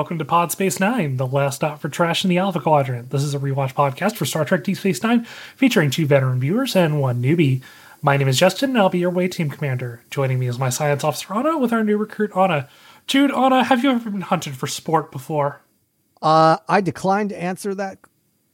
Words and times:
Hello, 0.00 0.08
and 0.08 0.18
welcome 0.18 0.48
to 0.48 0.56
BabSpace 0.56 0.80
Nine, 0.80 1.18
the 1.18 1.26
last 1.26 1.56
stop 1.56 1.78
for 1.78 1.90
trash 1.90 2.24
in 2.24 2.30
the 2.30 2.38
Alpha 2.38 2.58
Quadrant. 2.58 3.10
This 3.10 3.22
is 3.22 3.34
a 3.34 3.38
rewatch 3.38 3.74
podcast 3.74 4.16
for 4.16 4.24
Star 4.24 4.46
Trek 4.46 4.64
Deep 4.64 4.78
Space 4.78 5.02
Nine, 5.02 5.26
featuring 5.56 5.90
two 5.90 6.06
veteran 6.06 6.40
viewers 6.40 6.74
and 6.74 7.02
one 7.02 7.22
newbie. 7.22 7.60
My 8.00 8.16
name 8.16 8.26
is 8.26 8.40
Justen, 8.40 8.70
and 8.70 8.78
I'll 8.78 8.88
be 8.88 9.00
your 9.00 9.10
way 9.10 9.28
team 9.28 9.50
commander. 9.50 10.00
Joining 10.08 10.38
me 10.38 10.46
is 10.46 10.58
my 10.58 10.70
science 10.70 11.04
officer, 11.04 11.34
Ana, 11.34 11.58
with 11.58 11.70
our 11.70 11.84
new 11.84 11.98
recruit, 11.98 12.34
Ana. 12.34 12.66
Jude, 13.06 13.30
Ana, 13.30 13.62
have 13.64 13.84
you 13.84 13.90
ever 13.90 14.08
been 14.08 14.22
hunted 14.22 14.56
for 14.56 14.66
sport 14.66 15.12
before? 15.12 15.60
Uh, 16.22 16.56
I 16.66 16.80
decline 16.80 17.28
to 17.28 17.38
answer 17.38 17.74
that 17.74 17.98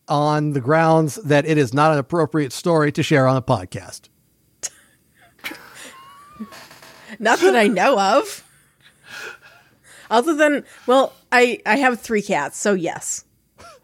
on 0.09 0.53
the 0.53 0.61
grounds 0.61 1.15
that 1.15 1.47
it 1.47 1.59
is 1.59 1.73
not 1.73 1.93
an 1.93 1.99
appropriate 1.99 2.53
story 2.53 2.91
to 2.91 3.05
share 3.05 3.29
on 3.29 3.37
a 3.37 3.43
podcast. 3.43 4.09
Not 7.21 7.39
that 7.39 7.55
I 7.55 7.69
know 7.69 8.01
of. 8.01 8.46
Other 10.11 10.35
than, 10.35 10.65
well, 10.87 11.13
I 11.33 11.61
I 11.67 11.77
have 11.77 12.01
three 12.01 12.23
cats, 12.23 12.59
so 12.59 12.73
yes. 12.75 13.25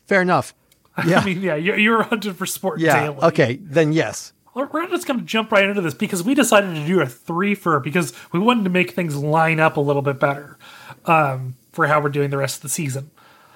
Fair 0.06 0.22
enough. 0.22 0.54
Yeah. 1.06 1.20
I 1.20 1.24
mean, 1.24 1.40
yeah, 1.40 1.54
you, 1.54 1.74
you 1.76 1.90
were 1.90 2.02
hunted 2.02 2.36
for 2.36 2.44
sport 2.44 2.78
Yeah. 2.78 3.00
daily. 3.00 3.16
Okay. 3.22 3.56
Then 3.62 3.94
yes. 3.94 4.34
Well, 4.54 4.68
We're 4.70 4.86
just 4.88 5.06
going 5.06 5.18
to 5.18 5.24
jump 5.24 5.50
right 5.50 5.64
into 5.66 5.80
this 5.80 5.94
because 5.94 6.22
we 6.22 6.34
decided 6.34 6.74
to 6.74 6.86
do 6.86 7.00
a 7.00 7.06
three 7.06 7.54
for 7.54 7.80
because 7.80 8.12
we 8.30 8.38
wanted 8.38 8.64
to 8.64 8.70
make 8.70 8.90
things 8.90 9.16
line 9.16 9.58
up 9.58 9.78
a 9.78 9.80
little 9.80 10.02
bit 10.02 10.20
better 10.20 10.58
um, 11.06 11.54
for 11.72 11.86
how 11.86 11.98
we're 12.02 12.10
doing 12.10 12.28
the 12.28 12.36
rest 12.36 12.56
of 12.56 12.62
the 12.62 12.68
season. 12.68 13.10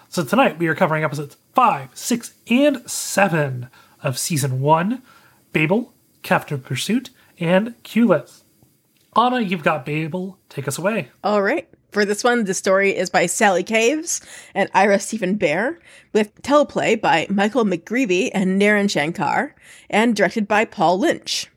So 0.08 0.24
tonight 0.24 0.58
we 0.58 0.66
are 0.68 0.74
covering 0.74 1.04
episodes 1.04 1.36
five, 1.54 1.90
six, 1.92 2.32
and 2.48 2.88
seven 2.90 3.68
of 4.02 4.18
season 4.18 4.62
one 4.62 5.02
Babel, 5.52 5.92
Captive 6.22 6.64
Pursuit, 6.64 7.10
and 7.38 7.74
Q-less. 7.82 8.44
Ana, 9.14 9.40
you've 9.40 9.62
got 9.62 9.84
Babel. 9.84 10.38
Take 10.48 10.66
us 10.68 10.78
away. 10.78 11.10
All 11.22 11.42
right. 11.42 11.68
For 11.96 12.04
this 12.04 12.22
one, 12.22 12.44
the 12.44 12.52
story 12.52 12.94
is 12.94 13.08
by 13.08 13.24
Sally 13.24 13.62
Caves 13.62 14.20
and 14.54 14.68
Ira 14.74 14.98
Steven 14.98 15.38
Behr, 15.38 15.78
with 16.12 16.42
teleplay 16.42 17.00
by 17.00 17.26
Michael 17.30 17.64
McGreevy 17.64 18.28
and 18.34 18.60
Naren 18.60 18.90
Shankar, 18.90 19.54
and 19.88 20.14
directed 20.14 20.46
by 20.46 20.66
Paul 20.66 20.98
Lynch. 20.98 21.48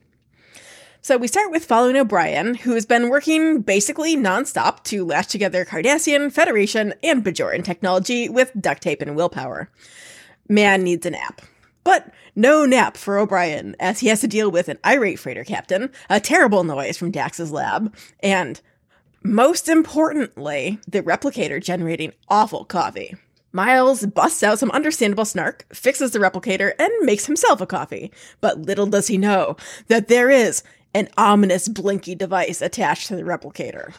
So 1.02 1.18
we 1.18 1.28
start 1.28 1.52
with 1.52 1.66
following 1.66 1.98
O'Brien, 1.98 2.56
who 2.56 2.72
has 2.76 2.86
been 2.86 3.10
working 3.10 3.60
basically 3.64 4.16
nonstop 4.16 4.86
to 4.86 5.04
lash 5.04 5.28
together 5.28 5.66
Cardassian, 5.66 6.32
Federation, 6.32 6.94
and 7.04 7.22
Bajoran 7.22 7.66
technology 7.66 8.30
with 8.30 8.54
duct 8.58 8.82
tape 8.82 9.02
and 9.02 9.18
willpower. 9.18 9.70
Man 10.48 10.84
needs 10.84 11.06
a 11.06 11.10
nap. 11.10 11.42
But 11.84 12.14
no 12.34 12.66
nap 12.66 12.96
for 12.96 13.18
O'Brien, 13.18 13.76
as 13.78 14.00
he 14.00 14.08
has 14.08 14.22
to 14.22 14.28
deal 14.30 14.50
with 14.50 14.70
an 14.70 14.80
irate 14.86 15.20
freighter 15.20 15.44
captain, 15.44 15.90
a 16.10 16.22
terrible 16.22 16.64
noise 16.64 16.96
from 16.96 17.12
Dax's 17.12 17.52
lab, 17.52 17.94
and 18.22 18.62
most 19.24 19.68
importantly, 19.68 20.80
the 20.88 21.02
replicator 21.04 21.62
generating 21.62 22.14
awful 22.30 22.66
coffee. 22.66 23.16
Miles 23.52 24.06
busts 24.06 24.44
out 24.44 24.60
some 24.60 24.70
understandable 24.72 25.26
snark, 25.26 25.66
fixes 25.74 26.12
the 26.12 26.20
replicator, 26.20 26.74
and 26.78 26.92
makes 27.02 27.26
himself 27.26 27.62
a 27.62 27.66
coffee. 27.66 28.12
But 28.42 28.60
little 28.60 28.86
does 28.86 29.08
he 29.08 29.18
know 29.18 29.58
that 29.88 30.08
there 30.08 30.30
is 30.30 30.62
an 30.94 31.08
ominous 31.18 31.68
blinky 31.68 32.16
device 32.16 32.62
attached 32.62 33.08
to 33.08 33.16
the 33.16 33.24
replicator. 33.24 33.94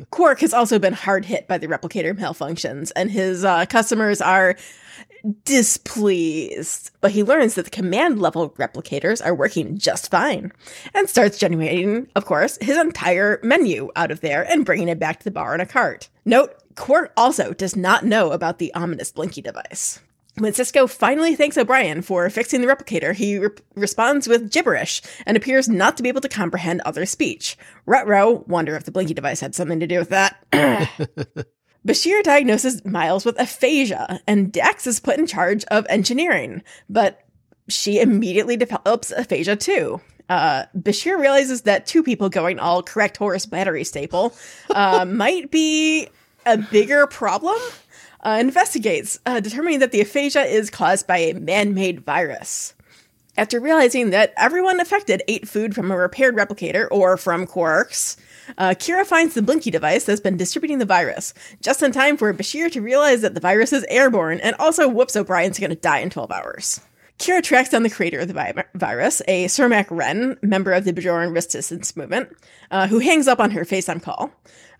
Quark 0.10 0.40
has 0.40 0.52
also 0.52 0.78
been 0.78 0.92
hard 0.92 1.24
hit 1.24 1.48
by 1.48 1.58
the 1.58 1.66
replicator 1.66 2.16
malfunctions, 2.16 2.92
and 2.94 3.10
his 3.10 3.44
uh, 3.44 3.66
customers 3.66 4.20
are 4.20 4.56
displeased. 5.44 6.90
But 7.00 7.12
he 7.12 7.22
learns 7.22 7.54
that 7.54 7.64
the 7.64 7.70
command 7.70 8.20
level 8.20 8.50
replicators 8.50 9.24
are 9.24 9.34
working 9.34 9.78
just 9.78 10.10
fine 10.10 10.52
and 10.94 11.08
starts 11.08 11.38
generating, 11.38 12.08
of 12.14 12.24
course, 12.24 12.58
his 12.60 12.76
entire 12.76 13.40
menu 13.42 13.90
out 13.96 14.10
of 14.10 14.20
there 14.20 14.48
and 14.50 14.64
bringing 14.64 14.88
it 14.88 14.98
back 14.98 15.18
to 15.18 15.24
the 15.24 15.30
bar 15.30 15.54
in 15.54 15.60
a 15.60 15.66
cart. 15.66 16.08
Note, 16.24 16.54
Quark 16.76 17.12
also 17.16 17.52
does 17.54 17.74
not 17.74 18.04
know 18.04 18.32
about 18.32 18.58
the 18.58 18.72
ominous 18.74 19.10
blinky 19.10 19.40
device. 19.40 20.00
When 20.38 20.52
Sisko 20.52 20.88
finally 20.88 21.34
thanks 21.34 21.56
O'Brien 21.56 22.02
for 22.02 22.28
fixing 22.28 22.60
the 22.60 22.66
replicator, 22.66 23.14
he 23.14 23.38
re- 23.38 23.48
responds 23.74 24.28
with 24.28 24.52
gibberish 24.52 25.00
and 25.24 25.34
appears 25.34 25.66
not 25.66 25.96
to 25.96 26.02
be 26.02 26.10
able 26.10 26.20
to 26.20 26.28
comprehend 26.28 26.82
other 26.82 27.06
speech. 27.06 27.56
Rutro, 27.86 28.44
wonder 28.46 28.76
if 28.76 28.84
the 28.84 28.90
blinky 28.90 29.14
device 29.14 29.40
had 29.40 29.54
something 29.54 29.80
to 29.80 29.86
do 29.86 29.98
with 29.98 30.10
that. 30.10 30.36
Bashir 31.86 32.22
diagnoses 32.22 32.84
Miles 32.84 33.24
with 33.24 33.40
aphasia, 33.40 34.20
and 34.26 34.52
Dax 34.52 34.86
is 34.86 35.00
put 35.00 35.18
in 35.18 35.26
charge 35.26 35.64
of 35.66 35.86
engineering, 35.88 36.62
but 36.90 37.22
she 37.68 38.00
immediately 38.00 38.58
develops 38.58 39.12
aphasia 39.12 39.56
too. 39.56 40.02
Uh, 40.28 40.64
Bashir 40.76 41.18
realizes 41.18 41.62
that 41.62 41.86
two 41.86 42.02
people 42.02 42.28
going 42.28 42.58
all 42.58 42.82
correct 42.82 43.16
horse 43.16 43.46
battery 43.46 43.84
staple 43.84 44.34
uh, 44.70 45.04
might 45.08 45.50
be 45.50 46.08
a 46.44 46.58
bigger 46.58 47.06
problem. 47.06 47.56
Uh, 48.26 48.38
investigates, 48.40 49.20
uh, 49.24 49.38
determining 49.38 49.78
that 49.78 49.92
the 49.92 50.00
aphasia 50.00 50.42
is 50.42 50.68
caused 50.68 51.06
by 51.06 51.16
a 51.16 51.34
man 51.34 51.74
made 51.74 52.04
virus. 52.04 52.74
After 53.38 53.60
realizing 53.60 54.10
that 54.10 54.34
everyone 54.36 54.80
affected 54.80 55.22
ate 55.28 55.46
food 55.46 55.76
from 55.76 55.92
a 55.92 55.96
repaired 55.96 56.34
replicator 56.34 56.88
or 56.90 57.16
from 57.16 57.46
quarks, 57.46 58.16
uh, 58.58 58.70
Kira 58.70 59.06
finds 59.06 59.34
the 59.34 59.42
Blinky 59.42 59.70
device 59.70 60.02
that's 60.02 60.20
been 60.20 60.36
distributing 60.36 60.78
the 60.78 60.84
virus, 60.84 61.34
just 61.60 61.84
in 61.84 61.92
time 61.92 62.16
for 62.16 62.34
Bashir 62.34 62.68
to 62.72 62.80
realize 62.80 63.22
that 63.22 63.34
the 63.34 63.40
virus 63.40 63.72
is 63.72 63.86
airborne 63.88 64.40
and 64.40 64.56
also 64.56 64.88
whoops 64.88 65.14
O'Brien's 65.14 65.60
gonna 65.60 65.76
die 65.76 66.00
in 66.00 66.10
12 66.10 66.32
hours. 66.32 66.80
Kira 67.20 67.44
tracks 67.44 67.70
down 67.70 67.84
the 67.84 67.90
creator 67.90 68.18
of 68.18 68.28
the 68.28 68.34
vi- 68.34 68.64
virus, 68.74 69.22
a 69.28 69.46
Surmak 69.46 69.86
Ren, 69.88 70.36
member 70.42 70.72
of 70.72 70.84
the 70.84 70.92
Bajoran 70.92 71.32
resistance 71.32 71.96
movement, 71.96 72.28
uh, 72.72 72.88
who 72.88 72.98
hangs 72.98 73.28
up 73.28 73.38
on 73.38 73.52
her 73.52 73.64
FaceTime 73.64 74.02
call. 74.02 74.32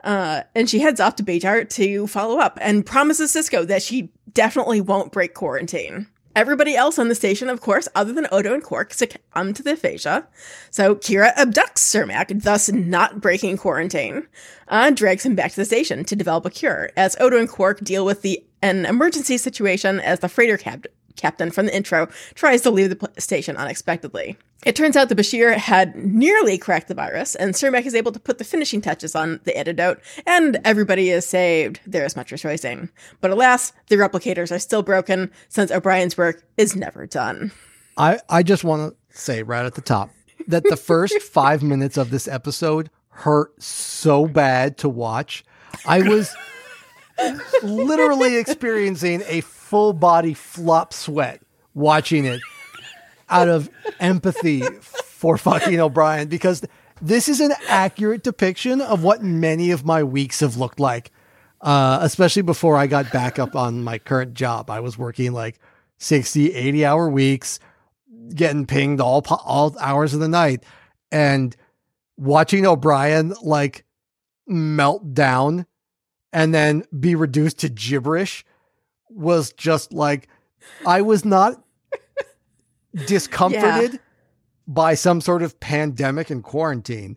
Uh, 0.07 0.45
and 0.55 0.71
she 0.71 0.79
heads 0.79 1.01
off 1.01 1.17
to 1.17 1.25
Bajor 1.25 1.69
to 1.69 2.07
follow 2.07 2.39
up 2.39 2.59
and 2.63 2.87
promises 2.87 3.35
Sisko 3.35 3.67
that 3.67 3.83
she 3.83 4.13
definitely 4.33 4.81
won't 4.81 5.11
break 5.11 5.35
quarantine. 5.35 6.07
Everybody 6.37 6.77
else 6.77 6.99
on 6.99 7.09
the 7.09 7.15
station, 7.17 7.49
of 7.49 7.61
course, 7.61 7.89
other 7.95 8.13
than 8.13 8.29
Odo 8.31 8.55
and 8.55 8.63
Quark, 8.63 8.95
succumb 8.95 9.53
to 9.55 9.65
the 9.65 9.73
aphasia. 9.73 10.29
So 10.71 10.95
Kira 10.95 11.35
abducts 11.35 11.79
Surmak, 11.79 12.43
thus 12.43 12.71
not 12.71 13.21
breaking 13.21 13.57
quarantine, 13.57 14.29
and 14.69 14.97
drags 14.97 15.27
him 15.27 15.35
back 15.35 15.51
to 15.51 15.57
the 15.57 15.65
station 15.65 16.05
to 16.05 16.15
develop 16.15 16.45
a 16.45 16.51
cure, 16.51 16.91
as 16.97 17.17
Odo 17.19 17.39
and 17.39 17.49
Quark 17.49 17.81
deal 17.81 18.05
with 18.05 18.23
the 18.23 18.45
an 18.63 18.87
emergency 18.87 19.39
situation 19.39 19.99
as 19.99 20.21
the 20.21 20.29
freighter 20.29 20.57
cap- 20.57 20.87
captain 21.17 21.51
from 21.51 21.67
the 21.67 21.77
intro 21.77 22.09
tries 22.35 22.61
to 22.63 22.71
leave 22.71 22.91
the 22.91 22.97
pl- 22.97 23.09
station 23.19 23.57
unexpectedly. 23.57 24.37
It 24.65 24.75
turns 24.75 24.97
out 24.97 25.09
that 25.09 25.19
Bashir 25.19 25.57
had 25.57 25.95
nearly 25.95 26.59
cracked 26.59 26.89
the 26.89 26.95
virus, 26.95 27.35
and 27.35 27.55
Surmak 27.55 27.87
is 27.87 27.95
able 27.95 28.13
to 28.13 28.19
put 28.19 28.39
the 28.39 28.45
finishing 28.45 28.81
touches 28.81 29.15
on 29.15 29.41
the 29.45 29.57
antidote, 29.57 30.01
and 30.27 30.59
everybody 30.65 31.11
is 31.11 31.27
saved. 31.27 31.81
There 31.87 32.05
is 32.05 32.17
much 32.17 32.33
rejoicing. 32.33 32.89
But 33.21 33.31
alas, 33.31 33.73
the 33.89 33.97
replicators 33.97 34.55
are 34.55 34.59
still 34.59 34.83
broken 34.83 35.31
since 35.49 35.71
O'Brien's 35.71 36.19
work 36.19 36.43
is 36.57 36.75
never 36.75 37.07
done. 37.07 37.53
I, 37.97 38.19
I 38.29 38.43
just 38.43 38.65
want 38.65 38.93
to 38.93 39.19
say 39.19 39.43
right 39.43 39.65
at 39.65 39.75
the 39.75 39.81
top 39.81 40.11
that 40.49 40.65
the 40.65 40.77
first 40.77 41.21
five 41.23 41.63
minutes 41.63 41.97
of 41.97 42.11
this 42.11 42.27
episode 42.29 42.91
hurt 43.11 43.63
so 43.63 44.27
bad 44.27 44.79
to 44.79 44.89
watch. 44.89 45.45
I 45.87 46.03
was 46.03 46.35
literally 47.63 48.37
experiencing 48.37 49.23
a 49.27 49.41
full 49.41 49.93
body 49.93 50.35
flop 50.35 50.93
sweat 50.93 51.41
watching 51.75 52.25
it 52.25 52.41
out 53.29 53.49
of 53.49 53.69
empathy 54.01 54.63
for 54.83 55.37
fucking 55.37 55.81
O'Brien 55.81 56.29
because 56.29 56.63
this 57.01 57.29
is 57.29 57.41
an 57.41 57.53
accurate 57.69 58.23
depiction 58.23 58.81
of 58.81 59.03
what 59.03 59.23
many 59.23 59.71
of 59.71 59.85
my 59.85 60.03
weeks 60.03 60.41
have 60.41 60.57
looked 60.57 60.81
like. 60.81 61.11
Uh, 61.61 61.99
especially 62.03 62.43
before 62.43 62.77
I 62.77 62.87
got 62.87 63.11
back 63.11 63.39
up 63.39 63.57
on 63.57 63.83
my 63.83 63.99
current 63.99 64.35
job. 64.35 64.69
I 64.69 64.81
was 64.81 64.99
working 64.99 65.33
like 65.33 65.59
60, 65.99 66.53
80 66.53 66.85
hour 66.85 67.09
weeks, 67.09 67.59
getting 68.35 68.67
pinged 68.67 69.01
all 69.01 69.25
all 69.45 69.75
hours 69.81 70.13
of 70.13 70.21
the 70.21 70.29
night 70.29 70.63
and 71.11 71.57
watching 72.17 72.67
O'Brien 72.67 73.35
like 73.43 73.85
melt 74.47 75.15
down 75.15 75.67
and 76.33 76.55
then 76.55 76.85
be 76.99 77.15
reduced 77.15 77.59
to 77.61 77.69
gibberish 77.69 78.45
was 79.09 79.53
just 79.53 79.93
like 79.93 80.29
I 80.87 81.03
was 81.03 81.25
not 81.25 81.63
discomforted 83.07 84.01
by 84.67 84.95
some 84.95 85.21
sort 85.21 85.43
of 85.43 85.59
pandemic 85.61 86.31
and 86.31 86.43
quarantine. 86.43 87.17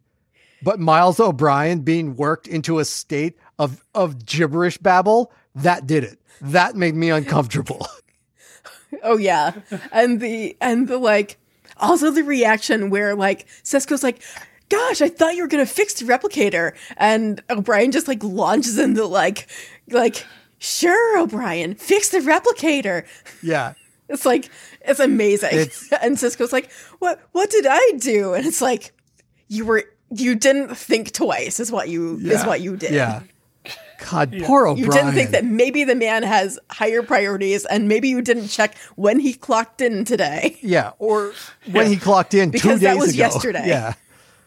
But 0.61 0.79
Miles 0.79 1.19
O'Brien 1.19 1.81
being 1.81 2.15
worked 2.15 2.47
into 2.47 2.79
a 2.79 2.85
state 2.85 3.37
of 3.57 3.83
of 3.95 4.25
gibberish 4.25 4.77
babble, 4.77 5.31
that 5.55 5.87
did 5.87 6.03
it. 6.03 6.19
That 6.41 6.75
made 6.75 6.95
me 6.95 7.09
uncomfortable. 7.09 7.87
Oh 9.03 9.17
yeah. 9.17 9.53
And 9.91 10.19
the 10.19 10.57
and 10.59 10.87
the 10.87 10.97
like 10.97 11.37
also 11.77 12.09
the 12.09 12.23
reaction 12.23 12.89
where 12.89 13.15
like 13.15 13.47
Sisko's 13.63 14.01
like, 14.01 14.23
gosh, 14.69 15.01
I 15.01 15.09
thought 15.09 15.35
you 15.35 15.41
were 15.41 15.47
gonna 15.47 15.65
fix 15.65 15.95
the 15.95 16.05
replicator. 16.05 16.73
And 16.97 17.41
O'Brien 17.49 17.91
just 17.91 18.07
like 18.07 18.23
launches 18.23 18.77
into 18.77 19.05
like 19.05 19.47
like, 19.89 20.25
sure, 20.59 21.19
O'Brien, 21.19 21.75
fix 21.75 22.09
the 22.09 22.19
replicator. 22.19 23.05
yeah. 23.41 23.73
It's 24.11 24.25
like 24.25 24.49
it's 24.81 24.99
amazing. 24.99 25.49
It's- 25.51 25.87
and 26.01 26.17
Sisko's 26.17 26.51
like, 26.51 26.71
What 26.97 27.19
what 27.31 27.51
did 27.51 27.67
I 27.69 27.91
do? 27.99 28.33
And 28.33 28.43
it's 28.47 28.59
like, 28.61 28.91
you 29.49 29.65
were 29.65 29.83
you 30.11 30.33
didn't 30.33 30.73
think 30.75 31.11
twice 31.11 31.59
is 31.59 31.71
what 31.71 31.89
you 31.89 32.17
is 32.17 32.43
what 32.43 32.61
you 32.61 32.75
did. 32.75 32.91
Yeah. 32.91 33.21
God, 34.09 34.33
poor 34.45 34.65
O'Brien. 34.65 34.77
You 34.87 34.91
didn't 34.91 35.13
think 35.13 35.29
that 35.31 35.45
maybe 35.45 35.83
the 35.83 35.93
man 35.93 36.23
has 36.23 36.57
higher 36.71 37.03
priorities 37.03 37.65
and 37.65 37.87
maybe 37.87 38.07
you 38.09 38.21
didn't 38.23 38.47
check 38.47 38.75
when 38.95 39.19
he 39.19 39.33
clocked 39.33 39.79
in 39.81 40.05
today. 40.05 40.57
Yeah, 40.63 40.93
or 40.97 41.33
when 41.71 41.85
he 41.87 41.97
clocked 41.97 42.33
in 42.33 42.49
two 42.51 42.53
Because 42.53 42.79
that 42.81 42.97
was 42.97 43.09
ago. 43.09 43.17
yesterday. 43.19 43.67
Yeah. 43.67 43.93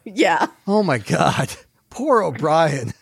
Yeah. 0.05 0.47
Oh 0.67 0.83
my 0.83 0.99
God. 0.99 1.53
Poor 1.91 2.23
O'Brien. 2.23 2.93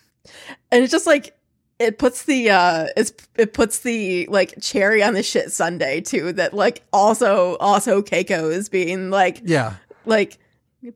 And 0.71 0.83
it's 0.85 0.93
just 0.93 1.07
like 1.07 1.37
it 1.79 1.99
puts 1.99 2.25
the 2.25 2.51
uh 2.51 2.87
it's 2.97 3.13
it 3.37 3.53
puts 3.55 3.79
the 3.81 4.27
like 4.27 4.55
cherry 4.61 5.03
on 5.03 5.15
the 5.15 5.23
shit 5.23 5.51
Sunday 5.53 6.01
too 6.01 6.33
that 6.35 6.53
like 6.55 6.83
also 6.93 7.57
also 7.57 8.03
Keiko 8.03 8.53
is 8.53 8.69
being 8.69 9.11
like 9.11 9.41
Yeah. 9.45 9.75
like 10.05 10.39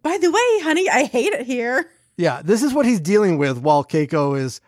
by 0.02 0.16
the 0.18 0.30
way, 0.30 0.60
honey, 0.62 0.88
I 0.88 1.04
hate 1.04 1.32
it 1.32 1.46
here. 1.46 1.90
Yeah. 2.16 2.42
This 2.42 2.62
is 2.62 2.72
what 2.72 2.86
he's 2.86 3.00
dealing 3.00 3.38
with 3.38 3.58
while 3.58 3.84
Keiko 3.84 4.38
is 4.38 4.60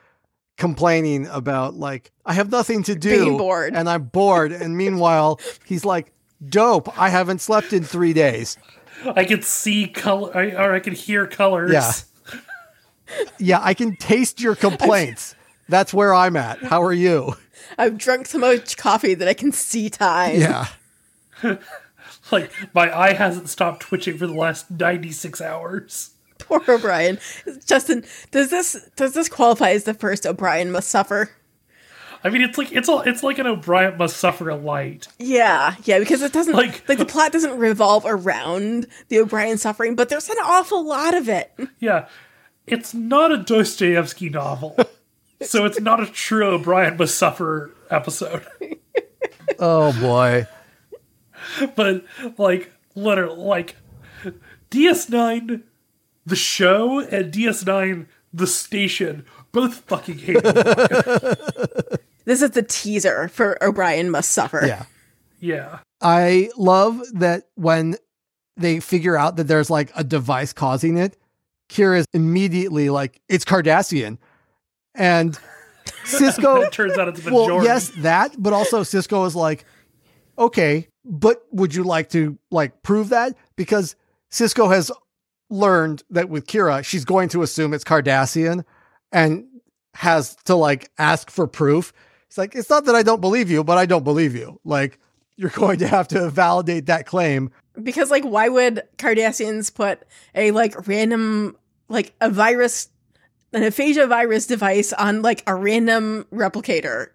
complaining 0.58 1.26
about, 1.26 1.74
like, 1.74 2.10
I 2.24 2.32
have 2.34 2.50
nothing 2.50 2.82
to 2.84 2.94
do. 2.94 3.24
Being 3.24 3.36
bored. 3.38 3.74
And 3.74 3.88
I'm 3.88 4.04
bored. 4.04 4.52
and 4.52 4.76
meanwhile, 4.76 5.38
he's 5.64 5.84
like, 5.84 6.12
dope. 6.46 6.98
I 6.98 7.08
haven't 7.10 7.40
slept 7.40 7.72
in 7.72 7.82
three 7.84 8.12
days. 8.12 8.56
I 9.04 9.24
could 9.24 9.44
see 9.44 9.86
color, 9.88 10.36
I- 10.36 10.50
or 10.52 10.72
I 10.74 10.80
could 10.80 10.94
hear 10.94 11.26
colors. 11.26 11.72
Yeah. 11.72 11.92
Yeah. 13.38 13.60
I 13.62 13.74
can 13.74 13.96
taste 13.96 14.40
your 14.40 14.54
complaints. 14.56 15.34
That's 15.68 15.92
where 15.94 16.14
I'm 16.14 16.36
at. 16.36 16.62
How 16.62 16.82
are 16.82 16.92
you? 16.92 17.34
I've 17.78 17.98
drunk 17.98 18.26
so 18.26 18.38
much 18.38 18.76
coffee 18.76 19.14
that 19.14 19.26
I 19.28 19.34
can 19.34 19.52
see 19.52 19.90
time. 19.90 20.40
Yeah. 20.40 20.68
Like 22.32 22.50
my 22.74 22.96
eye 22.96 23.12
hasn't 23.12 23.48
stopped 23.48 23.82
twitching 23.82 24.18
for 24.18 24.26
the 24.26 24.34
last 24.34 24.68
ninety 24.68 25.12
six 25.12 25.40
hours. 25.40 26.10
Poor 26.38 26.60
O'Brien. 26.66 27.18
Justen, 27.46 28.04
does 28.32 28.50
this 28.50 28.88
does 28.96 29.12
this 29.14 29.28
qualify 29.28 29.70
as 29.70 29.84
the 29.84 29.94
first 29.94 30.26
O'Brien 30.26 30.72
must 30.72 30.88
suffer? 30.88 31.30
I 32.26 32.30
mean, 32.30 32.42
it's 32.42 32.58
like 32.58 32.72
it's 32.72 32.88
a, 32.88 33.02
it's 33.06 33.22
like 33.22 33.38
an 33.38 33.46
O'Brien 33.46 33.96
must 33.96 34.16
suffer 34.16 34.48
a 34.50 34.56
light. 34.56 35.06
Yeah, 35.18 35.76
yeah, 35.84 35.98
because 36.00 36.22
it 36.22 36.32
doesn't 36.32 36.54
Like- 36.54 36.88
like, 36.88 36.98
the 36.98 37.06
plot 37.06 37.30
doesn't 37.32 37.56
revolve 37.58 38.04
around 38.06 38.86
the 39.08 39.20
O'Brien 39.20 39.58
suffering, 39.58 39.94
but 39.94 40.08
there's 40.08 40.28
an 40.28 40.36
awful 40.42 40.84
lot 40.84 41.14
of 41.14 41.28
it. 41.28 41.52
Yeah, 41.78 42.08
it's 42.66 42.92
not 42.94 43.30
a 43.30 43.36
Dostoevsky 43.38 44.28
novel, 44.28 44.76
so 45.42 45.64
it's 45.64 45.80
not 45.80 46.02
a 46.02 46.06
true 46.06 46.44
O'Brien 46.46 46.96
must 46.96 47.16
suffer 47.16 47.70
episode. 47.90 48.44
Oh 49.58 49.92
boy. 50.00 50.46
but 51.76 52.04
like 52.36 52.72
literally 52.94 53.36
like 53.40 53.76
DS9 54.70 55.62
the 56.26 56.36
show 56.36 56.98
and 57.00 57.32
DS9 57.32 58.06
the 58.34 58.46
station 58.46 59.24
both 59.52 59.76
fucking 59.86 60.18
hate 60.18 60.40
it. 60.44 62.00
This 62.26 62.42
is 62.42 62.50
the 62.50 62.62
teaser 62.62 63.28
for 63.28 63.62
O'Brien 63.64 64.10
must 64.10 64.32
suffer. 64.32 64.64
Yeah. 64.66 64.84
yeah. 65.40 65.78
I 66.02 66.50
love 66.58 67.00
that 67.14 67.44
when 67.54 67.96
they 68.56 68.80
figure 68.80 69.16
out 69.16 69.36
that 69.36 69.44
there's 69.44 69.70
like 69.70 69.90
a 69.96 70.04
device 70.04 70.52
causing 70.52 70.98
it, 70.98 71.16
Kira's 71.70 72.06
immediately 72.12 72.90
like, 72.90 73.20
it's 73.28 73.44
Cardassian. 73.44 74.18
And 74.94 75.38
Sisko, 76.04 76.66
It 76.66 76.72
turns 76.72 76.98
out 76.98 77.08
it's 77.08 77.22
the 77.22 77.32
well, 77.32 77.44
majority. 77.44 77.66
yes, 77.66 77.90
that, 77.98 78.34
but 78.38 78.52
also 78.52 78.82
Sisko 78.82 79.26
is 79.26 79.34
like, 79.34 79.64
okay, 80.38 80.88
but 81.04 81.42
would 81.52 81.74
you 81.74 81.84
like 81.84 82.10
to 82.10 82.38
like 82.50 82.82
prove 82.82 83.10
that? 83.10 83.36
Because 83.56 83.96
Sisko 84.30 84.72
has 84.72 84.90
learned 85.48 86.02
that 86.10 86.28
with 86.28 86.46
Kira, 86.46 86.84
she's 86.84 87.04
going 87.04 87.28
to 87.30 87.42
assume 87.42 87.72
it's 87.72 87.84
Cardassian 87.84 88.64
and 89.12 89.44
has 89.94 90.36
to 90.44 90.54
like 90.56 90.90
ask 90.98 91.30
for 91.30 91.46
proof. 91.46 91.92
It's 92.28 92.38
like, 92.38 92.54
it's 92.54 92.70
not 92.70 92.84
that 92.86 92.94
I 92.94 93.02
don't 93.02 93.20
believe 93.20 93.50
you, 93.50 93.62
but 93.64 93.78
I 93.78 93.86
don't 93.86 94.04
believe 94.04 94.34
you. 94.34 94.60
Like, 94.64 94.98
you're 95.36 95.50
going 95.50 95.78
to 95.78 95.88
have 95.88 96.08
to 96.08 96.30
validate 96.30 96.86
that 96.86 97.06
claim. 97.06 97.50
Because 97.80 98.10
like 98.10 98.24
why 98.24 98.48
would 98.48 98.82
Cardassians 98.96 99.72
put 99.72 100.02
a 100.34 100.50
like 100.50 100.88
random 100.88 101.56
like 101.88 102.14
a 102.20 102.30
virus 102.30 102.88
an 103.52 103.62
aphasia 103.62 104.06
virus 104.06 104.46
device 104.46 104.92
on 104.92 105.22
like 105.22 105.42
a 105.46 105.54
random 105.54 106.26
replicator 106.32 107.08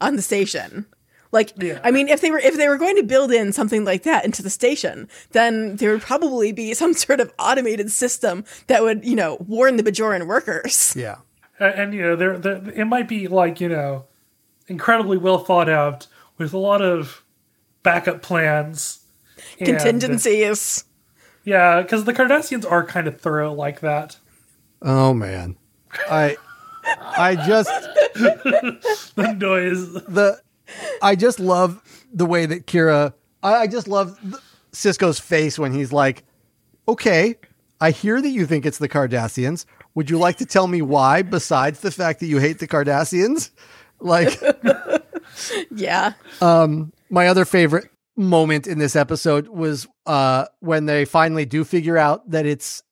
on 0.00 0.16
the 0.16 0.22
station? 0.22 0.86
Like 1.32 1.52
Yeah. 1.56 1.80
I 1.82 1.90
mean 1.90 2.08
if 2.08 2.20
they 2.20 2.30
were 2.30 2.38
if 2.38 2.56
they 2.56 2.68
were 2.68 2.78
going 2.78 2.96
to 2.96 3.02
build 3.02 3.32
in 3.32 3.52
something 3.52 3.84
like 3.84 4.04
that 4.04 4.24
into 4.24 4.42
the 4.42 4.50
station, 4.50 5.08
then 5.32 5.76
there 5.76 5.90
would 5.90 6.02
probably 6.02 6.52
be 6.52 6.74
some 6.74 6.94
sort 6.94 7.18
of 7.18 7.32
automated 7.40 7.90
system 7.90 8.44
that 8.68 8.82
would, 8.82 9.04
you 9.04 9.16
know, 9.16 9.36
warn 9.40 9.76
the 9.76 9.82
Bajoran 9.82 10.28
workers. 10.28 10.94
Yeah. 10.96 11.16
and, 11.58 11.74
and, 11.74 11.94
you 11.94 12.02
know, 12.02 12.14
there, 12.16 12.38
there 12.38 12.62
it 12.70 12.84
might 12.84 13.08
be 13.08 13.26
like 13.26 13.60
you 13.60 13.68
know, 13.68 14.06
incredibly 14.66 15.16
well 15.18 15.38
thought 15.38 15.68
out 15.68 16.06
with 16.38 16.52
a 16.52 16.58
lot 16.58 16.82
of 16.82 17.22
backup 17.82 18.22
plans, 18.22 19.00
and- 19.58 19.66
Contingencies. 19.68 20.84
Yeah, 21.44 21.82
because 21.82 22.04
the 22.04 22.14
Cardassians 22.14 22.70
are 22.70 22.84
kind 22.86 23.06
of 23.06 23.20
thorough 23.20 23.52
like 23.52 23.80
that. 23.80 24.16
Oh 24.80 25.12
man. 25.12 25.56
I 26.10 26.36
I 26.84 27.36
just 27.36 27.70
The 28.14 29.36
noise. 29.38 29.92
the 29.92 30.40
I 31.02 31.14
just 31.16 31.38
love 31.40 31.82
the 32.12 32.26
way 32.26 32.46
that 32.46 32.66
Kira 32.66 33.12
I, 33.42 33.54
I 33.62 33.66
just 33.66 33.88
love 33.88 34.18
th- 34.22 34.34
Sisko's 34.72 35.20
face 35.20 35.58
when 35.58 35.72
he's 35.72 35.92
like, 35.92 36.24
"Okay, 36.88 37.36
I 37.80 37.90
hear 37.90 38.20
that 38.22 38.28
you 38.30 38.46
think 38.46 38.64
it's 38.66 38.78
the 38.78 38.88
Cardassians. 38.88 39.66
Would 39.94 40.08
you 40.10 40.18
like 40.18 40.38
to 40.38 40.46
tell 40.46 40.66
me 40.66 40.80
why 40.82 41.22
besides 41.22 41.80
the 41.80 41.90
fact 41.90 42.20
that 42.20 42.26
you 42.26 42.38
hate 42.38 42.58
the 42.58 42.66
Cardassians?" 42.68 43.50
Like 44.00 44.40
Yeah. 45.70 46.12
Um, 46.40 46.92
my 47.10 47.28
other 47.28 47.44
favorite 47.44 47.88
moment 48.16 48.66
in 48.66 48.78
this 48.78 48.94
episode 48.94 49.48
was 49.48 49.88
uh 50.06 50.44
when 50.60 50.86
they 50.86 51.04
finally 51.04 51.44
do 51.44 51.64
figure 51.64 51.98
out 51.98 52.30
that 52.30 52.46
it's 52.46 52.82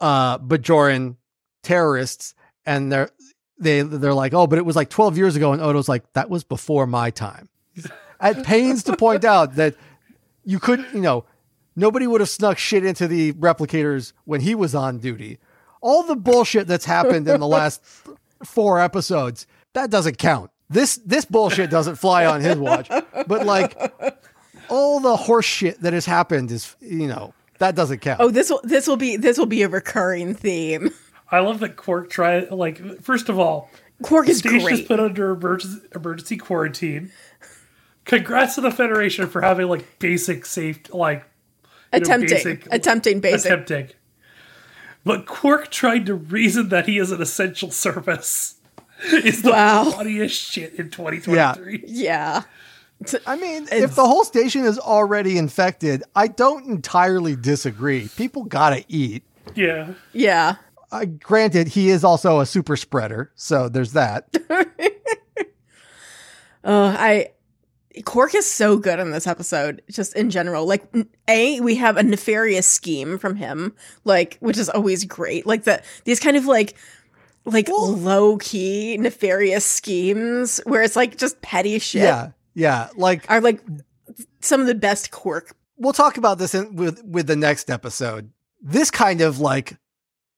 uh 0.00 0.38
Bajoran 0.38 1.16
terrorists 1.62 2.34
and 2.66 2.92
they're 2.92 3.10
they 3.58 3.82
they're 3.82 4.14
like, 4.14 4.34
"Oh, 4.34 4.46
but 4.46 4.58
it 4.58 4.64
was 4.64 4.76
like 4.76 4.88
12 4.90 5.16
years 5.16 5.36
ago." 5.36 5.52
And 5.52 5.62
Odo's 5.62 5.88
like, 5.88 6.10
"That 6.14 6.30
was 6.30 6.44
before 6.44 6.86
my 6.86 7.10
time." 7.10 7.48
At 8.18 8.44
pains 8.44 8.82
to 8.84 8.96
point 8.96 9.24
out 9.24 9.54
that 9.56 9.76
you 10.44 10.58
couldn't, 10.58 10.94
you 10.94 11.00
know, 11.00 11.24
nobody 11.76 12.06
would 12.06 12.20
have 12.20 12.28
snuck 12.28 12.58
shit 12.58 12.84
into 12.84 13.06
the 13.06 13.32
replicators 13.34 14.12
when 14.24 14.40
he 14.40 14.54
was 14.54 14.74
on 14.74 14.98
duty. 14.98 15.38
All 15.80 16.02
the 16.02 16.16
bullshit 16.16 16.66
that's 16.66 16.84
happened 16.84 17.28
in 17.28 17.40
the 17.40 17.46
last 17.46 17.82
four 18.44 18.80
episodes, 18.80 19.46
that 19.74 19.90
doesn't 19.90 20.18
count. 20.18 20.50
This 20.68 20.96
this 21.04 21.24
bullshit 21.24 21.70
doesn't 21.70 21.96
fly 21.96 22.26
on 22.26 22.40
his 22.40 22.56
watch. 22.56 22.88
But 23.26 23.44
like 23.46 23.76
all 24.68 25.00
the 25.00 25.16
horse 25.16 25.44
shit 25.46 25.80
that 25.82 25.92
has 25.92 26.06
happened 26.06 26.50
is, 26.50 26.76
you 26.80 27.08
know, 27.08 27.34
that 27.58 27.74
doesn't 27.74 27.98
count. 28.00 28.20
Oh, 28.20 28.30
this 28.30 28.50
will 28.50 28.60
this 28.62 28.86
will 28.86 28.96
be 28.96 29.16
this 29.16 29.36
will 29.36 29.46
be 29.46 29.62
a 29.62 29.68
recurring 29.68 30.34
theme. 30.34 30.90
I 31.32 31.40
love 31.40 31.60
that 31.60 31.76
Quark 31.76 32.10
tried. 32.10 32.50
Like, 32.50 33.02
first 33.02 33.28
of 33.28 33.38
all, 33.38 33.70
Quark 34.02 34.28
is 34.28 34.38
Station's 34.38 34.62
great. 34.64 34.88
put 34.88 34.98
under 34.98 35.30
emergency, 35.30 35.80
emergency 35.94 36.36
quarantine. 36.36 37.12
Congrats 38.04 38.56
to 38.56 38.60
the 38.60 38.70
Federation 38.72 39.28
for 39.28 39.40
having 39.40 39.68
like 39.68 39.98
basic 39.98 40.44
safety, 40.46 40.90
like 40.92 41.24
you 41.92 42.00
know, 42.00 42.04
attempting 42.04 42.36
basic- 42.36 42.66
attempting 42.72 43.20
basic 43.20 43.46
attempting. 43.50 43.88
But 45.04 45.26
Quark 45.26 45.70
tried 45.70 46.06
to 46.06 46.14
reason 46.14 46.68
that 46.70 46.86
he 46.86 46.98
is 46.98 47.10
an 47.12 47.22
essential 47.22 47.70
service. 47.70 48.56
Is 49.24 49.42
the 49.42 49.50
Wow. 49.50 49.90
funniest 49.90 50.36
shit 50.40 50.74
in 50.74 50.90
2023. 50.90 51.84
yeah 51.86 52.42
I 53.26 53.36
mean, 53.36 53.66
if 53.72 53.94
the 53.94 54.04
whole 54.06 54.24
station 54.24 54.66
is 54.66 54.78
already 54.78 55.38
infected, 55.38 56.02
I 56.14 56.26
don't 56.28 56.66
entirely 56.66 57.34
disagree. 57.34 58.08
People 58.16 58.44
gotta 58.44 58.84
eat. 58.88 59.22
Yeah. 59.54 59.94
yeah 60.12 60.56
Uh, 60.92 61.06
granted, 61.06 61.68
he 61.68 61.88
is 61.88 62.04
also 62.04 62.40
a 62.40 62.46
super 62.46 62.76
spreader, 62.76 63.32
so 63.36 63.70
there's 63.70 63.92
that. 63.94 64.28
uh, 64.50 64.64
i 66.64 67.28
Quark 68.04 68.36
is 68.36 68.46
so 68.48 68.76
good 68.78 69.00
in 69.00 69.10
this 69.10 69.26
episode, 69.26 69.82
just 69.90 70.14
in 70.14 70.30
general. 70.30 70.64
Like, 70.64 70.84
a 71.26 71.60
we 71.60 71.74
have 71.76 71.96
a 71.96 72.02
nefarious 72.04 72.66
scheme 72.66 73.18
from 73.18 73.34
him, 73.34 73.74
like 74.04 74.36
which 74.40 74.56
is 74.58 74.68
always 74.68 75.04
great. 75.04 75.44
Like 75.44 75.64
the 75.64 75.82
these 76.04 76.20
kind 76.20 76.36
of 76.36 76.46
like 76.46 76.76
like 77.52 77.68
low 77.68 78.36
key 78.38 78.96
nefarious 78.98 79.64
schemes 79.64 80.60
where 80.64 80.82
it's 80.82 80.96
like 80.96 81.16
just 81.16 81.40
petty 81.42 81.78
shit 81.78 82.02
Yeah, 82.02 82.30
yeah. 82.54 82.88
Like 82.96 83.30
are 83.30 83.40
like 83.40 83.60
some 84.40 84.60
of 84.60 84.66
the 84.66 84.74
best 84.74 85.10
Quark. 85.10 85.54
we'll 85.78 85.92
talk 85.92 86.16
about 86.16 86.38
this 86.38 86.54
in, 86.54 86.76
with 86.76 87.02
with 87.04 87.26
the 87.26 87.36
next 87.36 87.70
episode. 87.70 88.30
This 88.62 88.90
kind 88.90 89.20
of 89.20 89.38
like 89.40 89.76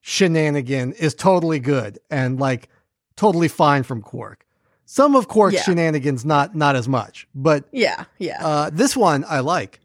shenanigan 0.00 0.92
is 0.94 1.14
totally 1.14 1.58
good 1.60 1.98
and 2.10 2.38
like 2.40 2.68
totally 3.16 3.48
fine 3.48 3.82
from 3.82 4.02
Quark. 4.02 4.44
Some 4.84 5.16
of 5.16 5.28
Quark's 5.28 5.54
Yeah. 5.54 5.62
shenanigans 5.62 6.24
not 6.24 6.54
not 6.54 6.76
as 6.76 6.88
much, 6.88 7.26
but 7.34 7.64
Yeah, 7.72 8.04
yeah, 8.18 8.44
uh, 8.44 8.70
this 8.72 8.96
one 8.96 9.24
I 9.28 9.40
like, 9.40 9.80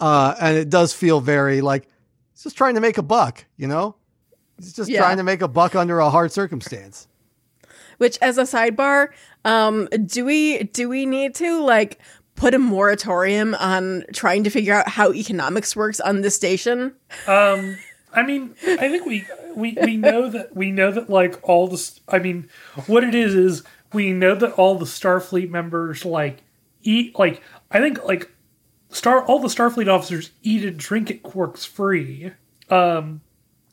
uh, 0.00 0.34
and 0.40 0.56
it 0.56 0.70
does 0.70 0.92
feel 0.94 1.20
very 1.20 1.60
like 1.60 1.88
he's 2.32 2.44
just 2.44 2.56
trying 2.56 2.74
to 2.76 2.80
make 2.80 2.98
a 2.98 3.02
buck. 3.02 3.44
You 3.56 3.66
know, 3.66 3.96
he's 4.58 4.72
just 4.72 4.90
Yeah. 4.90 5.00
trying 5.00 5.16
to 5.18 5.22
make 5.22 5.42
a 5.42 5.48
buck 5.48 5.74
under 5.74 5.98
a 6.00 6.10
hard 6.10 6.32
circumstance. 6.32 7.06
Which, 7.98 8.16
as 8.22 8.38
a 8.38 8.42
sidebar, 8.42 9.08
um, 9.44 9.88
do 10.06 10.24
we 10.24 10.62
do 10.64 10.88
we 10.88 11.04
need 11.06 11.34
to 11.36 11.60
like 11.60 11.98
put 12.36 12.54
a 12.54 12.58
moratorium 12.58 13.56
on 13.56 14.04
trying 14.12 14.44
to 14.44 14.50
figure 14.50 14.72
out 14.74 14.88
how 14.88 15.12
economics 15.12 15.74
works 15.74 15.98
on 16.00 16.20
this 16.20 16.36
station? 16.36 16.94
Um, 17.26 17.76
I 18.14 18.22
mean, 18.22 18.54
I 18.64 18.88
think 18.88 19.04
we 19.04 19.26
we 19.56 19.76
we 19.82 19.96
know 19.96 20.30
that 20.30 20.54
we 20.54 20.70
know 20.70 20.92
that 20.92 21.10
like 21.10 21.38
all 21.42 21.66
the. 21.66 21.90
I 22.08 22.20
mean, 22.20 22.48
what 22.86 23.02
it 23.02 23.14
is 23.16 23.34
is 23.34 23.62
we 23.92 24.12
know 24.12 24.36
that 24.36 24.52
all 24.52 24.76
the 24.76 24.84
Starfleet 24.86 25.50
members 25.50 26.04
like 26.04 26.42
eat 26.82 27.18
like 27.18 27.42
I 27.72 27.80
think 27.80 28.04
like 28.04 28.30
star 28.90 29.24
all 29.24 29.40
the 29.40 29.48
Starfleet 29.48 29.92
officers 29.92 30.30
eat 30.44 30.64
and 30.64 30.78
drink 30.78 31.10
at 31.10 31.24
Quark's 31.24 31.64
free. 31.64 32.30
Um, 32.70 33.22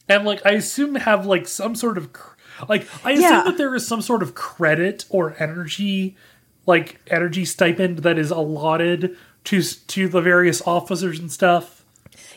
and 0.09 0.25
like 0.25 0.45
I 0.45 0.51
assume 0.51 0.95
have 0.95 1.25
like 1.25 1.47
some 1.47 1.75
sort 1.75 1.97
of 1.97 2.13
cr- 2.13 2.35
like 2.69 2.87
I 3.05 3.11
assume 3.11 3.23
Yeah. 3.23 3.43
that 3.43 3.57
there 3.57 3.73
is 3.75 3.87
some 3.87 4.01
sort 4.01 4.23
of 4.23 4.35
credit 4.35 5.05
or 5.09 5.35
energy 5.41 6.15
like 6.65 6.99
energy 7.07 7.45
stipend 7.45 7.99
that 7.99 8.17
is 8.17 8.31
allotted 8.31 9.15
to 9.45 9.61
to 9.61 10.07
the 10.07 10.21
various 10.21 10.61
officers 10.65 11.19
and 11.19 11.31
stuff. 11.31 11.83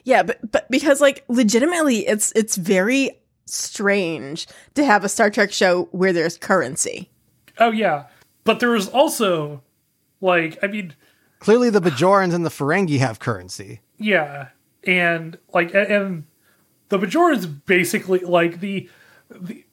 Yeah, 0.04 0.22
but 0.22 0.38
but 0.50 0.70
because 0.70 1.00
like 1.00 1.24
legitimately, 1.28 2.06
it's 2.06 2.32
it's 2.32 2.56
very 2.56 3.18
strange 3.46 4.46
to 4.74 4.84
have 4.84 5.04
a 5.04 5.08
Star 5.08 5.30
Trek 5.30 5.52
show 5.52 5.84
where 5.92 6.12
there's 6.12 6.36
currency. 6.38 7.10
Oh 7.58 7.70
yeah, 7.70 8.04
but 8.44 8.60
there 8.60 8.74
is 8.74 8.88
also 8.88 9.62
like 10.20 10.58
I 10.62 10.66
mean 10.66 10.94
Clearly, 11.40 11.70
the 11.70 11.80
Bajorans 11.80 12.34
and 12.34 12.44
the 12.44 12.50
Ferengi 12.50 12.98
have 12.98 13.20
currency. 13.20 13.80
yeah, 13.98 14.48
and 14.84 15.38
like 15.54 15.72
and 15.74 16.24
the 16.88 16.98
Bajorans 16.98 17.64
basically 17.66 18.20
like 18.20 18.60
the 18.60 18.88
the 19.30 19.64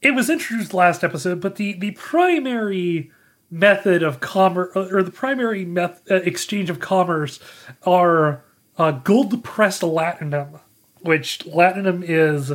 it 0.00 0.12
was 0.12 0.28
introduced 0.28 0.74
last 0.74 1.04
episode, 1.04 1.40
but 1.40 1.56
the 1.56 1.74
the 1.74 1.92
primary 1.92 3.10
method 3.50 4.02
of 4.02 4.20
commerce 4.20 4.74
or 4.74 5.02
the 5.02 5.10
primary 5.10 5.64
meth- 5.64 6.10
uh, 6.10 6.16
exchange 6.16 6.70
of 6.70 6.80
commerce 6.80 7.38
are 7.84 8.42
uh, 8.78 8.90
gold 8.90 9.44
pressed 9.44 9.82
latinum, 9.82 10.60
which 11.02 11.40
latinum 11.40 12.02
is 12.06 12.52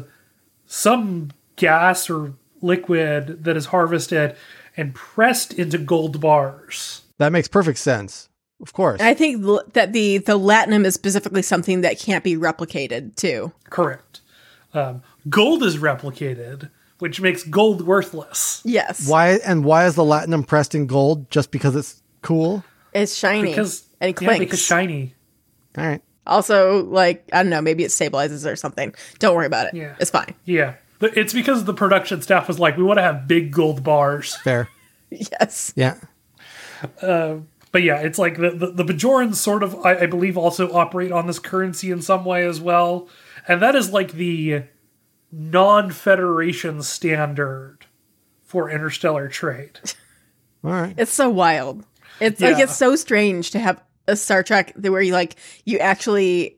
some 0.65 1.31
gas 1.55 2.09
or 2.09 2.33
liquid 2.61 3.43
that 3.43 3.55
is 3.55 3.67
harvested 3.67 4.35
and 4.75 4.93
pressed 4.93 5.53
into 5.53 5.77
gold 5.77 6.19
bars. 6.19 7.03
That 7.17 7.31
makes 7.31 7.47
perfect 7.47 7.79
sense. 7.79 8.26
Of 8.61 8.73
course. 8.73 8.99
And 8.99 9.07
I 9.07 9.13
think 9.13 9.45
l- 9.45 9.63
that 9.73 9.93
the 9.93 10.17
the 10.19 10.37
latinum 10.39 10.85
is 10.85 10.93
specifically 10.95 11.41
something 11.43 11.81
that 11.81 11.99
can't 11.99 12.23
be 12.23 12.35
replicated 12.35 13.15
too. 13.15 13.51
Correct. 13.69 14.21
Um, 14.73 15.03
gold 15.29 15.63
is 15.63 15.77
replicated, 15.77 16.69
which 16.99 17.21
makes 17.21 17.43
gold 17.43 17.85
worthless 17.87 18.61
Yes, 18.65 19.07
why 19.09 19.39
and 19.45 19.63
why 19.63 19.85
is 19.85 19.95
the 19.95 20.03
latinum 20.03 20.45
pressed 20.45 20.73
in 20.75 20.87
gold? 20.87 21.29
Just 21.31 21.51
because 21.51 21.75
it's 21.75 22.01
cool? 22.21 22.63
it's 22.93 23.15
shiny 23.15 23.49
because 23.49 23.85
and 24.01 24.09
it 24.09 24.21
yeah, 24.21 24.27
clinks. 24.27 24.45
because 24.45 24.61
shiny. 24.61 25.13
All 25.77 25.85
right. 25.85 26.01
also, 26.25 26.83
like 26.85 27.29
I 27.31 27.43
don't 27.43 27.51
know, 27.51 27.61
maybe 27.61 27.83
it 27.83 27.89
stabilizes 27.91 28.51
or 28.51 28.55
something. 28.55 28.93
Don't 29.19 29.35
worry 29.35 29.45
about 29.45 29.67
it. 29.67 29.75
Yeah. 29.75 29.95
It's 29.99 30.09
fine. 30.11 30.33
Yeah, 30.45 30.73
But 30.99 31.15
it's 31.15 31.31
because 31.33 31.65
the 31.65 31.73
production 31.75 32.21
staff 32.23 32.47
was 32.47 32.59
like, 32.59 32.75
we 32.75 32.83
want 32.83 32.97
to 32.97 33.03
have 33.03 33.27
big 33.27 33.51
gold 33.51 33.83
bars. 33.83 34.35
Fair. 34.37 34.67
Yes. 35.09 35.71
Yeah. 35.75 35.95
But 37.77 37.83
yeah, 37.83 37.99
it's 37.99 38.17
like 38.17 38.37
the 38.37 38.49
the, 38.49 38.71
the 38.71 38.83
Bajorans 38.83 39.35
sort 39.35 39.61
of, 39.61 39.85
I, 39.85 39.99
I 39.99 40.05
believe, 40.07 40.35
also 40.35 40.73
operate 40.73 41.11
on 41.11 41.27
this 41.27 41.37
currency 41.37 41.91
in 41.91 42.01
some 42.01 42.25
way 42.25 42.43
as 42.43 42.59
well, 42.59 43.07
and 43.47 43.61
that 43.61 43.75
is 43.75 43.91
like 43.91 44.13
the 44.13 44.63
non-federation 45.31 46.81
standard 46.81 47.85
for 48.41 48.71
interstellar 48.71 49.27
trade. 49.27 49.79
All 50.63 50.71
right. 50.71 50.95
It's 50.97 51.13
so 51.13 51.29
wild. 51.29 51.85
It's 52.19 52.41
like 52.41 52.57
it's 52.57 52.75
so 52.75 52.95
strange 52.95 53.51
to 53.51 53.59
have 53.59 53.79
a 54.07 54.15
Star 54.15 54.41
Trek 54.41 54.73
where 54.75 55.03
you 55.03 55.13
like 55.13 55.35
you 55.63 55.77
actually 55.77 56.57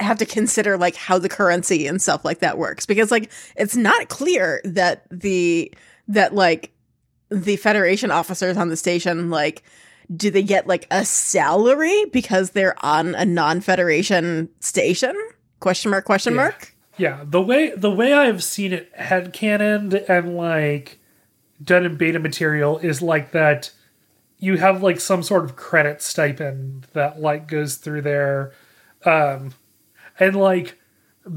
have 0.00 0.18
to 0.18 0.26
consider 0.26 0.76
like 0.76 0.96
how 0.96 1.16
the 1.20 1.28
currency 1.28 1.86
and 1.86 2.02
stuff 2.02 2.24
like 2.24 2.40
that 2.40 2.58
works 2.58 2.86
because 2.86 3.12
like 3.12 3.30
it's 3.54 3.76
not 3.76 4.08
clear 4.08 4.60
that 4.64 5.06
the 5.12 5.72
that 6.08 6.34
like 6.34 6.72
the 7.28 7.54
Federation 7.54 8.10
officers 8.10 8.56
on 8.56 8.68
the 8.68 8.76
station 8.76 9.30
like 9.30 9.62
do 10.14 10.30
they 10.30 10.42
get 10.42 10.66
like 10.66 10.86
a 10.90 11.04
salary 11.04 12.04
because 12.12 12.50
they're 12.50 12.76
on 12.84 13.14
a 13.14 13.24
non-federation 13.24 14.48
station? 14.60 15.14
Question 15.60 15.90
mark 15.90 16.04
question 16.04 16.34
Yeah. 16.34 16.36
mark? 16.36 16.74
Yeah, 16.98 17.24
the 17.24 17.42
way 17.42 17.70
the 17.76 17.90
way 17.90 18.12
I've 18.14 18.42
seen 18.42 18.72
it 18.72 18.94
headcanoned 18.96 20.08
and 20.08 20.36
like 20.36 20.98
done 21.62 21.84
in 21.84 21.96
beta 21.96 22.18
material 22.18 22.78
is 22.78 23.02
like 23.02 23.32
that 23.32 23.70
you 24.38 24.56
have 24.58 24.82
like 24.82 25.00
some 25.00 25.22
sort 25.22 25.44
of 25.44 25.56
credit 25.56 26.00
stipend 26.02 26.86
that 26.92 27.20
like 27.20 27.48
goes 27.48 27.76
through 27.76 28.02
there. 28.02 28.52
Um 29.04 29.52
and 30.18 30.36
like 30.36 30.78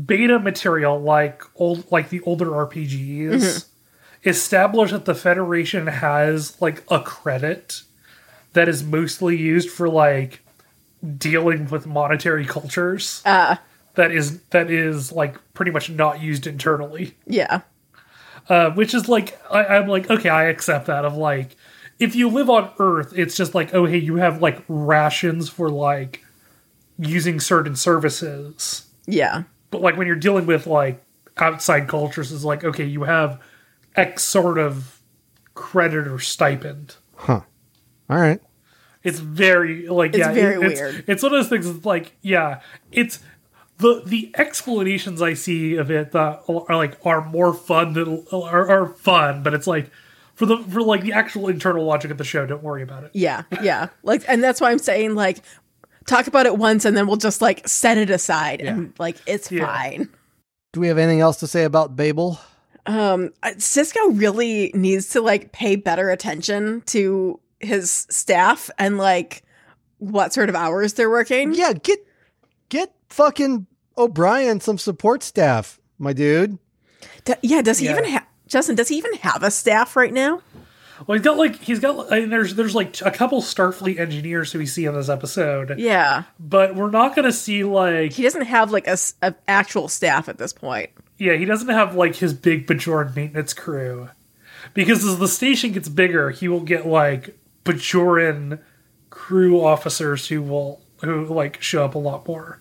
beta 0.05 0.39
material 0.39 0.99
like 0.99 1.41
old 1.55 1.91
like 1.91 2.09
the 2.09 2.21
older 2.21 2.45
RPGs 2.47 3.65
establish 4.25 4.91
that 4.91 5.05
the 5.05 5.15
Federation 5.15 5.87
has 5.87 6.59
like 6.61 6.83
a 6.89 6.99
credit 7.01 7.81
that 8.53 8.67
is 8.67 8.83
mostly 8.83 9.37
used 9.37 9.69
for 9.69 9.87
like 9.89 10.41
dealing 11.17 11.69
with 11.69 11.85
monetary 11.85 12.45
cultures 12.45 13.21
Uh 13.25 13.55
that 13.99 14.11
is 14.11 14.39
that 14.51 14.71
is 14.71 15.11
like 15.11 15.37
pretty 15.53 15.71
much 15.71 15.89
not 15.89 16.21
used 16.21 16.47
internally. 16.47 17.15
yeah. 17.25 17.61
Uh, 18.47 18.71
which 18.71 18.93
is 18.93 19.07
like 19.09 19.39
I, 19.51 19.65
I'm 19.65 19.87
like 19.87 20.09
okay, 20.09 20.29
I 20.29 20.45
accept 20.45 20.87
that. 20.87 21.05
Of 21.05 21.15
like, 21.15 21.55
if 21.99 22.15
you 22.15 22.29
live 22.29 22.49
on 22.49 22.71
Earth, 22.79 23.11
it's 23.15 23.35
just 23.35 23.53
like 23.53 23.73
oh 23.73 23.85
hey, 23.85 23.97
you 23.97 24.15
have 24.15 24.41
like 24.41 24.63
rations 24.67 25.49
for 25.49 25.69
like 25.69 26.23
using 26.97 27.39
certain 27.39 27.75
services. 27.75 28.87
Yeah. 29.05 29.43
But 29.69 29.81
like 29.81 29.97
when 29.97 30.07
you're 30.07 30.15
dealing 30.15 30.45
with 30.45 30.65
like 30.65 31.03
outside 31.37 31.87
cultures, 31.87 32.31
is 32.31 32.45
like 32.45 32.63
okay, 32.63 32.85
you 32.85 33.03
have 33.03 33.39
X 33.95 34.23
sort 34.23 34.57
of 34.57 34.99
credit 35.53 36.07
or 36.07 36.19
stipend. 36.19 36.95
All 38.09 38.17
right. 38.17 38.41
It's 39.03 39.19
very 39.19 39.87
like 39.87 40.15
yeah. 40.15 40.29
It's 40.29 40.37
yeah, 40.37 40.41
very 40.43 40.55
it- 40.65 40.71
it's, 40.71 40.81
weird. 40.81 41.03
It's 41.07 41.23
one 41.23 41.33
of 41.33 41.39
those 41.39 41.49
things. 41.49 41.85
Like 41.85 42.15
yeah, 42.21 42.61
it's 42.91 43.19
the 43.77 44.01
the 44.05 44.31
explanations 44.37 45.21
I 45.21 45.33
see 45.35 45.75
of 45.75 45.89
it 45.89 46.11
that 46.11 46.41
are 46.49 46.75
like 46.75 46.97
are 47.05 47.23
more 47.25 47.53
fun 47.53 47.93
than 47.93 48.25
are, 48.33 48.69
are 48.69 48.87
fun, 48.87 49.41
but 49.43 49.53
it's 49.53 49.67
like 49.67 49.89
for 50.35 50.45
the 50.45 50.57
for 50.57 50.81
like 50.81 51.01
the 51.01 51.13
actual 51.13 51.47
internal 51.47 51.85
logic 51.85 52.11
of 52.11 52.17
the 52.17 52.23
show. 52.25 52.45
Don't 52.45 52.63
worry 52.63 52.83
about 52.83 53.05
it. 53.05 53.11
Yeah, 53.13 53.43
yeah. 53.61 53.87
Like, 54.03 54.23
and 54.27 54.43
that's 54.43 54.59
why 54.59 54.71
I'm 54.71 54.79
saying, 54.79 55.15
like, 55.15 55.39
talk 56.07 56.27
about 56.27 56.45
it 56.45 56.57
once 56.57 56.83
and 56.85 56.95
then 56.97 57.07
we'll 57.07 57.17
just, 57.17 57.41
like, 57.41 57.67
set 57.67 57.97
it 57.97 58.09
aside 58.09 58.61
and, 58.61 58.93
like, 58.99 59.17
it's 59.27 59.51
Yeah. 59.51 59.65
fine. 59.65 60.09
Do 60.73 60.79
we 60.79 60.87
have 60.87 60.97
anything 60.97 61.19
else 61.19 61.37
to 61.41 61.47
say 61.47 61.65
about 61.65 61.95
Babel? 61.95 62.39
Um, 62.85 63.31
Sisko 63.43 64.17
really 64.19 64.71
needs 64.73 65.09
to, 65.09 65.21
like, 65.21 65.51
pay 65.51 65.75
better 65.75 66.09
attention 66.09 66.81
to 66.87 67.39
his 67.59 67.91
staff 68.09 68.69
and, 68.77 68.97
like, 68.97 69.43
what 69.97 70.33
sort 70.33 70.49
of 70.49 70.55
hours 70.55 70.93
they're 70.93 71.09
working. 71.09 71.53
Yeah, 71.53 71.73
get 71.73 71.99
get 72.69 72.93
fucking 73.09 73.67
O'Brien 73.97 74.59
some 74.61 74.77
support 74.77 75.23
staff, 75.23 75.79
my 75.97 76.13
dude. 76.13 76.57
D- 77.25 77.33
yeah, 77.41 77.61
does 77.61 77.79
he 77.79 77.85
Yeah. 77.85 77.91
even 77.93 78.05
have, 78.05 78.25
Justen, 78.47 78.75
does 78.75 78.87
he 78.87 78.95
even 78.97 79.13
have 79.15 79.43
a 79.43 79.51
staff 79.51 79.95
right 79.95 80.13
now? 80.13 80.41
Well, 81.07 81.17
he's 81.17 81.23
got 81.23 81.37
like 81.37 81.55
he's 81.61 81.79
got. 81.79 82.11
I 82.11 82.19
mean, 82.21 82.29
there's 82.29 82.55
there's 82.55 82.75
like 82.75 83.01
a 83.01 83.11
couple 83.11 83.41
Starfleet 83.41 83.99
engineers 83.99 84.51
who 84.51 84.59
we 84.59 84.65
see 84.65 84.85
in 84.85 84.93
this 84.93 85.07
episode, 85.09 85.79
Yeah. 85.79 86.23
but 86.39 86.75
we're 86.75 86.89
not 86.91 87.15
gonna 87.15 87.31
see 87.31 87.63
like 87.63 88.11
He 88.13 88.23
doesn't 88.23 88.41
have, 88.45 88.71
like, 88.71 88.85
a 88.87 88.97
actual 89.47 89.87
staff 89.87 90.27
at 90.27 90.37
this 90.37 90.51
point. 90.51 90.89
Yeah, 91.17 91.33
he 91.35 91.45
doesn't 91.45 91.69
have 91.69 91.95
like 91.95 92.15
his 92.15 92.33
big 92.33 92.67
Bajoran 92.67 93.15
maintenance 93.15 93.53
crew. 93.53 94.09
Because 94.73 95.03
as 95.05 95.17
the 95.19 95.27
station 95.29 95.71
gets 95.71 95.87
bigger, 95.89 96.29
he 96.31 96.47
will 96.49 96.59
get 96.59 96.85
like 96.85 97.37
Bajoran 97.65 98.59
crew 99.09 99.61
officers 99.61 100.27
who 100.27 100.41
will 100.41 100.81
who 101.01 101.25
like 101.25 101.61
show 101.61 101.85
up 101.85 101.95
a 101.95 101.99
lot 101.99 102.27
more. 102.27 102.59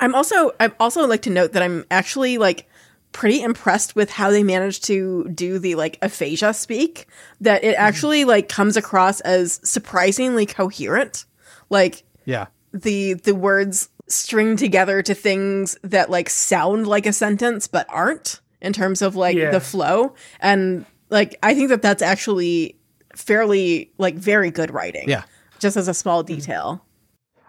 I'm 0.00 0.14
also 0.14 0.52
I'd 0.58 0.72
also 0.80 1.06
like 1.06 1.22
to 1.22 1.30
note 1.30 1.52
that 1.52 1.62
I'm 1.62 1.84
actually 1.90 2.38
like 2.38 2.68
pretty 3.12 3.42
impressed 3.42 3.94
with 3.94 4.10
how 4.10 4.30
they 4.30 4.42
managed 4.42 4.84
to 4.84 5.28
do 5.28 5.58
the 5.58 5.74
like 5.74 5.98
aphasia 6.02 6.52
speak 6.54 7.06
that 7.40 7.62
it 7.62 7.74
mm-hmm. 7.74 7.84
actually 7.84 8.24
like 8.24 8.48
comes 8.48 8.76
across 8.76 9.20
as 9.20 9.60
surprisingly 9.62 10.46
coherent 10.46 11.26
like 11.68 12.04
Yeah. 12.24 12.46
the 12.72 13.14
the 13.14 13.34
words 13.34 13.90
string 14.08 14.56
together 14.56 15.02
to 15.02 15.14
things 15.14 15.76
that 15.82 16.10
like 16.10 16.30
sound 16.30 16.86
like 16.86 17.04
a 17.06 17.12
sentence 17.12 17.66
but 17.66 17.86
aren't 17.90 18.40
in 18.62 18.72
terms 18.72 19.02
of 19.02 19.14
like 19.14 19.36
Yeah. 19.36 19.50
the 19.50 19.60
flow 19.60 20.14
and 20.40 20.86
like 21.10 21.38
I 21.42 21.54
think 21.54 21.68
that 21.68 21.82
that's 21.82 22.02
actually 22.02 22.76
fairly 23.22 23.90
like 23.98 24.14
very 24.16 24.50
good 24.50 24.70
writing 24.72 25.08
Yeah. 25.08 25.22
just 25.58 25.76
as 25.76 25.88
a 25.88 25.94
small 25.94 26.22
detail 26.22 26.84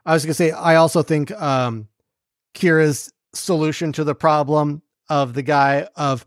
I 0.05 0.13
was 0.13 0.23
gonna 0.25 0.33
say 0.33 0.51
I 0.51 0.75
also 0.75 1.01
think 1.03 1.31
um 1.31 1.87
Kira's 2.53 3.11
solution 3.33 3.91
to 3.93 4.03
the 4.03 4.15
problem 4.15 4.81
of 5.09 5.33
the 5.33 5.41
guy 5.41 5.87
of 5.95 6.25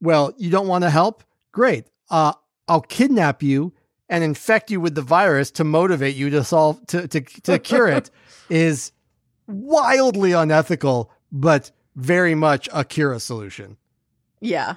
well, 0.00 0.34
you 0.36 0.50
don't 0.50 0.68
want 0.68 0.84
to 0.84 0.90
help? 0.90 1.24
Great. 1.52 1.86
Uh 2.10 2.32
I'll 2.68 2.80
kidnap 2.82 3.42
you 3.42 3.72
and 4.08 4.22
infect 4.22 4.70
you 4.70 4.80
with 4.80 4.94
the 4.94 5.02
virus 5.02 5.50
to 5.52 5.64
motivate 5.64 6.14
you 6.16 6.30
to 6.30 6.44
solve 6.44 6.86
to 6.88 7.08
to, 7.08 7.20
to 7.20 7.58
cure 7.70 7.88
it 7.88 8.10
is 8.50 8.92
wildly 9.46 10.32
unethical, 10.32 11.10
but 11.32 11.70
very 11.96 12.34
much 12.34 12.68
a 12.72 12.84
Kira 12.84 13.20
solution. 13.20 13.76
Yeah. 14.40 14.76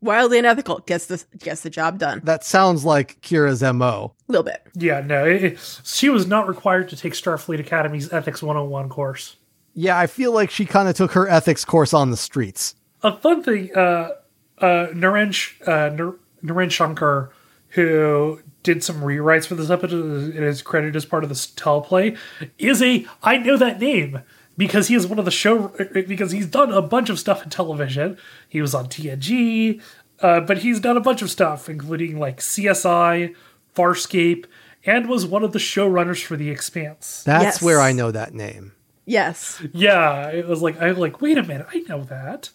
Wildly 0.00 0.38
unethical. 0.38 0.78
Gets 0.86 1.06
the 1.06 1.24
gets 1.38 1.62
the 1.62 1.70
job 1.70 1.98
done. 1.98 2.20
That 2.24 2.44
sounds 2.44 2.84
like 2.84 3.20
Kira's 3.20 3.62
MO. 3.62 4.14
A 4.28 4.32
little 4.32 4.44
bit. 4.44 4.62
Yeah, 4.74 5.00
no, 5.00 5.24
it, 5.26 5.42
it- 5.44 5.80
she 5.84 6.08
was 6.08 6.26
not 6.26 6.46
required 6.46 6.88
to 6.90 6.96
take 6.96 7.14
Starfleet 7.14 7.58
Academy's 7.60 8.12
Ethics 8.12 8.42
101 8.42 8.88
course. 8.88 9.36
Yeah, 9.74 9.98
I 9.98 10.06
feel 10.06 10.32
like 10.32 10.50
she 10.50 10.66
kind 10.66 10.88
of 10.88 10.94
took 10.96 11.12
her 11.12 11.28
ethics 11.28 11.64
course 11.64 11.92
on 11.94 12.10
the 12.10 12.16
streets. 12.16 12.74
A 13.02 13.16
fun 13.16 13.42
thing, 13.44 13.70
uh, 13.76 14.10
uh, 14.58 14.88
Naren, 14.92 15.32
uh, 15.68 15.94
Nar- 15.94 16.16
Naren 16.44 16.70
Shankar, 16.70 17.32
who 17.70 18.40
did 18.64 18.82
some 18.82 19.00
rewrites 19.02 19.46
for 19.46 19.54
this 19.54 19.70
episode 19.70 20.34
and 20.34 20.44
is 20.44 20.62
credited 20.62 20.96
as 20.96 21.04
part 21.04 21.22
of 21.22 21.28
this 21.28 21.46
teleplay, 21.46 22.16
is 22.58 22.82
a 22.82 23.06
I 23.22 23.36
know 23.38 23.56
that 23.56 23.80
name 23.80 24.20
because 24.58 24.88
he 24.88 24.94
is 24.94 25.06
one 25.06 25.18
of 25.18 25.24
the 25.24 25.30
show 25.30 25.68
because 26.06 26.32
he's 26.32 26.46
done 26.46 26.70
a 26.70 26.82
bunch 26.82 27.08
of 27.08 27.18
stuff 27.18 27.42
in 27.42 27.48
television. 27.48 28.18
He 28.46 28.60
was 28.60 28.74
on 28.74 28.88
TNG, 28.88 29.80
uh, 30.20 30.40
but 30.40 30.58
he's 30.58 30.80
done 30.80 30.98
a 30.98 31.00
bunch 31.00 31.22
of 31.22 31.30
stuff, 31.30 31.70
including 31.70 32.18
like 32.18 32.40
CSI, 32.40 33.34
Farscape, 33.74 34.44
and 34.84 35.08
was 35.08 35.24
one 35.24 35.42
of 35.44 35.52
the 35.52 35.58
showrunners 35.58 36.22
for 36.22 36.36
The 36.36 36.50
Expanse. 36.50 37.22
That's 37.24 37.44
Yes. 37.44 37.62
where 37.62 37.80
I 37.80 37.92
know 37.92 38.10
that 38.10 38.34
name. 38.34 38.72
Yes. 39.06 39.62
Yeah, 39.72 40.28
it 40.28 40.46
was 40.46 40.60
like 40.60 40.78
I'm 40.82 40.96
like, 40.98 41.22
wait 41.22 41.38
a 41.38 41.42
minute, 41.42 41.66
I 41.72 41.78
know 41.88 42.02
that. 42.04 42.50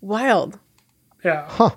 Wild. 0.00 0.58
Yeah. 1.24 1.46
Huh. 1.48 1.76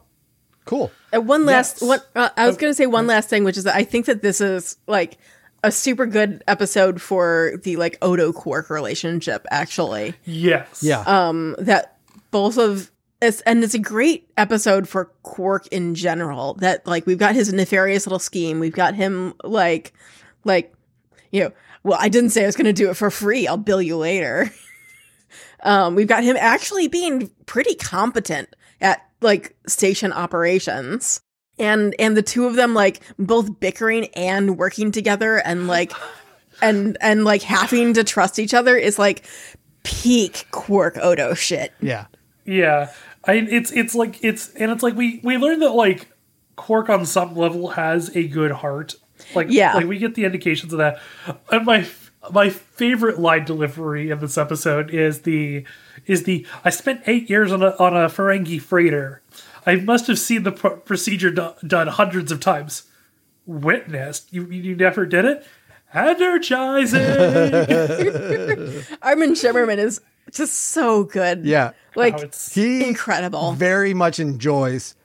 Cool. 0.66 0.92
And 1.14 1.28
one 1.28 1.46
last 1.46 1.82
Yes. 1.82 1.88
one. 1.88 2.00
Uh, 2.16 2.30
I 2.36 2.48
was 2.48 2.58
going 2.58 2.72
to 2.72 2.76
say 2.76 2.88
one 2.88 3.06
last 3.06 3.30
thing, 3.30 3.44
which 3.44 3.56
is 3.58 3.66
that 3.66 3.76
I 3.76 3.84
think 3.84 4.08
that 4.08 4.24
this 4.24 4.42
is 4.42 4.78
like 4.88 5.20
a 5.66 5.72
super 5.72 6.06
good 6.06 6.44
episode 6.48 7.02
for 7.02 7.54
the 7.64 7.76
like 7.78 7.98
Odo 8.02 8.32
Quark 8.32 8.70
relationship. 8.70 9.46
Actually, 9.50 10.14
Yes. 10.26 10.84
Yeah. 10.84 11.02
um, 11.08 11.56
that 11.60 11.98
both 12.32 12.58
of 12.58 12.92
it's 13.22 13.42
and 13.42 13.64
it's 13.64 13.74
a 13.74 13.80
great 13.80 14.30
episode 14.38 14.88
for 14.88 15.06
Quark 15.24 15.68
in 15.68 15.96
general. 15.96 16.54
That 16.56 16.86
like 16.86 17.06
we've 17.06 17.18
got 17.18 17.34
his 17.36 17.52
nefarious 17.52 18.06
little 18.06 18.20
scheme. 18.20 18.60
We've 18.60 18.72
got 18.74 18.94
him 18.94 19.34
like 19.44 19.94
like 20.44 20.74
you 21.32 21.44
know. 21.44 21.52
Well, 21.84 21.98
I 22.02 22.10
didn't 22.10 22.32
say 22.32 22.44
I 22.44 22.48
was 22.48 22.56
going 22.56 22.66
to 22.66 22.74
do 22.74 22.90
it 22.90 22.96
for 22.98 23.12
free. 23.12 23.48
I'll 23.48 23.58
bill 23.58 23.80
you 23.82 23.96
later. 23.96 24.50
um, 25.64 25.94
we've 25.94 26.08
got 26.08 26.24
him 26.24 26.36
actually 26.40 26.88
being 26.88 27.30
pretty 27.46 27.76
competent 27.76 28.56
at 28.82 29.06
like 29.22 29.56
station 29.68 30.12
operations 30.12 31.22
and 31.60 31.96
and 32.00 32.16
the 32.18 32.22
two 32.22 32.46
of 32.46 32.56
them 32.56 32.74
like 32.74 33.02
both 33.18 33.60
bickering 33.60 34.06
and 34.16 34.58
working 34.58 34.92
together 34.92 35.38
and 35.38 35.68
like 35.68 35.92
and 36.62 36.98
and 37.02 37.24
like 37.26 37.42
having 37.42 37.94
to 37.94 38.04
trust 38.04 38.40
each 38.40 38.54
other 38.54 38.78
is 38.78 38.98
like 39.00 39.26
peak 39.84 40.46
quark 40.52 40.98
odo 41.02 41.34
shit 41.34 41.74
yeah. 41.82 42.06
Yeah, 42.48 42.92
I 43.24 43.34
it's 43.34 43.72
it's 43.72 43.96
like 43.96 44.24
it's 44.24 44.54
and 44.54 44.72
it's 44.72 44.84
like 44.84 44.96
we 44.96 45.20
we 45.24 45.38
learned 45.38 45.64
that 45.64 45.72
like 45.72 46.10
Quark 46.56 46.90
on 46.90 47.06
some 47.06 47.36
level 47.36 47.70
has 47.70 48.16
a 48.16 48.28
good 48.28 48.52
heart. 48.52 48.94
Like 49.34 49.48
Yeah. 49.50 49.74
like 49.74 49.88
we 49.88 49.98
get 49.98 50.14
the 50.14 50.26
indications 50.26 50.72
of 50.72 50.78
that. 50.78 51.00
And 51.52 51.66
my 51.66 51.88
my 52.32 52.50
favorite 52.50 53.20
line 53.20 53.46
delivery 53.46 54.12
in 54.12 54.20
this 54.20 54.38
episode 54.38 54.92
is 54.92 55.22
the 55.24 55.66
is 56.06 56.24
the 56.24 56.46
I 56.64 56.70
spent 56.70 57.02
eight 57.08 57.28
years 57.30 57.52
on 57.52 57.64
a 57.64 57.72
on 57.80 57.98
a 57.98 58.08
Ferengi 58.10 58.62
freighter. 58.62 59.22
I 59.66 59.76
must 59.78 60.08
have 60.08 60.20
seen 60.20 60.44
the 60.44 60.52
pro- 60.52 60.78
procedure 60.78 61.32
do- 61.32 61.54
done 61.66 61.88
hundreds 61.88 62.32
of 62.32 62.40
times. 62.40 62.84
Witnessed? 63.46 64.32
You 64.34 64.46
you 64.50 64.76
never 64.76 65.06
did 65.06 65.26
it? 65.26 65.46
Energizing. 65.94 67.02
Armin 69.02 69.32
Shimerman 69.32 69.78
is 69.78 70.02
just 70.32 70.54
so 70.54 71.04
good 71.04 71.46
Yeah. 71.46 71.72
like 71.96 72.16
Wow, 72.16 72.22
it's- 72.24 72.54
He 72.54 72.88
incredible 72.88 73.54
very 73.54 73.94
much 73.94 74.20
enjoys 74.20 74.96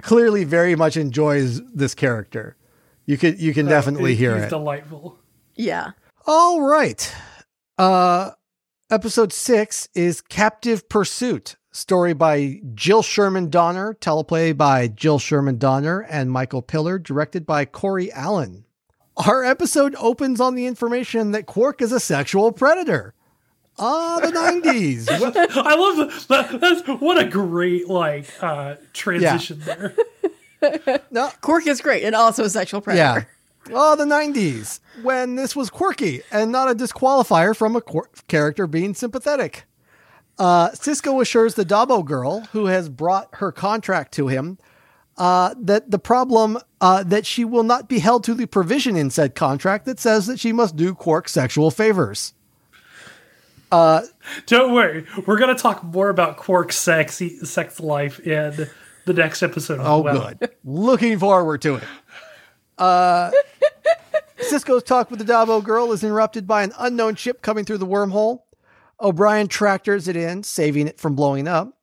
clearly 0.00 0.42
very 0.44 0.74
much 0.74 0.96
enjoys 0.96 1.62
this 1.72 1.94
character. 1.94 2.56
You 3.06 3.18
could 3.18 3.40
you 3.40 3.52
can 3.54 3.66
definitely 3.66 4.14
hear 4.14 4.34
He's 4.34 4.44
it. 4.44 4.50
delightful. 4.50 5.18
yeah 5.54 5.90
All 6.26 6.62
right. 6.62 7.14
Uh 7.78 8.30
episode 8.90 9.32
6 9.32 9.88
is 9.94 10.20
Captive 10.20 10.88
Pursuit. 10.88 11.56
Story 11.74 12.12
by 12.12 12.60
Jill 12.74 13.02
Sherman 13.02 13.48
Donner, 13.48 13.94
teleplay 13.94 14.54
by 14.54 14.88
Jill 14.88 15.18
Sherman 15.18 15.56
Donner 15.56 16.00
and 16.00 16.30
Michael 16.30 16.60
Piller, 16.60 16.98
directed 16.98 17.46
by 17.46 17.64
Corey 17.64 18.12
Allen. 18.12 18.66
Our 19.16 19.42
episode 19.42 19.94
opens 19.98 20.38
on 20.38 20.54
the 20.54 20.66
information 20.66 21.30
that 21.30 21.46
Quark 21.46 21.80
is 21.80 21.90
a 21.90 21.98
sexual 21.98 22.52
predator. 22.52 23.14
Ah, 23.78 24.20
the 24.20 24.28
90s. 24.28 25.08
I 25.56 25.74
love 25.74 26.28
that. 26.28 26.60
That's 26.60 26.86
what 27.00 27.18
a 27.18 27.24
great 27.26 27.88
like 27.88 28.26
uh 28.42 28.74
transition 28.92 29.60
there. 29.60 29.94
no, 31.10 31.30
quark 31.40 31.66
is 31.66 31.80
great 31.80 32.04
and 32.04 32.14
also 32.14 32.44
a 32.44 32.50
sexual 32.50 32.82
predator 32.82 33.26
Yeah. 33.66 33.74
Oh, 33.74 33.96
the 33.96 34.04
90s, 34.04 34.80
when 35.02 35.36
this 35.36 35.56
was 35.56 35.70
quirky 35.70 36.20
and 36.30 36.52
not 36.52 36.70
a 36.70 36.74
disqualifier 36.74 37.56
from 37.56 37.74
a 37.76 37.80
quir- 37.80 38.10
character 38.28 38.66
being 38.66 38.92
sympathetic. 38.92 39.64
Uh, 40.42 40.70
Sisko 40.70 41.22
assures 41.22 41.54
the 41.54 41.64
Dabo 41.64 42.04
girl, 42.04 42.40
who 42.50 42.66
has 42.66 42.88
brought 42.88 43.28
her 43.34 43.52
contract 43.52 44.10
to 44.14 44.26
him, 44.26 44.58
uh, 45.16 45.54
that 45.56 45.92
the 45.92 46.00
problem 46.00 46.58
uh, 46.80 47.04
that 47.04 47.24
she 47.24 47.44
will 47.44 47.62
not 47.62 47.88
be 47.88 48.00
held 48.00 48.24
to 48.24 48.34
the 48.34 48.46
provision 48.46 48.96
in 48.96 49.08
said 49.08 49.36
contract 49.36 49.84
that 49.84 50.00
says 50.00 50.26
that 50.26 50.40
she 50.40 50.52
must 50.52 50.74
do 50.74 50.96
Quark 50.96 51.28
sexual 51.28 51.70
favors. 51.70 52.34
Don't 53.70 54.74
worry, 54.74 55.06
we're 55.26 55.38
gonna 55.38 55.54
talk 55.54 55.84
more 55.84 56.08
about 56.08 56.38
Quark's 56.38 56.76
sexy 56.76 57.38
sex 57.44 57.78
life 57.78 58.18
in 58.18 58.68
the 59.04 59.12
next 59.12 59.44
episode. 59.44 59.78
Oh, 59.80 60.00
well. 60.00 60.34
good. 60.40 60.50
Looking 60.64 61.20
forward 61.20 61.62
to 61.62 61.76
it. 61.76 61.84
Uh, 62.78 63.30
Sisko's 64.40 64.82
talk 64.82 65.08
with 65.08 65.20
the 65.20 65.24
Dabo 65.24 65.62
girl 65.62 65.92
is 65.92 66.02
interrupted 66.02 66.48
by 66.48 66.64
an 66.64 66.72
unknown 66.80 67.14
ship 67.14 67.42
coming 67.42 67.64
through 67.64 67.78
the 67.78 67.86
wormhole. 67.86 68.41
O'Brien 69.02 69.48
tractors 69.48 70.08
it 70.08 70.16
in, 70.16 70.42
saving 70.42 70.88
it 70.88 70.98
from 71.00 71.14
blowing 71.14 71.48
up. 71.48 71.76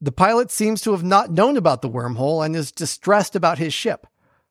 The 0.00 0.12
pilot 0.12 0.50
seems 0.50 0.82
to 0.82 0.92
have 0.92 1.04
not 1.04 1.30
known 1.30 1.56
about 1.56 1.80
the 1.80 1.88
wormhole 1.88 2.44
and 2.44 2.54
is 2.54 2.72
distressed 2.72 3.34
about 3.34 3.58
his 3.58 3.72
ship. 3.72 4.06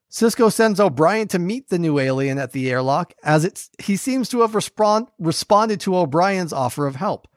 Sisko 0.10 0.52
sends 0.52 0.80
O'Brien 0.80 1.28
to 1.28 1.40
meet 1.40 1.70
the 1.70 1.78
new 1.78 2.00
alien 2.00 2.38
at 2.38 2.52
the 2.52 2.70
airlock, 2.70 3.14
as 3.24 3.44
it's, 3.44 3.70
he 3.80 3.98
seems 3.98 4.30
to 4.30 4.42
have 4.42 4.56
respond, 4.56 5.08
responded 5.20 5.80
to 5.82 5.96
O'Brien's 5.98 6.54
offer 6.54 6.88
of 6.88 6.96
help. 6.96 7.28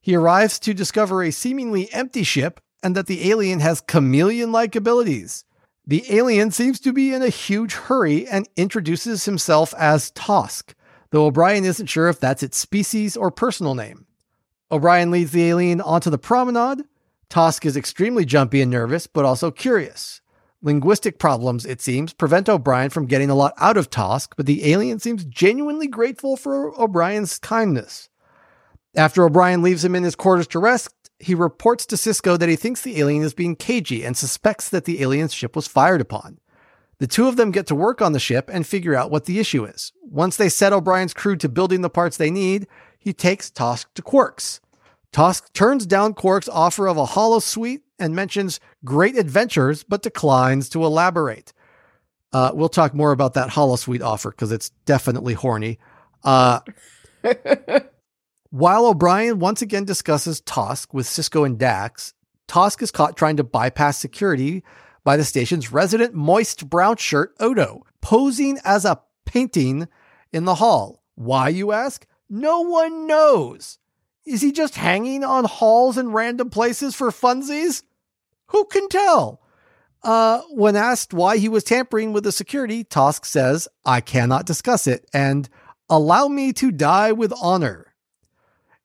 He 0.00 0.14
arrives 0.14 0.58
to 0.60 0.74
discover 0.74 1.22
a 1.22 1.32
seemingly 1.32 1.92
empty 1.92 2.22
ship 2.22 2.60
and 2.82 2.94
that 2.94 3.06
the 3.06 3.30
alien 3.30 3.60
has 3.60 3.80
chameleon 3.80 4.52
like 4.52 4.76
abilities. 4.76 5.44
The 5.86 6.04
alien 6.08 6.50
seems 6.50 6.78
to 6.80 6.92
be 6.92 7.12
in 7.12 7.22
a 7.22 7.28
huge 7.30 7.72
hurry 7.72 8.26
and 8.28 8.48
introduces 8.56 9.24
himself 9.24 9.74
as 9.76 10.10
Tosk, 10.12 10.74
though 11.10 11.26
O'Brien 11.26 11.64
isn't 11.64 11.88
sure 11.88 12.08
if 12.08 12.20
that's 12.20 12.42
its 12.42 12.58
species 12.58 13.16
or 13.16 13.30
personal 13.30 13.74
name. 13.74 14.06
O'Brien 14.72 15.10
leads 15.10 15.32
the 15.32 15.44
alien 15.44 15.80
onto 15.80 16.10
the 16.10 16.18
promenade. 16.18 16.84
Tosk 17.28 17.64
is 17.64 17.76
extremely 17.76 18.24
jumpy 18.24 18.60
and 18.60 18.70
nervous, 18.70 19.06
but 19.06 19.24
also 19.24 19.50
curious. 19.50 20.20
Linguistic 20.62 21.18
problems, 21.18 21.64
it 21.64 21.80
seems, 21.80 22.12
prevent 22.12 22.48
O'Brien 22.48 22.90
from 22.90 23.06
getting 23.06 23.30
a 23.30 23.34
lot 23.34 23.54
out 23.56 23.76
of 23.76 23.88
Tosk, 23.88 24.34
but 24.36 24.46
the 24.46 24.70
alien 24.70 24.98
seems 24.98 25.24
genuinely 25.24 25.86
grateful 25.86 26.36
for 26.36 26.78
O'Brien's 26.78 27.38
kindness. 27.38 28.08
After 28.94 29.24
O'Brien 29.24 29.62
leaves 29.62 29.84
him 29.84 29.94
in 29.94 30.02
his 30.02 30.16
quarters 30.16 30.46
to 30.48 30.58
rest, 30.58 30.90
he 31.18 31.34
reports 31.34 31.86
to 31.86 31.96
Sisko 31.96 32.38
that 32.38 32.48
he 32.48 32.56
thinks 32.56 32.82
the 32.82 32.98
alien 32.98 33.22
is 33.22 33.34
being 33.34 33.56
cagey 33.56 34.04
and 34.04 34.16
suspects 34.16 34.68
that 34.68 34.84
the 34.84 35.02
alien's 35.02 35.32
ship 35.32 35.56
was 35.56 35.66
fired 35.66 36.00
upon. 36.00 36.38
The 36.98 37.06
two 37.06 37.28
of 37.28 37.36
them 37.36 37.50
get 37.50 37.66
to 37.68 37.74
work 37.74 38.02
on 38.02 38.12
the 38.12 38.20
ship 38.20 38.50
and 38.52 38.66
figure 38.66 38.94
out 38.94 39.10
what 39.10 39.24
the 39.24 39.38
issue 39.38 39.64
is. 39.64 39.92
Once 40.02 40.36
they 40.36 40.50
set 40.50 40.72
O'Brien's 40.72 41.14
crew 41.14 41.36
to 41.36 41.48
building 41.48 41.80
the 41.80 41.88
parts 41.88 42.16
they 42.16 42.30
need, 42.30 42.66
he 43.00 43.12
takes 43.12 43.50
Tosk 43.50 43.86
to 43.94 44.02
Quark's. 44.02 44.60
Tosk 45.12 45.52
turns 45.52 45.86
down 45.86 46.14
Quark's 46.14 46.48
offer 46.48 46.86
of 46.86 46.96
a 46.96 47.06
holosuite 47.06 47.80
and 47.98 48.14
mentions 48.14 48.60
great 48.84 49.16
adventures, 49.16 49.82
but 49.82 50.02
declines 50.02 50.68
to 50.68 50.84
elaborate. 50.84 51.52
Uh, 52.32 52.52
we'll 52.54 52.68
talk 52.68 52.94
more 52.94 53.10
about 53.10 53.34
that 53.34 53.50
holosuite 53.50 54.02
offer 54.02 54.30
because 54.30 54.52
it's 54.52 54.70
definitely 54.84 55.34
horny. 55.34 55.78
Uh, 56.22 56.60
while 58.50 58.86
O'Brien 58.86 59.40
once 59.40 59.62
again 59.62 59.84
discusses 59.84 60.40
Tosk 60.42 60.94
with 60.94 61.06
Sisko 61.06 61.44
and 61.44 61.58
Dax, 61.58 62.14
Tosk 62.46 62.82
is 62.82 62.90
caught 62.92 63.16
trying 63.16 63.36
to 63.38 63.44
bypass 63.44 63.98
security 63.98 64.62
by 65.02 65.16
the 65.16 65.24
station's 65.24 65.72
resident 65.72 66.14
moist 66.14 66.68
brown 66.68 66.96
shirt 66.96 67.34
Odo, 67.40 67.82
posing 68.00 68.58
as 68.64 68.84
a 68.84 69.00
painting 69.24 69.88
in 70.32 70.44
the 70.44 70.56
hall. 70.56 71.02
Why, 71.16 71.48
you 71.48 71.72
ask? 71.72 72.06
No 72.30 72.60
one 72.60 73.08
knows. 73.08 73.78
Is 74.24 74.40
he 74.40 74.52
just 74.52 74.76
hanging 74.76 75.24
on 75.24 75.44
halls 75.44 75.96
and 75.96 76.14
random 76.14 76.48
places 76.48 76.94
for 76.94 77.10
funsies? 77.10 77.82
Who 78.48 78.64
can 78.66 78.88
tell? 78.88 79.42
Uh, 80.02 80.42
when 80.50 80.76
asked 80.76 81.12
why 81.12 81.38
he 81.38 81.48
was 81.48 81.64
tampering 81.64 82.12
with 82.12 82.22
the 82.22 82.32
security, 82.32 82.84
Tosk 82.84 83.26
says, 83.26 83.66
I 83.84 84.00
cannot 84.00 84.46
discuss 84.46 84.86
it 84.86 85.04
and 85.12 85.48
allow 85.88 86.28
me 86.28 86.52
to 86.54 86.70
die 86.70 87.10
with 87.10 87.32
honor. 87.42 87.92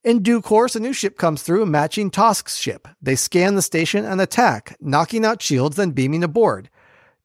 In 0.04 0.24
due 0.24 0.42
course, 0.42 0.76
a 0.76 0.80
new 0.80 0.94
ship 0.94 1.18
comes 1.18 1.42
through, 1.42 1.66
matching 1.68 2.12
Tosk's 2.12 2.58
ship. 2.58 2.88
They 3.02 3.16
scan 3.16 3.56
the 3.56 3.62
station 3.62 4.06
and 4.06 4.20
attack, 4.20 4.76
knocking 4.80 5.24
out 5.24 5.42
shields, 5.42 5.78
then 5.78 5.92
beaming 5.92 6.24
aboard. 6.24 6.70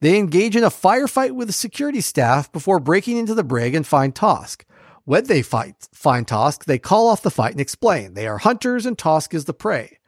They 0.01 0.19
engage 0.19 0.57
in 0.57 0.65
a 0.65 0.71
firefight 0.71 1.33
with 1.33 1.49
the 1.49 1.53
security 1.53 2.01
staff 2.01 2.51
before 2.53 2.79
breaking 2.79 3.17
into 3.17 3.35
the 3.35 3.45
brig 3.45 3.75
and 3.75 3.87
find 3.87 4.15
Tosk. 4.15 4.65
When 5.11 5.25
they 5.25 5.43
fight, 5.43 5.89
find 5.93 6.25
Tosk, 6.25 6.67
they 6.67 6.79
call 6.79 7.09
off 7.09 7.23
the 7.23 7.33
fight 7.33 7.51
and 7.51 7.61
explain 7.61 8.15
they 8.15 8.29
are 8.29 8.39
hunters 8.39 8.87
and 8.87 8.97
Tosk 8.97 9.35
is 9.35 9.45
the 9.45 9.53
prey. 9.53 9.99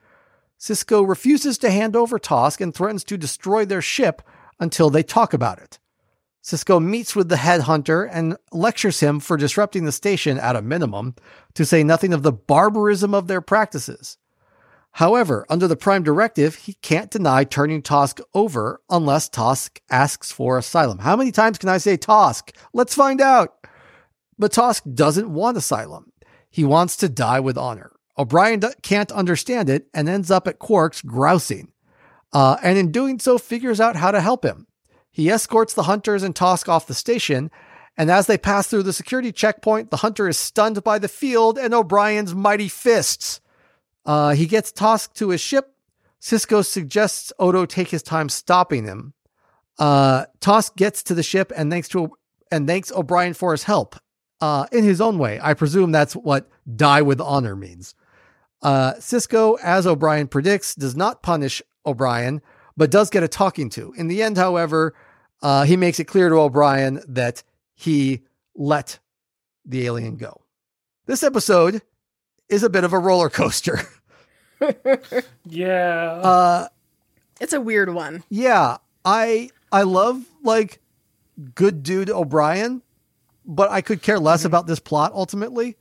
Sisko 0.57 1.05
refuses 1.05 1.57
to 1.57 1.71
hand 1.71 1.97
over 1.97 2.17
Tosk 2.17 2.61
and 2.61 2.73
threatens 2.73 3.03
to 3.03 3.17
destroy 3.17 3.65
their 3.65 3.81
ship 3.81 4.21
until 4.61 4.89
they 4.89 5.03
talk 5.03 5.33
about 5.33 5.59
it. 5.59 5.77
Sisko 6.41 6.81
meets 6.81 7.17
with 7.17 7.27
the 7.27 7.35
head 7.35 7.63
hunter 7.63 8.05
and 8.05 8.37
lectures 8.53 9.01
him 9.01 9.19
for 9.19 9.35
disrupting 9.35 9.83
the 9.83 9.91
station 9.91 10.39
at 10.39 10.55
a 10.55 10.61
minimum, 10.61 11.15
to 11.53 11.65
say 11.65 11.83
nothing 11.83 12.13
of 12.13 12.23
the 12.23 12.31
barbarism 12.31 13.13
of 13.13 13.27
their 13.27 13.41
practices. 13.41 14.17
However, 14.91 15.45
under 15.49 15.67
the 15.67 15.75
Prime 15.75 16.03
Directive, 16.03 16.55
he 16.55 16.75
can't 16.75 17.11
deny 17.11 17.43
turning 17.43 17.81
Tosk 17.81 18.21
over 18.33 18.79
unless 18.89 19.27
Tosk 19.27 19.81
asks 19.89 20.31
for 20.31 20.57
asylum. 20.57 20.99
How 20.99 21.17
many 21.17 21.33
times 21.33 21.57
can 21.57 21.67
I 21.67 21.77
say 21.77 21.97
Tosk? 21.97 22.55
Let's 22.71 22.95
find 22.95 23.19
out. 23.19 23.62
But 24.37 24.51
Tosk 24.51 24.83
doesn't 24.93 25.31
want 25.31 25.57
asylum. 25.57 26.11
He 26.49 26.63
wants 26.63 26.95
to 26.97 27.09
die 27.09 27.39
with 27.39 27.57
honor. 27.57 27.91
O'Brien 28.17 28.61
can't 28.81 29.11
understand 29.11 29.69
it 29.69 29.87
and 29.93 30.07
ends 30.07 30.29
up 30.29 30.47
at 30.47 30.59
Quark's 30.59 31.01
grousing. 31.01 31.71
Uh, 32.31 32.57
and 32.63 32.77
in 32.77 32.91
doing 32.91 33.19
so, 33.19 33.37
figures 33.37 33.79
out 33.79 33.95
how 33.95 34.11
to 34.11 34.21
help 34.21 34.43
him. 34.45 34.67
He 35.11 35.29
escorts 35.29 35.73
the 35.73 35.83
hunters 35.83 36.23
and 36.23 36.35
Tosk 36.35 36.67
off 36.67 36.87
the 36.87 36.93
station, 36.93 37.51
and 37.97 38.09
as 38.09 38.25
they 38.25 38.37
pass 38.37 38.67
through 38.67 38.83
the 38.83 38.93
security 38.93 39.31
checkpoint, 39.31 39.91
the 39.91 39.97
hunter 39.97 40.27
is 40.27 40.37
stunned 40.37 40.83
by 40.83 40.97
the 40.97 41.07
field 41.07 41.59
and 41.59 41.73
O'Brien's 41.73 42.33
mighty 42.33 42.67
fists. 42.67 43.39
Uh, 44.05 44.31
he 44.31 44.47
gets 44.47 44.71
Tosk 44.71 45.13
to 45.13 45.29
his 45.29 45.41
ship. 45.41 45.75
Sisko 46.19 46.65
suggests 46.65 47.31
Odo 47.37 47.65
take 47.65 47.89
his 47.89 48.01
time 48.01 48.29
stopping 48.29 48.85
him. 48.85 49.13
Uh, 49.77 50.25
Tosk 50.39 50.75
gets 50.75 51.03
to 51.03 51.13
the 51.13 51.23
ship 51.23 51.51
and 51.55 51.71
thanks 51.71 51.87
to 51.89 52.11
and 52.51 52.67
thanks 52.67 52.91
O'Brien 52.91 53.33
for 53.33 53.51
his 53.51 53.63
help. 53.63 53.95
Uh, 54.43 54.65
in 54.73 54.83
his 54.83 54.99
own 54.99 55.17
way, 55.17 55.39
I 55.41 55.53
presume 55.53 55.93
that's 55.93 56.17
what 56.17 56.49
"die 56.75 57.01
with 57.01 57.21
honor" 57.21 57.55
means. 57.55 57.95
Uh, 58.61 58.91
Sisko, 58.95 59.57
as 59.63 59.87
O'Brien 59.87 60.27
predicts, 60.27 60.75
does 60.75 60.97
not 60.97 61.23
punish 61.23 61.61
O'Brien, 61.85 62.41
but 62.75 62.91
does 62.91 63.09
get 63.09 63.23
a 63.23 63.29
talking 63.29 63.69
to. 63.69 63.93
In 63.95 64.09
the 64.09 64.21
end, 64.21 64.35
however, 64.35 64.95
uh, 65.41 65.63
he 65.63 65.77
makes 65.77 65.97
it 65.97 66.09
clear 66.09 66.27
to 66.27 66.35
O'Brien 66.35 67.01
that 67.07 67.41
he 67.73 68.23
let 68.53 68.99
the 69.63 69.85
alien 69.85 70.17
go. 70.17 70.41
This 71.05 71.23
episode 71.23 71.81
is 72.49 72.63
a 72.63 72.69
bit 72.69 72.83
of 72.83 72.91
a 72.91 72.99
roller 72.99 73.29
coaster. 73.29 73.79
yeah. 75.45 76.19
Uh, 76.21 76.67
it's 77.39 77.53
a 77.53 77.61
weird 77.61 77.93
one. 77.93 78.25
Yeah, 78.27 78.79
I 79.05 79.51
I 79.71 79.83
love 79.83 80.21
like 80.43 80.81
good 81.55 81.81
dude 81.81 82.09
O'Brien, 82.09 82.81
but 83.45 83.71
I 83.71 83.81
could 83.81 84.01
care 84.01 84.19
less 84.19 84.41
mm-hmm. 84.41 84.47
about 84.47 84.67
this 84.67 84.79
plot 84.79 85.11
ultimately. 85.13 85.77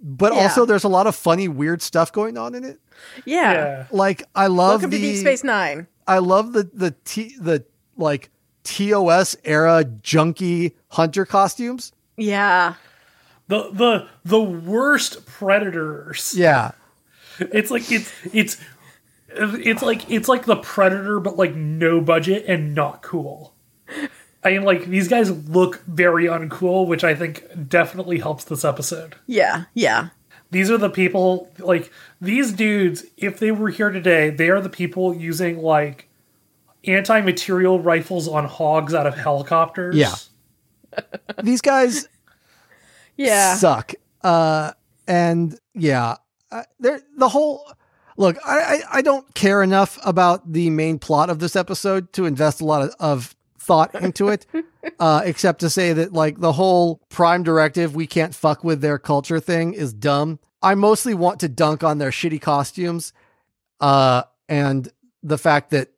But 0.00 0.34
yeah. 0.34 0.40
also, 0.40 0.66
there's 0.66 0.84
a 0.84 0.88
lot 0.88 1.06
of 1.06 1.16
funny, 1.16 1.48
weird 1.48 1.80
stuff 1.80 2.12
going 2.12 2.36
on 2.36 2.54
in 2.54 2.64
it. 2.64 2.78
Yeah, 3.24 3.52
yeah. 3.52 3.86
like 3.90 4.22
I 4.34 4.48
love 4.48 4.82
Welcome 4.82 4.90
the 4.90 4.98
to 4.98 5.02
Deep 5.02 5.20
Space 5.20 5.42
Nine. 5.42 5.86
I 6.06 6.18
love 6.18 6.52
the 6.52 6.64
the 6.72 6.94
t 7.04 7.36
the 7.40 7.64
like 7.96 8.30
TOS 8.66 9.36
era 9.44 9.84
junky 9.84 10.72
hunter 10.88 11.24
costumes. 11.24 11.92
Yeah. 12.16 12.74
The 13.48 13.70
the 13.72 14.08
the 14.24 14.42
worst 14.42 15.24
predators. 15.26 16.34
Yeah. 16.36 16.72
It's 17.38 17.70
like 17.70 17.90
it's 17.90 18.12
it's 18.32 18.58
it's 19.30 19.82
like 19.82 20.10
it's 20.10 20.28
like 20.28 20.46
the 20.46 20.56
predator 20.56 21.20
but 21.20 21.36
like 21.36 21.54
no 21.54 22.00
budget 22.00 22.44
and 22.48 22.74
not 22.74 23.02
cool. 23.02 23.54
I 24.46 24.52
mean 24.52 24.62
like 24.62 24.84
these 24.86 25.08
guys 25.08 25.30
look 25.48 25.82
very 25.86 26.26
uncool, 26.26 26.86
which 26.86 27.02
I 27.02 27.16
think 27.16 27.44
definitely 27.68 28.20
helps 28.20 28.44
this 28.44 28.64
episode. 28.64 29.16
Yeah, 29.26 29.64
yeah. 29.74 30.10
These 30.52 30.70
are 30.70 30.78
the 30.78 30.88
people 30.88 31.50
like 31.58 31.90
these 32.20 32.52
dudes, 32.52 33.04
if 33.16 33.40
they 33.40 33.50
were 33.50 33.70
here 33.70 33.90
today, 33.90 34.30
they 34.30 34.48
are 34.48 34.60
the 34.60 34.68
people 34.68 35.16
using 35.16 35.58
like 35.58 36.08
anti-material 36.84 37.80
rifles 37.80 38.28
on 38.28 38.44
hogs 38.44 38.94
out 38.94 39.08
of 39.08 39.16
helicopters. 39.16 39.96
Yeah. 39.96 40.14
These 41.42 41.60
guys 41.60 42.08
yeah 43.16 43.56
suck. 43.56 43.94
Uh 44.22 44.72
and 45.08 45.58
yeah, 45.74 46.16
uh, 46.52 46.62
they're 46.78 47.00
the 47.16 47.28
whole 47.28 47.68
look, 48.16 48.36
I, 48.46 48.58
I, 48.58 48.98
I 48.98 49.02
don't 49.02 49.34
care 49.34 49.60
enough 49.60 49.98
about 50.04 50.52
the 50.52 50.70
main 50.70 51.00
plot 51.00 51.30
of 51.30 51.40
this 51.40 51.56
episode 51.56 52.12
to 52.12 52.26
invest 52.26 52.60
a 52.60 52.64
lot 52.64 52.82
of, 52.82 52.94
of 53.00 53.36
thought 53.66 53.94
into 53.94 54.28
it, 54.28 54.46
uh, 55.00 55.22
except 55.24 55.60
to 55.60 55.70
say 55.70 55.92
that 55.92 56.12
like 56.12 56.38
the 56.40 56.52
whole 56.52 57.00
prime 57.08 57.42
directive, 57.42 57.94
we 57.94 58.06
can't 58.06 58.34
fuck 58.34 58.64
with 58.64 58.80
their 58.80 58.98
culture 58.98 59.40
thing 59.40 59.74
is 59.74 59.92
dumb. 59.92 60.38
I 60.62 60.74
mostly 60.74 61.14
want 61.14 61.40
to 61.40 61.48
dunk 61.48 61.84
on 61.84 61.98
their 61.98 62.10
shitty 62.10 62.40
costumes, 62.40 63.12
uh, 63.80 64.22
and 64.48 64.88
the 65.22 65.38
fact 65.38 65.70
that 65.70 65.90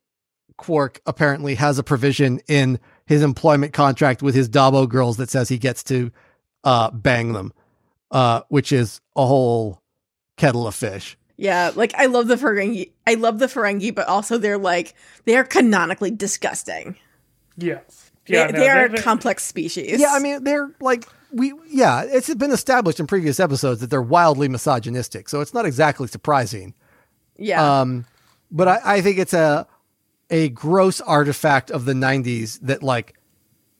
Quark 0.57 1.01
apparently 1.07 1.55
has 1.55 1.79
a 1.79 1.85
provision 1.85 2.41
in 2.49 2.81
his 3.07 3.23
employment 3.23 3.73
contract 3.73 4.23
with 4.23 4.35
his 4.35 4.49
Dabo 4.49 4.89
girls 4.89 5.19
that 5.19 5.31
says 5.31 5.49
he 5.49 5.59
gets 5.59 5.85
to 5.85 6.11
uh, 6.65 6.91
bang 6.91 7.33
them, 7.33 7.53
uh, 8.11 8.43
which 8.49 8.73
is 8.73 9.01
a 9.15 9.25
whole 9.25 9.81
kettle 10.37 10.67
of 10.67 10.75
fish. 10.75 11.17
Yeah, 11.37 11.71
like 11.77 11.95
I 11.95 12.07
love 12.07 12.27
the 12.27 12.35
Ferengi. 12.35 12.91
I 13.07 13.15
love 13.15 13.39
the 13.39 13.47
Ferengi, 13.47 13.95
but 13.95 14.09
also 14.09 14.39
they're 14.39 14.59
like 14.59 14.95
they 15.25 15.37
are 15.37 15.45
canonically 15.45 16.11
disgusting. 16.11 16.97
Yes. 17.59 18.11
Yeah, 18.27 18.47
they, 18.47 18.53
no, 18.53 18.59
they 18.61 18.69
are 18.69 18.85
a 18.87 19.03
complex 19.03 19.45
species. 19.45 20.01
Yeah, 20.01 20.13
I 20.13 20.19
mean 20.19 20.45
they're 20.45 20.71
like 20.81 21.05
we. 21.33 21.53
Yeah, 21.69 22.03
it's 22.07 22.33
been 22.35 22.51
established 22.51 23.01
in 23.01 23.07
previous 23.07 23.41
episodes 23.41 23.81
that 23.81 23.91
they're 23.91 24.03
wildly 24.03 24.49
misogynistic, 24.49 25.29
so 25.29 25.41
it's 25.41 25.55
not 25.55 25.65
exactly 25.67 26.09
surprising. 26.09 26.75
Yeah. 27.37 27.81
Um, 27.81 28.05
but 28.51 28.69
I, 28.69 28.81
I 28.85 29.01
think 29.01 29.19
it's 29.19 29.33
a 29.33 29.67
a 30.31 30.51
gross 30.51 31.01
artifact 31.01 31.71
of 31.71 31.87
the 31.87 31.95
90s 31.95 32.61
that 32.61 32.83
like 32.83 33.19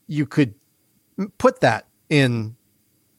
you 0.07 0.25
could 0.25 0.55
put 1.37 1.61
that 1.61 1.87
in 2.09 2.57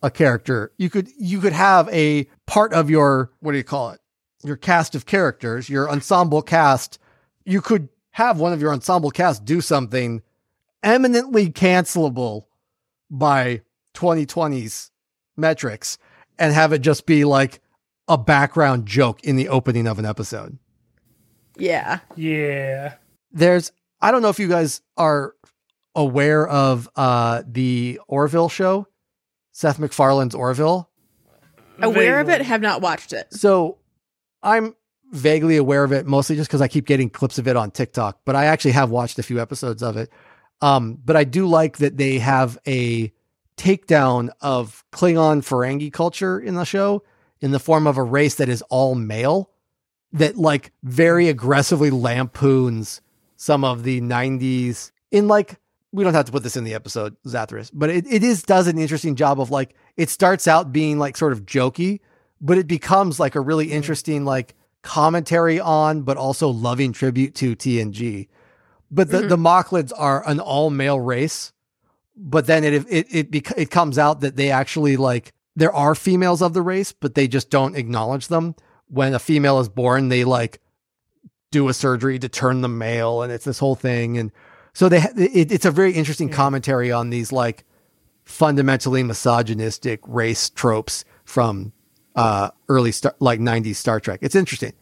a 0.02 0.10
character 0.10 0.72
you 0.78 0.90
could 0.90 1.10
you 1.20 1.40
could 1.40 1.54
have 1.54 1.88
a 1.90 2.26
part 2.48 2.74
of 2.74 2.90
your 2.90 3.32
what 3.42 3.52
do 3.52 3.58
you 3.58 3.64
call 3.64 3.92
it 3.92 4.00
your 4.44 4.56
cast 4.56 4.96
of 4.96 5.06
characters 5.06 5.70
your 5.70 5.92
ensemble 5.92 6.42
cast 6.42 6.98
you 7.46 7.62
could 7.62 7.90
have 8.12 8.40
one 8.40 8.54
of 8.54 8.62
your 8.62 8.72
ensemble 8.72 9.12
cast 9.12 9.46
do 9.46 9.62
something 9.62 10.24
eminently 10.84 11.50
cancelable 11.50 12.46
by 13.10 13.62
2020's 13.96 14.92
metrics 15.36 15.98
and 16.38 16.54
have 16.54 16.74
it 16.74 16.80
just 16.80 17.06
be 17.06 17.26
like 17.26 17.62
a 18.08 18.18
background 18.18 18.86
joke 18.86 19.24
in 19.24 19.36
the 19.36 19.50
opening 19.50 19.88
of 19.88 20.00
an 20.00 20.06
episode 20.06 20.58
yeah 21.58 22.00
yeah 22.16 22.94
there's 23.32 23.72
I 24.02 24.12
don't 24.12 24.22
know 24.22 24.30
if 24.30 24.40
you 24.40 24.48
guys 24.48 24.82
are 24.98 25.36
aware 25.96 26.48
of 26.48 26.90
uh 26.96 27.44
the 27.46 28.00
Orville 28.08 28.50
show, 28.50 28.88
Seth 29.52 29.78
MacFarlane's 29.80 30.36
Orville. 30.36 30.90
Aware 31.82 32.20
of 32.20 32.30
it, 32.30 32.42
have 32.42 32.62
not 32.62 32.82
watched 32.82 33.14
it. 33.14 33.34
So 33.34 33.78
I'm 34.44 34.76
vaguely 35.12 35.58
aware 35.58 35.84
of 35.84 35.92
it, 35.92 36.06
mostly 36.06 36.36
just 36.36 36.50
because 36.50 36.62
I 36.62 36.68
keep 36.68 36.86
getting 36.86 37.10
clips 37.10 37.38
of 37.38 37.48
it 37.48 37.56
on 37.56 37.72
TikTok, 37.72 38.20
but 38.26 38.36
I 38.36 38.46
actually 38.46 38.72
have 38.72 38.90
watched 38.90 39.18
a 39.18 39.24
few 39.24 39.40
episodes 39.40 39.82
of 39.82 39.98
it. 39.98 40.10
Um, 40.62 41.00
but 41.04 41.16
I 41.16 41.24
do 41.24 41.48
like 41.48 41.78
that 41.78 41.98
they 41.98 42.20
have 42.20 42.58
a 42.68 43.14
takedown 43.58 44.30
of 44.42 44.84
Klingon 44.92 45.42
Ferengi 45.42 45.92
culture 45.92 46.40
in 46.40 46.56
the 46.56 46.64
show 46.64 47.04
in 47.42 47.52
the 47.52 47.60
form 47.60 47.88
of 47.88 47.98
a 47.98 48.04
race 48.04 48.36
that 48.36 48.50
is 48.50 48.62
all 48.64 48.96
male 48.96 49.50
that 50.14 50.38
like 50.38 50.72
very 50.84 51.28
aggressively 51.30 51.90
lampoons 51.90 53.02
some 53.36 53.64
of 53.64 53.84
the 53.84 54.02
90s 54.02 54.92
in 55.12 55.28
like 55.28 55.60
we 55.92 56.04
don't 56.04 56.14
have 56.14 56.26
to 56.26 56.32
put 56.32 56.44
this 56.44 56.58
in 56.58 56.64
the 56.64 56.74
episode 56.74 57.16
zathras 57.26 57.70
but 57.74 57.90
it, 57.90 58.06
it 58.12 58.24
is 58.24 58.44
does 58.44 58.68
an 58.68 58.78
interesting 58.78 59.16
job 59.16 59.40
of 59.40 59.52
like 59.52 59.76
it 59.98 60.10
starts 60.10 60.48
out 60.48 60.72
being 60.72 60.98
like 60.98 61.16
sort 61.16 61.32
of 61.32 61.46
jokey 61.46 62.00
but 62.42 62.58
it 62.58 62.68
becomes 62.68 63.20
like 63.20 63.36
a 63.36 63.42
really 63.42 63.68
mm-hmm. 63.68 63.76
interesting 63.76 64.26
like 64.26 64.56
commentary 64.82 65.60
on 65.60 66.02
but 66.02 66.18
also 66.18 66.50
loving 66.50 66.92
tribute 66.92 67.36
to 67.36 67.56
tng 67.56 68.28
but 68.92 69.10
the, 69.10 69.20
mm-hmm. 69.20 69.30
the 69.30 69.94
are 69.98 70.28
an 70.28 70.40
all 70.40 70.70
male 70.70 71.00
race 71.00 71.54
but 72.16 72.48
then 72.48 72.64
it 72.64 72.74
it 72.90 73.08
it, 73.10 73.32
bec- 73.32 73.58
it 73.58 73.72
comes 73.72 73.98
out 73.98 74.22
that 74.22 74.36
they 74.36 74.52
actually 74.52 74.98
like 74.98 75.34
there 75.56 75.74
are 75.74 75.96
females 75.96 76.42
of 76.42 76.54
the 76.54 76.62
race 76.62 76.92
but 76.92 77.16
they 77.16 77.28
just 77.28 77.50
don't 77.50 77.76
acknowledge 77.76 78.28
them 78.28 78.56
when 78.88 79.14
a 79.14 79.20
female 79.20 79.60
is 79.60 79.70
born 79.70 80.10
they 80.10 80.24
like 80.24 80.60
do 81.52 81.68
a 81.68 81.74
surgery 81.74 82.20
to 82.20 82.30
turn 82.30 82.62
them 82.62 82.78
male, 82.78 83.22
and 83.22 83.32
it's 83.32 83.46
this 83.46 83.60
whole 83.60 83.76
thing. 83.76 84.18
And 84.18 84.32
so 84.74 84.90
they 84.90 85.02
ha- 85.02 85.14
it, 85.16 85.52
it's 85.52 85.66
a 85.66 85.72
very 85.72 85.94
interesting 85.94 86.30
commentary 86.30 86.92
on 86.92 87.10
these 87.10 87.32
like 87.32 87.66
fundamentally 88.26 89.04
misogynistic 89.04 90.02
race 90.06 90.50
tropes 90.50 91.06
from 91.26 91.74
uh, 92.16 92.52
early 92.68 92.92
star- 92.92 93.16
like 93.20 93.40
'90s 93.40 93.76
Star 93.76 94.00
Trek. 94.00 94.20
It's 94.22 94.36
interesting. 94.36 94.74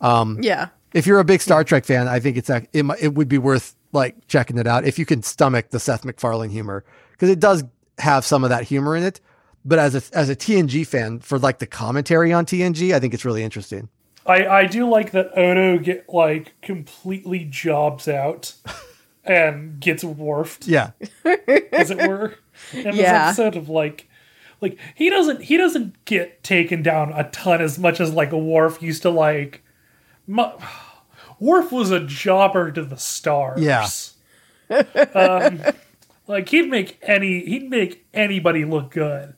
Um, 0.00 0.38
Yeah. 0.42 0.68
If 0.94 1.06
you're 1.06 1.18
a 1.18 1.24
big 1.24 1.42
Star 1.42 1.64
Trek 1.64 1.84
fan, 1.84 2.08
I 2.08 2.20
think 2.20 2.36
it's 2.38 2.48
ac- 2.48 2.68
it, 2.72 2.84
it 3.02 3.14
would 3.14 3.28
be 3.28 3.36
worth 3.38 3.74
like 3.92 4.26
checking 4.28 4.56
it 4.58 4.66
out 4.66 4.84
if 4.86 4.98
you 4.98 5.04
can 5.04 5.22
stomach 5.22 5.70
the 5.70 5.78
Seth 5.80 6.04
MacFarlane 6.04 6.50
humor 6.50 6.84
because 7.10 7.28
it 7.28 7.40
does 7.40 7.64
have 7.98 8.24
some 8.24 8.42
of 8.44 8.50
that 8.50 8.62
humor 8.64 8.96
in 8.96 9.02
it. 9.02 9.20
But 9.64 9.78
as 9.78 9.94
a 9.94 10.16
as 10.16 10.28
a 10.30 10.36
TNG 10.36 10.86
fan, 10.86 11.20
for 11.20 11.38
like 11.38 11.58
the 11.58 11.66
commentary 11.66 12.32
on 12.32 12.46
TNG, 12.46 12.94
I 12.94 13.00
think 13.00 13.12
it's 13.12 13.24
really 13.24 13.42
interesting. 13.42 13.88
I, 14.26 14.46
I 14.46 14.66
do 14.66 14.88
like 14.88 15.10
that 15.10 15.36
Odo 15.36 15.78
get 15.78 16.08
like 16.08 16.54
completely 16.62 17.44
jobs 17.44 18.06
out 18.08 18.54
and 19.24 19.80
gets 19.80 20.04
Worfed, 20.04 20.66
Yeah, 20.66 20.90
as 21.72 21.90
it 21.90 21.98
were. 22.08 22.34
In 22.72 22.84
this 22.84 22.96
Yeah. 22.96 23.26
episode 23.28 23.56
of 23.56 23.68
like 23.68 24.08
like 24.60 24.78
he 24.94 25.10
doesn't 25.10 25.42
he 25.42 25.56
doesn't 25.56 26.04
get 26.04 26.42
taken 26.44 26.82
down 26.82 27.12
a 27.12 27.24
ton 27.30 27.60
as 27.60 27.78
much 27.78 28.00
as 28.00 28.12
like 28.12 28.32
a 28.32 28.38
Worf 28.38 28.80
used 28.82 29.02
to 29.02 29.10
like 29.10 29.63
mu- 30.26 30.50
Worf 31.40 31.72
was 31.72 31.90
a 31.90 32.00
jobber 32.00 32.70
to 32.72 32.84
the 32.84 32.96
stars. 32.96 33.60
Yeah. 33.60 33.88
um, 35.14 35.60
like 36.26 36.48
he'd 36.48 36.68
make 36.70 36.98
any 37.02 37.44
he'd 37.44 37.68
make 37.68 38.06
anybody 38.14 38.64
look 38.64 38.90
good. 38.92 39.34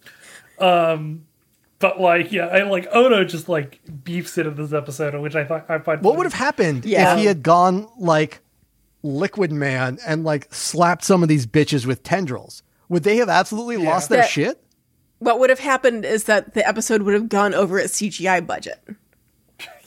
Um 0.59 1.27
but 1.79 2.01
like 2.01 2.33
yeah, 2.33 2.47
I 2.47 2.63
like 2.63 2.87
Odo 2.93 3.25
just 3.25 3.49
like 3.49 3.81
beefs 4.05 4.39
it 4.39 4.47
in 4.47 4.55
this 4.55 4.73
episode, 4.73 5.15
which 5.21 5.35
I 5.35 5.45
thought 5.45 5.65
I 5.69 5.79
find 5.79 6.03
what 6.03 6.11
funny. 6.13 6.17
would 6.19 6.27
have 6.27 6.33
happened 6.35 6.85
Yeah. 6.85 7.15
if 7.15 7.19
he 7.19 7.27
had 7.27 7.43
gone 7.43 7.89
like 7.99 8.41
Liquid 9.03 9.53
Man 9.53 9.99
and 10.07 10.25
like 10.25 10.53
slapped 10.55 11.05
some 11.05 11.23
of 11.23 11.29
these 11.29 11.47
bitches 11.47 11.87
with 11.87 12.03
tendrils? 12.03 12.63
Would 12.89 13.03
they 13.03 13.17
have 13.17 13.29
absolutely 13.29 13.79
lost 13.79 14.09
their 14.09 14.21
That- 14.23 14.31
shit? 14.31 14.63
What 15.19 15.41
would 15.41 15.49
have 15.51 15.59
happened 15.61 16.05
is 16.05 16.25
that 16.25 16.53
the 16.55 16.67
episode 16.69 17.03
would 17.03 17.15
have 17.15 17.29
gone 17.31 17.55
over 17.55 17.79
its 17.79 17.99
CGI 18.01 18.47
budget. 18.47 18.81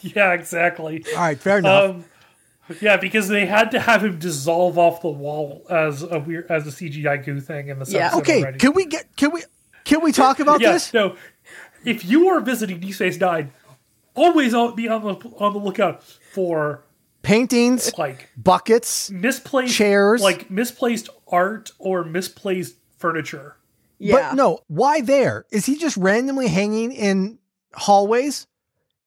Yeah, 0.15 0.33
exactly. 0.33 1.03
All 1.15 1.21
right, 1.21 1.37
fair 1.39 1.57
enough. 1.59 1.89
Um, 1.91 2.05
yeah, 2.81 2.97
because 2.97 3.27
they 3.27 3.45
had 3.45 3.71
to 3.71 3.79
have 3.79 4.03
him 4.03 4.19
dissolve 4.19 4.77
off 4.77 5.01
the 5.01 5.09
wall 5.09 5.65
as 5.69 6.03
a 6.03 6.19
weird 6.19 6.49
as 6.49 6.67
a 6.67 6.69
CGI 6.71 7.23
goo 7.25 7.39
thing 7.39 7.69
in 7.69 7.79
the 7.79 7.85
Yeah. 7.89 8.15
okay, 8.15 8.41
already. 8.41 8.59
can 8.59 8.73
we 8.73 8.85
get 8.85 9.15
can 9.17 9.31
we 9.31 9.43
can 9.85 10.01
we 10.01 10.11
talk 10.11 10.39
about 10.39 10.61
yeah, 10.61 10.73
this? 10.73 10.93
no. 10.93 11.15
If 11.83 12.05
you 12.05 12.27
are 12.29 12.39
visiting 12.41 12.79
Deep 12.79 12.93
Space 12.93 13.19
Nine, 13.19 13.51
always 14.15 14.51
be 14.75 14.87
on 14.87 15.01
the 15.01 15.15
on 15.37 15.53
the 15.53 15.59
lookout 15.59 16.03
for 16.03 16.83
Paintings, 17.21 17.97
like 17.97 18.29
buckets. 18.37 19.09
misplaced 19.11 19.75
Chairs. 19.75 20.21
like 20.21 20.49
misplaced 20.49 21.09
art 21.27 21.71
or 21.79 22.03
misplaced 22.03 22.75
furniture. 22.97 23.57
Yeah. 23.97 24.13
But 24.29 24.35
no, 24.35 24.59
why 24.67 25.01
there? 25.01 25.45
Is 25.51 25.65
he 25.65 25.77
just 25.77 25.97
randomly 25.97 26.47
hanging 26.47 26.91
in 26.91 27.39
hallways? 27.73 28.47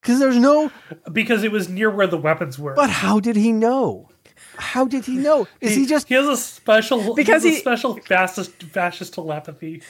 Because 0.03 0.19
there's 0.19 0.37
no. 0.37 0.71
Because 1.12 1.45
it 1.45 1.53
was 1.53 1.69
near 1.69 1.88
where 1.88 2.07
the 2.09 2.19
weapons 2.19 2.59
were. 2.59 2.75
But 2.75 2.91
how 2.91 3.21
did 3.21 3.37
he 3.37 3.53
know? 3.53 4.09
How 4.57 4.85
did 4.85 5.05
he 5.07 5.17
know? 5.17 5.47
Is 5.61 5.75
he 5.77 5.87
just 5.87 6.09
he 6.09 6.15
has 6.15 6.27
a 6.27 6.37
special 6.37 7.15
Because 7.15 7.43
he, 7.45 7.51
has 7.51 7.57
he- 7.57 7.59
a 7.59 7.61
special 7.61 7.97
fascist 8.01 8.62
fascist 8.65 9.15
telepathy. 9.15 9.83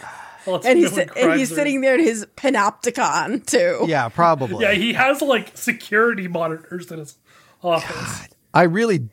Lets 0.46 0.66
and 0.66 0.78
he's 0.78 0.96
and 0.98 1.10
he's 1.38 1.50
are- 1.52 1.54
sitting 1.54 1.80
there 1.80 1.94
in 1.94 2.00
his 2.00 2.26
panopticon 2.36 3.46
too. 3.46 3.84
Yeah, 3.88 4.08
probably. 4.08 4.62
Yeah, 4.64 4.72
he 4.72 4.92
has 4.92 5.22
like 5.22 5.56
security 5.56 6.28
monitors 6.28 6.90
in 6.92 6.98
his 6.98 7.16
office. 7.62 8.18
God, 8.18 8.28
I 8.52 8.62
really 8.64 9.08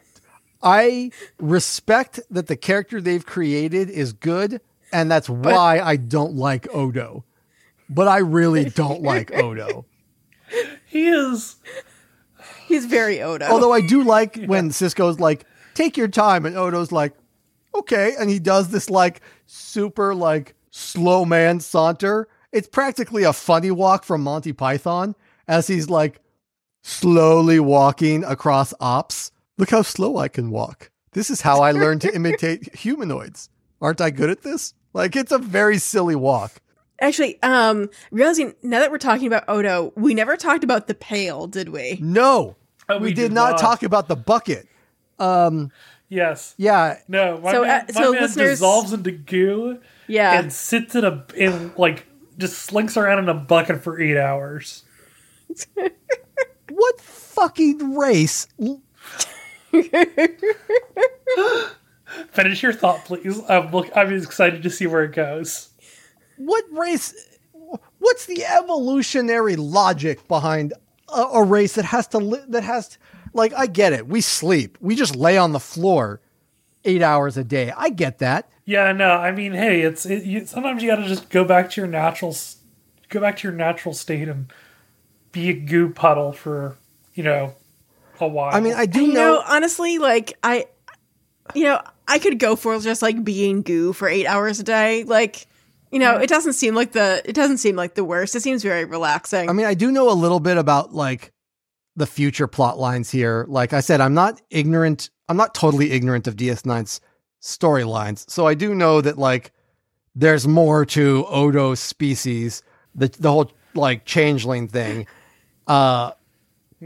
I 0.62 1.12
respect 1.40 2.20
that 2.30 2.48
the 2.48 2.58
character 2.58 3.00
they've 3.00 3.26
created 3.26 3.90
is 3.90 4.12
good, 4.14 4.60
and 4.92 5.10
that's 5.10 5.30
why 5.30 5.80
I 5.80 5.96
don't 5.96 6.36
like 6.36 6.68
Odo. 6.74 7.24
But 7.90 8.08
I 8.08 8.18
really 8.20 8.66
don't 8.66 9.02
like 9.02 9.34
Odo. 9.34 9.86
He 10.90 11.08
is 11.08 11.58
He's 12.70 12.86
very 12.86 13.22
Odo. 13.22 13.48
Although 13.48 13.74
I 13.74 13.82
do 13.82 14.04
like 14.04 14.46
when 14.46 14.70
Sisko's 14.70 15.20
like, 15.20 15.46
take 15.74 15.98
your 15.98 16.08
time, 16.08 16.46
and 16.46 16.56
Odo's 16.56 16.92
like, 16.92 17.14
okay. 17.74 18.14
And 18.18 18.30
he 18.30 18.40
does 18.40 18.70
this 18.70 18.90
like 18.90 19.22
super 19.48 20.14
like 20.14 20.56
slow 20.70 21.26
man 21.26 21.60
saunter. 21.60 22.28
It's 22.52 22.68
practically 22.68 23.24
a 23.24 23.34
funny 23.34 23.72
walk 23.72 24.04
from 24.04 24.22
Monty 24.22 24.54
Python 24.54 25.16
as 25.48 25.68
he's 25.68 25.90
like 25.90 26.22
slowly 26.84 27.60
walking 27.60 28.24
across 28.24 28.74
ops. 28.80 29.32
Look 29.58 29.72
how 29.72 29.82
slow 29.82 30.18
I 30.18 30.28
can 30.28 30.52
walk. 30.52 30.92
This 31.14 31.32
is 31.32 31.42
how 31.42 31.62
I 31.62 31.72
learned 31.72 32.02
to 32.02 32.16
imitate 32.16 32.76
humanoids. 32.76 33.50
Aren't 33.82 34.02
I 34.02 34.12
good 34.12 34.30
at 34.30 34.44
this? 34.44 34.76
Like 34.94 35.16
it's 35.16 35.32
a 35.32 35.40
very 35.40 35.80
silly 35.80 36.16
walk. 36.16 36.62
Actually, 37.02 37.42
um, 37.44 37.90
realizing 38.12 38.56
now 38.62 38.80
that 38.80 38.92
we're 38.92 38.98
talking 38.98 39.28
about 39.28 39.44
Odo, 39.48 39.94
we 39.96 40.14
never 40.14 40.36
talked 40.38 40.64
about 40.64 40.88
the 40.88 40.94
pail, 40.96 41.48
did 41.48 41.70
we? 41.70 41.98
No, 42.02 42.56
Oh, 42.90 42.98
we, 42.98 43.06
we 43.06 43.14
did 43.14 43.30
did 43.30 43.32
not, 43.34 43.52
not. 43.52 43.60
talk 43.60 43.84
about 43.84 44.08
the 44.08 44.16
bucket. 44.16 44.68
Um, 45.20 45.72
yes. 46.10 46.56
Yeah, 46.58 46.98
No, 47.08 47.40
my 47.40 47.52
So, 47.52 47.62
man, 47.64 47.82
uh, 47.82 47.84
my 47.94 48.02
so 48.02 48.12
man 48.14 48.22
listeners- 48.24 48.50
dissolves 48.60 48.94
into 48.94 49.12
goo 49.12 49.80
Yeah. 50.08 50.40
and 50.40 50.52
sits 50.52 50.96
in 50.96 51.06
a 51.06 51.26
in 51.36 51.72
like 51.78 52.06
just 52.38 52.58
slinks 52.60 52.96
around 52.98 53.20
in 53.20 53.30
a 53.30 53.34
bucket 53.34 53.84
for 53.84 54.00
eight 54.00 54.18
hours. 54.18 54.84
what 56.70 57.02
fucking 57.02 57.96
race 57.98 58.48
Finish 62.32 62.64
your 62.64 62.74
thought, 62.74 63.06
please. 63.06 63.40
I'm 63.48 63.72
look. 63.72 63.90
I'm 63.96 64.12
excited 64.14 64.64
to 64.64 64.70
see 64.70 64.88
where 64.88 65.04
it 65.04 65.14
goes. 65.14 65.69
What 66.40 66.66
race 66.72 67.14
what's 68.00 68.26
the 68.26 68.44
evolutionary 68.46 69.56
logic 69.56 70.28
behind 70.28 70.74
a, 71.14 71.22
a 71.22 71.44
race 71.44 71.76
that 71.76 71.86
has 71.86 72.08
to 72.08 72.18
li- 72.18 72.44
that 72.48 72.64
has 72.64 72.90
to, 72.90 72.98
like 73.34 73.54
i 73.54 73.68
get 73.68 73.94
it 73.94 74.08
we 74.08 74.22
sleep 74.22 74.78
we 74.82 74.96
just 74.96 75.16
lay 75.16 75.38
on 75.38 75.52
the 75.52 75.60
floor 75.60 76.22
eight 76.86 77.02
hours 77.02 77.38
a 77.38 77.44
day 77.44 77.72
i 77.78 77.90
get 77.90 78.18
that 78.20 78.50
Yeah, 78.66 78.92
no. 78.94 79.10
I 79.10 79.32
mean, 79.32 79.54
hey, 79.54 79.82
it's 79.82 80.06
it, 80.06 80.24
you, 80.24 80.46
sometimes 80.46 80.82
you 80.84 80.90
got 80.90 80.98
to 80.98 81.08
just 81.08 81.30
go 81.32 81.44
back 81.44 81.72
to 81.72 81.82
your 81.82 81.88
natural, 81.88 82.36
go 83.10 83.20
back 83.20 83.38
to 83.38 83.48
your 83.48 83.58
natural 83.58 83.94
state 83.96 84.30
and 84.30 84.54
be 85.32 85.50
a 85.50 85.54
goo 85.54 85.90
puddle 85.90 86.32
for 86.32 86.78
you 87.16 87.24
know 87.24 87.56
a 88.22 88.28
while. 88.28 88.54
i 88.56 88.60
mean 88.60 88.76
i 88.76 88.86
do 88.86 89.02
you 89.02 89.14
know, 89.14 89.36
know, 89.36 89.44
honestly, 89.48 89.98
like 89.98 90.38
I, 90.44 90.68
you 91.56 91.64
know, 91.64 91.82
I 92.08 92.20
could 92.20 92.38
go 92.40 92.56
for 92.56 92.78
just 92.80 93.02
like 93.02 93.24
being 93.24 93.62
goo 93.64 93.92
for 93.94 94.08
eight 94.08 94.28
hours 94.28 94.60
a 94.60 94.64
day. 94.64 95.04
Like, 95.04 95.48
you 95.92 96.00
know, 96.00 96.18
it 96.18 96.30
doesn't 96.30 96.54
seem 96.54 96.76
like 96.76 96.92
the 96.92 97.22
it 97.26 97.34
doesn't 97.34 97.58
seem 97.58 97.76
like 97.76 97.96
the 97.96 98.04
worst. 98.04 98.36
It 98.36 98.42
seems 98.42 98.62
very 98.64 98.86
relaxing. 98.86 99.50
i 99.50 99.54
mean 99.54 99.66
i 99.66 99.74
do 99.74 99.92
know 99.92 100.10
a 100.12 100.14
little 100.14 100.40
bit 100.40 100.58
about 100.58 100.94
like 100.94 101.32
the 101.96 102.06
future 102.06 102.48
plot 102.48 102.78
lines 102.80 103.10
here. 103.10 103.46
Like 103.48 103.74
i 103.74 103.80
said 103.82 104.00
i'm 104.02 104.14
not 104.14 104.42
ignorant 104.50 105.10
i'm 105.28 105.38
not 105.38 105.54
totally 105.54 105.92
ignorant 105.92 106.28
of 106.28 106.36
ds9's 106.36 107.02
storylines. 107.42 108.30
So 108.30 108.46
i 108.48 108.54
do 108.54 108.76
know 108.76 109.02
that 109.02 109.18
like 109.18 109.52
there's 110.16 110.48
more 110.48 110.86
to 110.86 111.26
odo's 111.30 111.80
species 111.80 112.64
the, 112.96 113.08
the 113.08 113.32
whole 113.32 113.52
like 113.74 114.06
changeling 114.06 114.68
thing. 114.68 115.08
Uh 115.68 116.12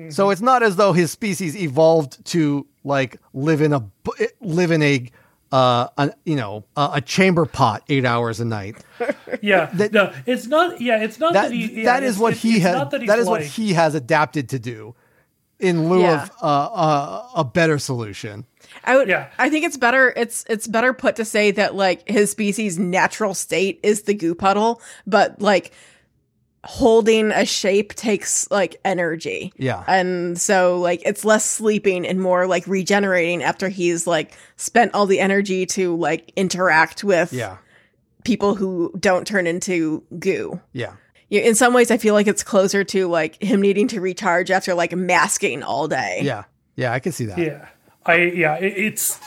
so 0.09 0.31
it's 0.31 0.41
not 0.41 0.63
as 0.63 0.75
though 0.75 0.93
his 0.93 1.11
species 1.11 1.55
evolved 1.55 2.23
to 2.25 2.65
like 2.83 3.19
live 3.33 3.61
in 3.61 3.73
a 3.73 3.83
live 4.41 4.71
in 4.71 4.81
a 4.81 5.07
uh 5.53 5.87
a, 5.97 6.11
you 6.25 6.35
know 6.35 6.63
a, 6.75 6.91
a 6.95 7.01
chamber 7.01 7.45
pot 7.45 7.83
eight 7.89 8.05
hours 8.05 8.39
a 8.39 8.45
night 8.45 8.75
yeah, 9.41 9.65
that- 9.73 9.93
no, 9.93 10.11
it's 10.25 10.47
not. 10.47 10.81
Yeah, 10.81 11.03
it's 11.03 11.19
not 11.19 11.33
that, 11.33 11.49
that 11.49 11.51
he. 11.53 11.81
yeah, 11.81 11.83
that 11.85 12.03
is 12.03 12.17
what 12.17 12.33
he 12.33 12.59
has 12.59 12.75
not 12.75 12.91
he's 12.99 13.07
that 13.07 13.19
is 13.19 13.27
what 13.27 13.43
he 13.43 13.73
has 13.73 13.93
adapted 13.95 14.49
to 14.49 14.59
do 14.59 14.95
in 15.59 15.89
lieu 15.89 16.01
Yeah. 16.01 16.23
of 16.23 16.31
uh, 16.41 16.45
uh, 16.45 17.27
a 17.35 17.43
better 17.43 17.77
solution 17.77 18.45
I 18.83 18.95
would. 18.97 19.07
Yeah. 19.07 19.27
I 19.37 19.49
think 19.51 19.65
it's 19.65 19.77
better. 19.77 20.11
It's 20.15 20.45
it's 20.49 20.67
better 20.67 20.93
put 20.93 21.17
to 21.17 21.25
say 21.25 21.51
that 21.51 21.75
like 21.75 22.07
his 22.09 22.31
species' 22.31 22.79
natural 22.79 23.33
state 23.35 23.79
is 23.83 24.03
the 24.03 24.15
goo 24.15 24.33
puddle, 24.33 24.81
but 25.05 25.39
like 25.41 25.73
holding 26.65 27.31
a 27.31 27.45
shape 27.45 27.93
takes 27.93 28.49
like 28.49 28.79
energy. 28.85 29.51
Yeah. 29.57 29.83
And 29.87 30.39
so 30.39 30.79
like 30.79 31.01
it's 31.05 31.25
less 31.25 31.43
sleeping 31.45 32.05
and 32.07 32.21
more 32.21 32.47
like 32.47 32.65
regenerating 32.67 33.43
after 33.43 33.67
he's 33.69 34.07
like 34.07 34.37
spent 34.55 34.93
all 34.93 35.05
the 35.05 35.19
energy 35.19 35.65
to 35.67 35.95
like 35.97 36.31
interact 36.35 37.03
with 37.03 37.33
yeah 37.33 37.57
people 38.23 38.55
who 38.55 38.93
don't 38.97 39.27
turn 39.27 39.45
into 39.47 40.01
goo. 40.19 40.61
yeah 40.71 40.93
Yeah, 41.27 41.41
In 41.41 41.55
some 41.55 41.73
ways 41.73 41.91
I 41.91 41.97
feel 41.97 42.13
like 42.13 42.27
it's 42.27 42.43
closer 42.43 42.85
to 42.85 43.07
like 43.07 43.41
him 43.43 43.59
needing 43.59 43.89
to 43.89 43.99
recharge 43.99 44.49
after 44.49 44.73
like 44.73 44.93
masking 44.95 45.61
all 45.63 45.89
day. 45.89 46.21
yeah 46.23 46.45
yeah 46.77 46.93
i 46.93 46.99
can 46.99 47.11
see 47.11 47.25
that 47.25 47.37
Yeah, 47.37 47.67
I 48.05 48.15
yeah, 48.15 48.55
it, 48.55 48.73
it's. 48.77 49.19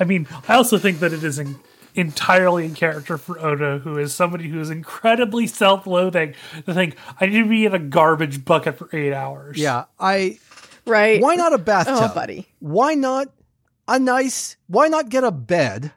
I 0.00 0.04
mean, 0.04 0.26
I 0.48 0.54
also 0.54 0.78
think 0.78 1.00
that 1.00 1.12
it 1.12 1.22
is 1.22 1.38
in, 1.38 1.56
entirely 1.94 2.64
in 2.64 2.74
character 2.74 3.18
for 3.18 3.38
Odo, 3.38 3.78
who 3.78 3.98
is 3.98 4.14
somebody 4.14 4.48
who 4.48 4.60
is 4.60 4.70
incredibly 4.70 5.46
self-loathing. 5.46 6.34
To 6.66 6.74
think 6.74 6.96
I 7.20 7.26
need 7.26 7.42
to 7.42 7.48
be 7.48 7.64
in 7.64 7.74
a 7.74 7.78
garbage 7.78 8.44
bucket 8.44 8.78
for 8.78 8.88
eight 8.94 9.12
hours. 9.12 9.58
yeah 9.58 9.84
i 9.98 10.38
right? 10.86 11.20
Why 11.20 11.36
not 11.36 11.52
a 11.52 11.56
oh, 11.56 11.58
bathtub? 11.58 12.10
Oh, 12.10 12.14
buddy. 12.14 12.46
Why 12.58 12.94
not 12.94 13.28
a 13.88 13.98
nice? 13.98 14.56
Why 14.66 14.88
not 14.88 15.08
get 15.08 15.24
a 15.24 15.30
bed? 15.30 15.92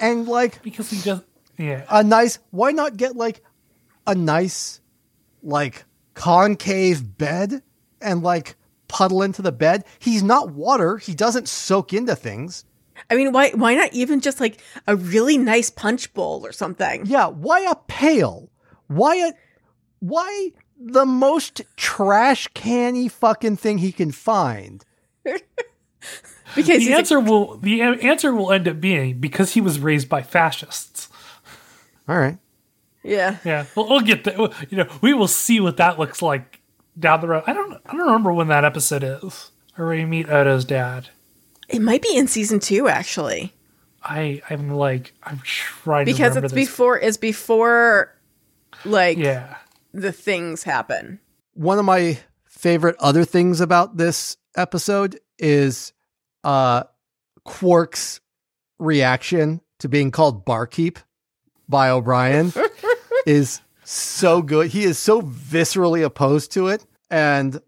And 0.00 0.28
like 0.28 0.62
because 0.62 0.90
he 0.90 1.00
just 1.00 1.22
yeah. 1.56 1.84
a 1.90 2.02
nice. 2.02 2.38
Why 2.50 2.72
not 2.72 2.96
get 2.96 3.16
like 3.16 3.42
a 4.06 4.14
nice, 4.14 4.80
like 5.42 5.84
concave 6.14 7.18
bed 7.18 7.62
and 8.00 8.22
like 8.22 8.56
puddle 8.86 9.22
into 9.22 9.42
the 9.42 9.52
bed? 9.52 9.84
He's 9.98 10.22
not 10.22 10.52
water. 10.52 10.98
He 10.98 11.14
doesn't 11.14 11.48
soak 11.48 11.92
into 11.92 12.16
things. 12.16 12.64
I 13.10 13.16
mean, 13.16 13.32
why 13.32 13.50
why 13.50 13.74
not 13.74 13.92
even 13.92 14.20
just 14.20 14.38
like 14.40 14.60
a 14.86 14.94
really 14.96 15.38
nice 15.38 15.70
punch 15.70 16.12
bowl 16.14 16.44
or 16.44 16.52
something? 16.52 17.06
Yeah. 17.06 17.28
Why 17.28 17.60
a 17.70 17.74
pail? 17.74 18.50
Why 18.88 19.16
a? 19.16 19.32
Why 20.00 20.52
the 20.80 21.04
most 21.06 21.62
trash 21.76 22.46
canny 22.54 23.08
fucking 23.08 23.56
thing 23.56 23.78
he 23.78 23.92
can 23.92 24.12
find? 24.12 24.84
Because 26.54 26.78
The 26.78 26.84
he's 26.84 26.88
a- 26.90 26.96
answer 26.96 27.20
will 27.20 27.58
the 27.58 27.82
answer 27.82 28.32
will 28.34 28.52
end 28.52 28.66
up 28.66 28.80
being 28.80 29.18
because 29.18 29.52
he 29.52 29.60
was 29.60 29.78
raised 29.78 30.08
by 30.08 30.22
fascists. 30.22 31.08
All 32.08 32.16
right. 32.16 32.38
yeah. 33.04 33.36
Yeah, 33.44 33.66
we'll, 33.76 33.86
we'll 33.88 34.00
get 34.00 34.24
there. 34.24 34.38
You 34.70 34.78
know, 34.78 34.86
we 35.02 35.12
will 35.12 35.28
see 35.28 35.60
what 35.60 35.76
that 35.76 35.98
looks 35.98 36.22
like 36.22 36.60
down 36.98 37.20
the 37.20 37.28
road. 37.28 37.44
I 37.46 37.52
don't. 37.52 37.74
I 37.84 37.92
don't 37.92 38.06
remember 38.06 38.32
when 38.32 38.48
that 38.48 38.64
episode 38.64 39.02
is, 39.04 39.50
where 39.76 39.88
we 39.88 40.06
meet 40.06 40.30
Odo's 40.30 40.64
dad. 40.64 41.10
It 41.68 41.80
might 41.82 42.02
be 42.02 42.16
in 42.16 42.26
season 42.28 42.60
two 42.60 42.88
actually, 42.88 43.52
I. 44.02 44.40
I'm 44.50 44.70
like. 44.70 45.12
I'm 45.22 45.40
trying 45.44 46.06
to 46.06 46.12
because 46.12 46.30
remember 46.30 46.46
it's 46.46 46.54
this. 46.54 46.66
before 46.68 46.98
it's 46.98 47.16
before 47.16 48.14
like 48.84 49.18
Yeah. 49.18 49.56
the 49.92 50.12
things 50.12 50.62
happen. 50.62 51.20
one 51.54 51.78
of 51.78 51.84
my 51.84 52.18
favorite 52.44 52.96
other 52.98 53.24
things 53.24 53.60
about 53.60 53.96
this 53.96 54.36
episode 54.56 55.18
is 55.38 55.92
uh 56.44 56.84
Quark's 57.44 58.20
reaction 58.78 59.60
to 59.78 59.88
being 59.88 60.10
called 60.10 60.44
barkeep 60.44 60.98
by 61.68 61.90
O'Brien 61.90 62.52
is 63.26 63.60
so 63.84 64.42
good. 64.42 64.68
He 64.68 64.84
is 64.84 64.98
so 64.98 65.22
viscerally 65.22 66.04
opposed 66.04 66.52
to 66.52 66.68
it 66.68 66.84
and 67.10 67.60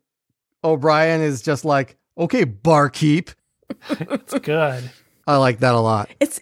O'Brien 0.64 1.20
is 1.22 1.40
just 1.42 1.64
like, 1.64 1.96
"Okay, 2.18 2.44
barkeep." 2.44 3.30
It's 3.90 4.38
good. 4.38 4.90
I 5.26 5.36
like 5.36 5.60
that 5.60 5.74
a 5.74 5.80
lot. 5.80 6.10
It's 6.20 6.40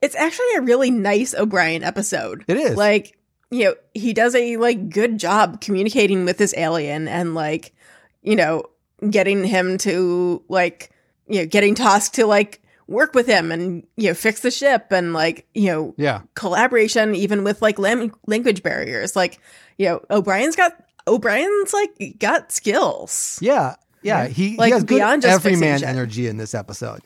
it's 0.00 0.14
actually 0.14 0.54
a 0.56 0.62
really 0.62 0.90
nice 0.90 1.34
O'Brien 1.34 1.82
episode. 1.82 2.44
It 2.46 2.56
is. 2.56 2.76
Like, 2.76 3.18
you 3.50 3.64
know, 3.64 3.74
he 3.94 4.12
does 4.12 4.34
a 4.34 4.56
like 4.58 4.90
good 4.90 5.18
job 5.18 5.60
communicating 5.60 6.24
with 6.24 6.38
this 6.38 6.54
alien 6.56 7.08
and 7.08 7.34
like, 7.34 7.74
you 8.22 8.36
know, 8.36 8.64
getting 9.10 9.44
him 9.44 9.78
to 9.78 10.42
like, 10.48 10.90
you 11.26 11.40
know, 11.40 11.46
getting 11.46 11.74
Tosk 11.74 12.12
to 12.12 12.26
like 12.26 12.62
work 12.86 13.12
with 13.14 13.26
him 13.26 13.52
and 13.52 13.86
you 13.98 14.08
know 14.08 14.14
fix 14.14 14.40
the 14.40 14.50
ship 14.50 14.86
and 14.92 15.12
like 15.12 15.46
you 15.54 15.66
know 15.66 15.94
Yeah. 15.98 16.22
collaboration 16.34 17.14
even 17.14 17.44
with 17.44 17.60
like 17.60 17.78
lam- 17.78 18.14
language 18.26 18.62
barriers 18.62 19.14
like 19.14 19.38
you 19.76 19.86
know 19.90 20.00
o'brien's 20.10 20.56
got 20.56 20.72
o'brien's 21.06 21.74
like 21.74 22.14
got 22.18 22.50
skills 22.50 23.38
Yeah. 23.42 23.74
Yeah, 24.02 24.26
he, 24.26 24.56
Like, 24.56 24.66
he 24.68 24.72
has 24.72 24.84
good 24.84 24.96
beyond 24.96 25.22
just 25.22 25.42
fixing 25.42 25.62
everyman 25.64 25.84
energy 25.88 26.26
in 26.26 26.36
this 26.36 26.54
episode. 26.54 27.00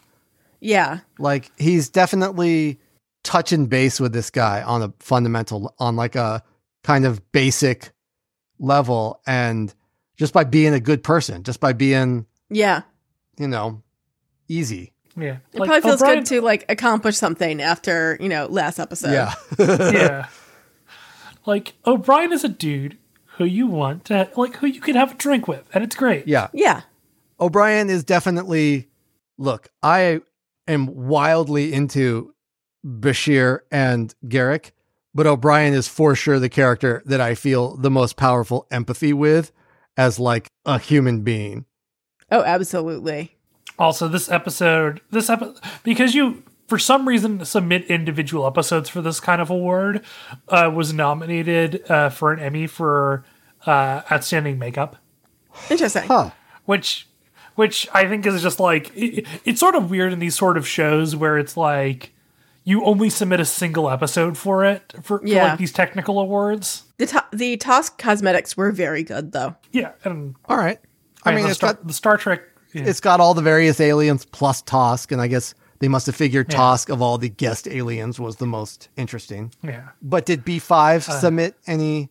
yeah. 0.61 1.01
Like 1.19 1.51
he's 1.59 1.89
definitely 1.89 2.79
touching 3.25 3.67
base 3.67 4.01
with 4.01 4.13
this 4.13 4.31
guy 4.31 4.63
on 4.63 4.83
a 4.83 4.93
fundamental 5.01 5.75
on 5.79 5.97
like 5.97 6.17
a 6.17 6.43
kind 6.85 7.05
of 7.07 7.21
basic 7.33 7.93
level 8.59 9.21
and 9.27 9.73
just 10.17 10.33
by 10.33 10.45
being 10.45 10.75
a 10.75 10.81
good 10.81 11.03
person 11.03 11.43
just 11.45 11.61
by 11.61 11.73
being 11.73 12.27
yeah. 12.51 12.83
you 13.39 13.47
know 13.49 13.83
easy. 14.49 14.93
Yeah. 15.17 15.37
it 15.53 15.57
probably 15.59 15.81
feels 15.83 16.03
O'Brien- 16.03 16.19
good 16.21 16.27
to 16.27 16.41
like 16.43 16.65
accomplish 16.69 17.17
something 17.17 17.61
after 17.63 18.17
you 18.21 18.29
know 18.29 18.47
last 18.47 18.79
episode. 18.79 19.13
Yeah. 19.13 19.35
Yeah. 19.93 20.27
Like 21.47 21.75
O'Brien 21.87 22.33
is 22.33 22.45
a 22.45 22.49
dude 22.49 22.99
who 23.37 23.45
you 23.45 23.66
want 23.66 24.05
to 24.07 24.29
like 24.37 24.57
who 24.57 24.66
you 24.66 24.81
can 24.81 24.95
have 24.95 25.12
a 25.12 25.14
drink 25.14 25.49
with, 25.49 25.64
and 25.75 25.83
it's 25.85 25.97
great. 25.97 26.27
yeah. 26.27 26.49
Yeah. 26.53 26.83
O'brien 27.40 27.90
is 27.90 28.05
definitely 28.05 28.88
look 29.38 29.68
i 29.83 30.21
am 30.68 30.87
wildly 30.87 31.73
into 31.73 32.35
bashir 32.87 33.61
and 33.71 34.14
Garak 34.27 34.71
but 35.14 35.27
o'brien 35.27 35.73
is 35.75 35.88
for 35.88 36.14
sure 36.14 36.38
the 36.38 36.49
character 36.51 37.03
that 37.07 37.21
i 37.21 37.35
feel 37.35 37.77
the 37.77 37.90
most 37.90 38.16
powerful 38.16 38.66
empathy 38.71 39.12
with 39.12 39.51
as 39.97 40.18
like 40.18 40.49
a 40.64 40.79
human 40.79 41.23
being. 41.23 41.64
Oh 42.31 42.42
absolutely. 42.42 43.37
Also, 43.79 44.07
this 44.09 44.31
episode, 44.31 45.01
this 45.11 45.29
episode, 45.29 45.59
because 45.83 46.14
you 46.14 46.42
for 46.73 46.79
some 46.79 47.07
reason 47.07 47.45
submit 47.45 47.85
individual 47.91 48.47
episodes 48.47 48.89
for 48.89 49.03
this 49.03 49.21
kind 49.21 49.43
of 49.43 49.51
award, 49.51 50.03
uh, 50.49 50.71
was 50.75 50.91
nominated 50.95 51.85
uh, 51.91 52.09
for 52.09 52.33
an 52.33 52.41
Emmy 52.41 52.67
for 52.67 53.25
uh, 53.67 54.01
outstanding 54.11 54.59
makeup, 54.59 54.97
interesting 55.69 56.05
huh 56.05 56.31
which 56.65 57.07
which 57.57 57.87
I 57.93 58.09
think 58.09 58.25
is 58.25 58.41
just 58.41 58.59
like 58.59 58.91
it, 58.97 59.27
it's 59.45 59.61
sort 59.61 59.75
of 59.75 59.91
weird 59.91 60.15
in 60.15 60.19
these 60.19 60.35
sort 60.35 60.57
of 60.57 60.67
shows 60.67 61.15
where 61.15 61.37
it's 61.37 61.59
like 61.59 62.15
you 62.65 62.83
only 62.87 63.11
submit 63.11 63.39
a 63.39 63.45
single 63.45 63.91
episode 63.91 64.39
for 64.39 64.65
it 64.65 64.95
for, 65.03 65.19
for 65.19 65.27
Yeah. 65.27 65.49
like 65.51 65.59
these 65.59 65.73
technical 65.73 66.19
awards. 66.21 66.85
the 66.97 67.05
to- 67.05 67.25
the 67.35 67.59
Tosk 67.59 67.99
cosmetics 67.99 68.57
were 68.57 68.73
very 68.73 69.03
good 69.03 69.33
though 69.33 69.57
Yeah, 69.73 69.91
and 70.05 70.37
all 70.49 70.57
right 70.57 70.81
i 71.25 71.35
mean 71.35 71.45
the 71.45 71.51
it's 71.51 71.59
Star, 71.59 71.75
got 71.75 71.87
the 71.87 71.93
Star 71.93 72.17
Trek. 72.17 72.41
yeah. 72.73 72.85
it's 72.87 73.01
got 73.01 73.21
all 73.21 73.35
the 73.35 73.43
various 73.43 73.79
aliens 73.79 74.25
plus 74.25 74.63
Tosk, 74.63 75.13
and 75.13 75.21
I 75.21 75.27
guess 75.27 75.53
they 75.83 75.88
must 75.88 76.07
have 76.07 76.14
figured 76.14 76.47
Yeah. 76.53 76.59
Tosk 76.59 76.88
of 76.90 77.03
all 77.03 77.18
the 77.18 77.29
guest 77.29 77.66
aliens 77.66 78.21
was 78.21 78.37
the 78.37 78.47
most 78.47 78.88
interesting. 78.97 79.53
yeah. 79.64 79.88
But 80.01 80.25
did 80.27 80.45
B 80.45 80.61
five 80.61 81.07
Uh. 81.09 81.12
submit 81.21 81.57
any? 81.66 82.09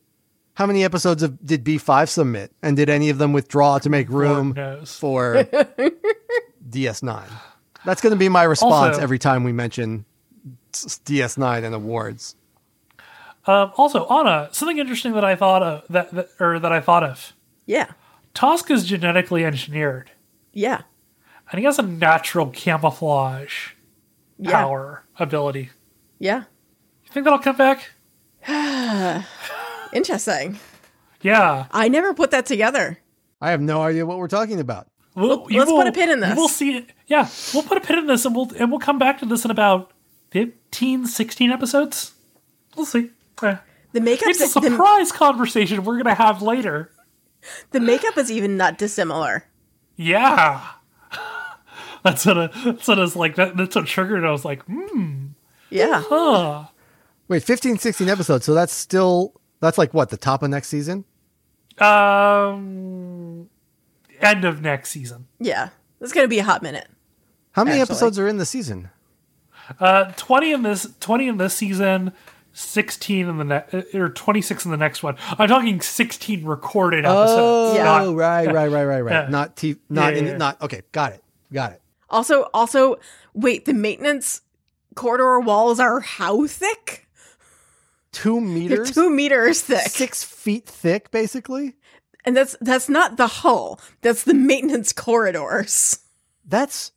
How 0.55 0.65
many 0.65 0.83
episodes 0.83 1.23
of 1.23 1.43
did 1.45 1.63
B 1.63 1.77
five 1.77 2.09
submit, 2.09 2.51
and 2.61 2.75
did 2.75 2.89
any 2.89 3.09
of 3.09 3.17
them 3.17 3.31
withdraw 3.31 3.79
to 3.79 3.89
make 3.89 4.09
room 4.09 4.53
for 4.85 5.47
DS 6.69 7.01
nine? 7.01 7.29
That's 7.85 8.01
going 8.01 8.11
to 8.11 8.17
be 8.19 8.29
my 8.29 8.43
response 8.43 8.95
Also- 8.95 9.01
every 9.01 9.17
time 9.19 9.43
we 9.45 9.53
mention 9.53 10.03
DS 11.05 11.37
nine 11.37 11.63
and 11.63 11.73
awards. 11.73 12.35
Um, 13.47 13.71
also, 13.75 14.05
Anna, 14.07 14.49
something 14.51 14.77
interesting 14.77 15.13
that 15.13 15.25
I 15.25 15.35
thought 15.35 15.63
of 15.63 15.83
that, 15.89 16.11
that 16.11 16.29
or 16.39 16.59
that 16.59 16.71
I 16.71 16.79
thought 16.79 17.03
of. 17.03 17.33
yeah 17.65 17.91
Tosk 18.35 18.69
is 18.69 18.85
genetically 18.85 19.43
engineered, 19.43 20.11
yeah 20.53 20.81
and 21.51 21.59
he 21.59 21.65
has 21.65 21.77
a 21.79 21.83
natural 21.83 22.47
camouflage 22.47 23.71
yeah 24.37 24.51
power 24.51 25.03
ability. 25.19 25.69
yeah 26.19 26.43
You 27.05 27.11
think 27.11 27.25
that'll 27.25 27.39
come 27.39 27.57
back? 27.57 27.91
interesting 29.93 30.59
Yeah. 31.21 31.65
i 31.71 31.87
never 31.89 32.13
put 32.13 32.31
that 32.31 32.45
together 32.45 32.97
I 33.43 33.49
have 33.51 33.61
no 33.61 33.81
idea 33.81 34.05
what 34.05 34.19
we're 34.19 34.27
talking 34.27 34.59
about. 34.59 34.85
We'll, 35.15 35.47
you 35.49 35.57
let's 35.57 35.71
put 35.71 35.87
a 35.87 35.91
pin 35.91 36.11
in 36.11 36.19
you 36.19 36.25
this. 36.27 36.35
We'll 36.37 36.47
see 36.47 36.77
it. 36.77 36.91
Yeah, 37.07 37.27
we'll 37.55 37.63
put 37.63 37.79
a 37.79 37.81
pin 37.81 37.97
in 37.97 38.05
this, 38.05 38.23
and 38.23 38.35
we'll 38.35 38.51
and 38.55 38.69
we'll 38.69 38.79
come 38.79 38.99
back 38.99 39.17
to 39.21 39.25
this 39.25 39.43
in 39.43 39.49
about 39.49 39.91
15, 40.29 41.07
16 41.07 41.49
episodes. 41.51 42.13
We'll 42.77 42.85
see. 42.85 43.09
Eh. 43.41 43.57
the 43.93 43.99
makeup 43.99 44.27
It's 44.29 44.41
a 44.41 44.59
the, 44.59 44.69
surprise 44.69 45.11
conversation 45.11 45.83
we're 45.85 45.97
gonna 45.97 46.13
have 46.13 46.43
later. 46.43 46.91
the 47.71 47.79
makeup 47.79 48.15
is 48.15 48.31
even 48.31 48.57
not 48.57 48.77
dissimilar 48.77 49.45
Yeah. 49.95 50.61
That's 52.03 52.25
what 52.25 52.37
a, 52.37 52.51
that's 52.65 52.87
what 52.87 52.97
I 52.97 53.01
was 53.01 53.15
like. 53.15 53.35
That, 53.35 53.55
that's 53.57 53.75
what 53.75 53.85
triggered. 53.85 54.23
it. 54.23 54.27
I 54.27 54.31
was 54.31 54.43
like, 54.43 54.63
hmm, 54.65 55.27
yeah 55.69 56.03
huh. 56.07 56.65
Wait, 57.27 57.43
15, 57.43 57.77
16 57.77 58.09
episodes. 58.09 58.45
So 58.45 58.53
that's 58.55 58.73
still 58.73 59.39
that's 59.59 59.77
like 59.77 59.93
what 59.93 60.09
the 60.09 60.17
top 60.17 60.41
of 60.43 60.49
next 60.49 60.69
season. 60.69 61.05
Um, 62.21 63.49
end 64.19 64.45
of 64.45 64.61
next 64.61 64.89
season. 64.91 65.27
yeah 65.39 65.69
it's 65.99 66.11
gonna 66.13 66.27
be 66.27 66.39
a 66.39 66.43
hot 66.43 66.61
minute 66.63 66.87
How 67.53 67.63
many 67.63 67.79
Actually. 67.79 67.93
episodes 67.93 68.19
are 68.19 68.27
in 68.27 68.37
the 68.37 68.45
season? 68.45 68.89
Uh, 69.79 70.11
twenty 70.17 70.51
in 70.51 70.63
this, 70.63 70.87
twenty 70.99 71.27
in 71.27 71.37
this 71.37 71.53
season, 71.55 72.11
sixteen 72.51 73.27
in 73.29 73.37
the 73.37 73.43
next, 73.43 73.73
or 73.95 74.09
twenty 74.09 74.41
six 74.41 74.65
in 74.65 74.71
the 74.71 74.77
next 74.77 75.01
one. 75.03 75.15
I'm 75.37 75.47
talking 75.47 75.79
sixteen 75.81 76.43
recorded 76.45 77.05
episodes. 77.05 77.77
Yeah. 77.77 77.83
not- 77.83 78.01
Oh, 78.01 78.13
right, 78.15 78.47
right, 78.47 78.69
right, 78.71 78.83
right, 78.85 79.01
right. 79.01 79.11
Yeah. 79.23 79.29
Not 79.29 79.55
t- 79.55 79.77
not 79.89 80.13
Yeah, 80.13 80.19
in 80.19 80.25
yeah. 80.27 80.37
not 80.37 80.61
okay. 80.61 80.81
Got 80.91 81.13
it. 81.13 81.23
Got 81.53 81.73
it. 81.73 81.80
Also, 82.11 82.49
also, 82.53 82.97
wait, 83.33 83.65
the 83.65 83.73
maintenance 83.73 84.41
corridor 84.95 85.39
walls 85.39 85.79
are 85.79 86.01
how 86.01 86.45
thick? 86.45 87.07
Two 88.11 88.35
They're 88.41 88.41
meters, 88.41 88.91
two 88.91 89.09
meters 89.09 89.61
thick, 89.61 89.87
six 89.87 90.23
feet 90.23 90.65
thick, 90.67 91.09
basically. 91.11 91.75
and 92.25 92.35
that's 92.35 92.55
that's 92.61 92.89
not 92.89 93.17
the 93.17 93.27
hull. 93.27 93.79
That's 94.01 94.23
the 94.23 94.33
maintenance 94.33 94.91
corridors. 94.93 95.99
That's 96.45 96.91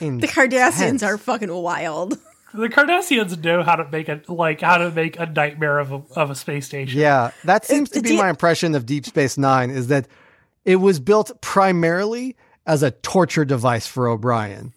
in 0.00 0.18
The 0.18 0.28
Cardassians 0.28 1.02
are 1.04 1.18
fucking 1.18 1.52
wild. 1.52 2.18
The 2.52 2.68
Cardassians 2.68 3.40
know 3.44 3.62
how 3.62 3.76
to 3.76 3.88
make 3.92 4.08
a 4.08 4.22
like 4.26 4.60
how 4.62 4.78
to 4.78 4.90
make 4.90 5.16
a 5.20 5.26
nightmare 5.26 5.78
of 5.78 5.92
a 5.92 6.02
of 6.16 6.30
a 6.30 6.34
space 6.34 6.66
station. 6.66 6.98
Yeah, 6.98 7.30
that 7.44 7.62
uh, 7.62 7.66
seems 7.66 7.90
to 7.90 8.00
be 8.00 8.16
my 8.16 8.28
impression 8.28 8.74
of 8.74 8.86
Deep 8.86 9.06
Space 9.06 9.38
Nine. 9.38 9.70
Is 9.70 9.86
that 9.86 10.08
it 10.64 10.76
was 10.76 10.98
built 10.98 11.40
primarily 11.40 12.36
as 12.66 12.82
a 12.82 12.90
torture 12.90 13.44
device 13.44 13.86
for 13.86 14.08
O'Brien. 14.08 14.72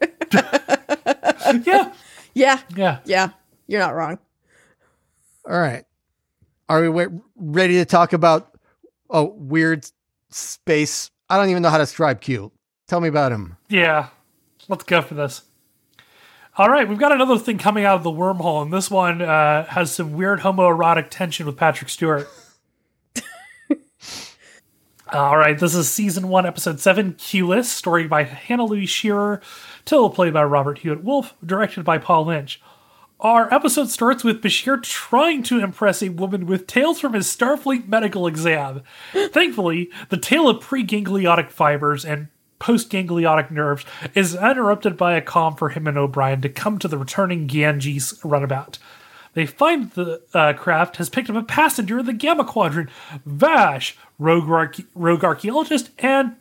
yeah, 0.32 1.92
Yeah, 2.34 2.60
yeah. 2.76 2.98
yeah, 3.04 3.30
you're 3.66 3.80
not 3.80 3.94
wrong. 3.94 4.18
All 5.48 5.58
right. 5.58 5.84
Are 6.68 6.80
we 6.82 6.88
wa- 6.88 7.06
ready 7.36 7.74
to 7.74 7.84
talk 7.84 8.12
about 8.12 8.50
a 9.08 9.24
weird 9.24 9.86
space? 10.30 11.10
I 11.28 11.36
don't 11.36 11.50
even 11.50 11.62
know 11.62 11.70
how 11.70 11.78
to 11.78 11.82
describe 11.84 12.20
Q. 12.20 12.52
Tell 12.88 13.00
me 13.00 13.08
about 13.08 13.32
him. 13.32 13.56
Yeah, 13.68 14.08
let's 14.68 14.84
go 14.84 15.02
for 15.02 15.14
this. 15.14 15.42
All 16.56 16.68
right, 16.68 16.88
we've 16.88 16.98
got 16.98 17.12
another 17.12 17.38
thing 17.38 17.58
coming 17.58 17.84
out 17.84 17.96
of 17.96 18.02
the 18.02 18.10
wormhole, 18.10 18.62
and 18.62 18.72
this 18.72 18.90
one 18.90 19.22
uh, 19.22 19.64
has 19.66 19.92
some 19.94 20.12
weird 20.12 20.40
homoerotic 20.40 21.08
tension 21.08 21.46
with 21.46 21.56
Patrick 21.56 21.88
Stewart. 21.88 22.28
Uh, 25.12 25.18
all 25.18 25.36
right, 25.36 25.58
this 25.58 25.74
is 25.74 25.90
season 25.90 26.28
one, 26.28 26.46
episode 26.46 26.78
seven, 26.78 27.14
Q-Less, 27.14 27.68
story 27.68 28.06
by 28.06 28.22
Hannah 28.22 28.64
Louise 28.64 28.90
Shearer, 28.90 29.40
teleplay 29.84 30.32
by 30.32 30.44
Robert 30.44 30.78
Hewitt 30.78 31.02
Wolfe, 31.02 31.34
directed 31.44 31.84
by 31.84 31.98
Paul 31.98 32.26
Lynch. 32.26 32.60
Our 33.18 33.52
episode 33.52 33.90
starts 33.90 34.22
with 34.22 34.40
Bashir 34.40 34.80
trying 34.84 35.42
to 35.44 35.58
impress 35.58 36.00
a 36.00 36.10
woman 36.10 36.46
with 36.46 36.68
tales 36.68 37.00
from 37.00 37.14
his 37.14 37.26
Starfleet 37.26 37.88
medical 37.88 38.28
exam. 38.28 38.82
Thankfully, 39.12 39.90
the 40.10 40.16
tale 40.16 40.48
of 40.48 40.60
pre-ganglionic 40.60 41.50
fibers 41.50 42.04
and 42.04 42.28
post-ganglionic 42.60 43.50
nerves 43.50 43.84
is 44.14 44.36
interrupted 44.36 44.96
by 44.96 45.14
a 45.14 45.20
call 45.20 45.56
for 45.56 45.70
him 45.70 45.88
and 45.88 45.98
O'Brien 45.98 46.40
to 46.42 46.48
come 46.48 46.78
to 46.78 46.86
the 46.86 46.98
returning 46.98 47.48
Ganges 47.48 48.20
runabout. 48.22 48.78
They 49.34 49.46
find 49.46 49.90
the 49.92 50.22
uh, 50.34 50.52
craft 50.54 50.96
has 50.96 51.08
picked 51.08 51.30
up 51.30 51.36
a 51.36 51.42
passenger 51.42 52.00
in 52.00 52.06
the 52.06 52.12
Gamma 52.12 52.44
Quadrant, 52.44 52.90
Vash, 53.24 53.96
rogue, 54.18 54.48
arche- 54.48 54.86
rogue 54.94 55.24
archaeologist, 55.24 55.90
and 55.98 56.36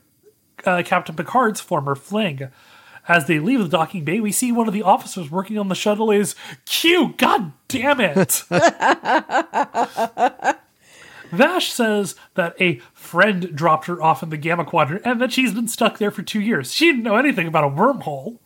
uh, 0.65 0.83
Captain 0.85 1.15
Picard's 1.15 1.61
former 1.61 1.95
fling. 1.95 2.49
As 3.07 3.25
they 3.25 3.39
leave 3.39 3.59
the 3.59 3.67
docking 3.67 4.03
bay, 4.03 4.19
we 4.19 4.31
see 4.31 4.51
one 4.51 4.67
of 4.67 4.73
the 4.73 4.83
officers 4.83 5.31
working 5.31 5.57
on 5.57 5.67
the 5.67 5.75
shuttle 5.75 6.11
is 6.11 6.35
Q. 6.65 7.15
God 7.17 7.53
damn 7.67 7.99
it! 7.99 8.43
Vash 11.31 11.71
says 11.71 12.15
that 12.35 12.55
a 12.59 12.79
friend 12.93 13.55
dropped 13.55 13.85
her 13.85 14.01
off 14.01 14.23
in 14.23 14.29
the 14.29 14.37
Gamma 14.37 14.65
Quadrant 14.65 15.03
and 15.05 15.21
that 15.21 15.31
she's 15.31 15.53
been 15.53 15.67
stuck 15.67 15.97
there 15.97 16.11
for 16.11 16.23
two 16.23 16.41
years. 16.41 16.71
She 16.71 16.85
didn't 16.85 17.03
know 17.03 17.17
anything 17.17 17.47
about 17.47 17.63
a 17.63 17.69
wormhole. 17.69 18.39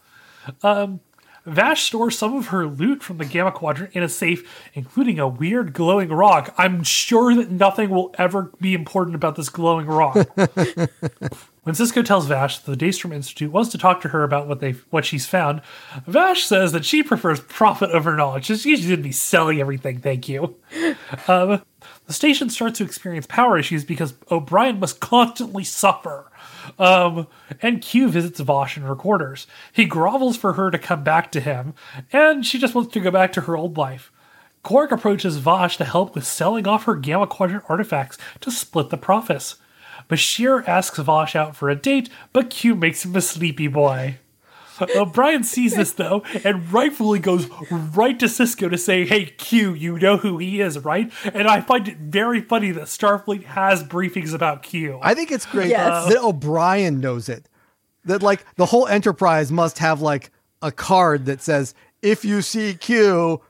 Um, 0.62 1.00
Vash 1.46 1.84
stores 1.84 2.18
some 2.18 2.36
of 2.36 2.48
her 2.48 2.66
loot 2.66 3.04
from 3.04 3.18
the 3.18 3.26
Gamma 3.26 3.52
Quadrant 3.52 3.94
in 3.94 4.04
a 4.04 4.10
safe, 4.10 4.70
including 4.74 5.20
a 5.20 5.28
weird 5.28 5.74
glowing 5.74 6.10
rock. 6.10 6.54
I'm 6.58 6.84
sure 6.84 7.36
that 7.36 7.52
nothing 7.52 7.90
will 7.90 8.14
ever 8.18 8.52
be 8.62 8.74
important 8.74 9.16
about 9.16 9.36
this 9.36 9.50
glowing 9.50 9.88
rock. 9.88 10.16
When 11.64 11.76
Sisko 11.76 12.04
tells 12.04 12.28
Vash 12.28 12.60
that 12.60 12.78
the 12.78 12.86
Daystrom 12.86 13.14
Institute 13.14 13.50
wants 13.50 13.72
to 13.72 13.78
talk 13.78 14.02
to 14.02 14.10
her 14.10 14.24
about 14.24 14.48
what 14.48 14.60
they 14.60 14.72
what 14.90 15.06
she's 15.06 15.26
found, 15.26 15.62
Vash 16.06 16.44
says 16.44 16.74
that 16.74 16.84
she 16.84 17.02
prefers 17.02 17.40
profit 17.40 17.90
over 17.92 18.18
knowledge. 18.18 18.48
She 18.48 18.76
shouldn't 18.76 19.02
be 19.02 19.14
selling 19.14 19.62
everything, 19.62 20.00
thank 20.00 20.28
you. 20.28 20.58
Um, 21.28 21.62
the 22.06 22.14
station 22.14 22.50
starts 22.50 22.80
to 22.80 22.84
experience 22.84 23.28
power 23.28 23.58
issues 23.58 23.86
because 23.86 24.14
O'Brien 24.30 24.80
must 24.80 25.00
constantly 25.00 25.64
suffer. 25.64 26.30
Um, 26.80 27.28
and 27.62 27.82
Q 27.82 28.10
visits 28.10 28.40
Vash 28.40 28.78
in 28.78 28.84
her 28.84 28.96
quarters. 28.96 29.48
He 29.72 29.86
grovels 29.86 30.38
for 30.38 30.54
her 30.54 30.72
to 30.72 30.78
come 30.78 31.04
back 31.04 31.32
to 31.34 31.40
him, 31.40 31.74
and 32.12 32.46
she 32.46 32.60
just 32.60 32.76
wants 32.76 32.94
to 32.94 33.00
go 33.00 33.12
back 33.12 33.34
to 33.34 33.42
her 33.42 33.58
old 33.58 33.78
life. 33.78 34.12
Quark 34.64 34.92
approaches 34.92 35.38
Vash 35.38 35.78
to 35.78 35.86
help 35.86 36.16
with 36.16 36.26
selling 36.26 36.68
off 36.68 36.86
her 36.86 36.96
Gamma 36.96 37.28
Quadrant 37.28 37.66
artifacts 37.68 38.18
to 38.40 38.50
split 38.50 38.90
the 38.90 38.98
profits. 38.98 39.58
Bashir 40.10 40.68
asks 40.68 40.98
Vash 41.00 41.36
out 41.36 41.56
for 41.56 41.70
a 41.70 41.76
date, 41.76 42.10
but 42.32 42.50
Q 42.50 42.76
makes 42.76 43.04
him 43.04 43.16
a 43.16 43.22
sleepy 43.22 43.68
boy. 43.68 44.20
O'Brien 44.96 45.44
sees 45.44 45.76
this 45.76 45.92
though, 45.94 46.24
and 46.44 46.72
rightfully 46.72 47.20
goes 47.20 47.48
right 47.72 48.18
to 48.20 48.26
Sisko 48.26 48.70
to 48.70 48.78
say, 48.78 49.06
Hey 49.06 49.26
Q, 49.26 49.74
you 49.74 49.98
know 50.00 50.18
who 50.18 50.38
he 50.38 50.62
is, 50.62 50.80
right? 50.80 51.12
And 51.34 51.48
I 51.48 51.62
find 51.62 51.88
it 51.88 51.98
very 51.98 52.42
funny 52.42 52.72
that 52.72 52.84
Starfleet 52.86 53.44
has 53.44 53.84
briefings 53.84 54.34
about 54.34 54.64
Q. 54.64 55.00
I 55.02 55.14
think 55.14 55.32
it's 55.32 55.46
great 55.46 55.70
Yes. 55.70 56.12
that 56.12 56.22
O'Brien 56.24 57.00
knows 57.00 57.30
it. 57.30 57.48
That 58.06 58.22
like 58.22 58.46
the 58.56 58.66
whole 58.66 58.88
enterprise 58.88 59.52
must 59.52 59.80
have 59.80 60.02
like 60.02 60.32
a 60.62 60.72
card 60.72 61.26
that 61.26 61.42
says 61.42 61.74
if 62.02 62.26
you 62.26 62.42
see 62.42 62.74
Q, 62.74 63.42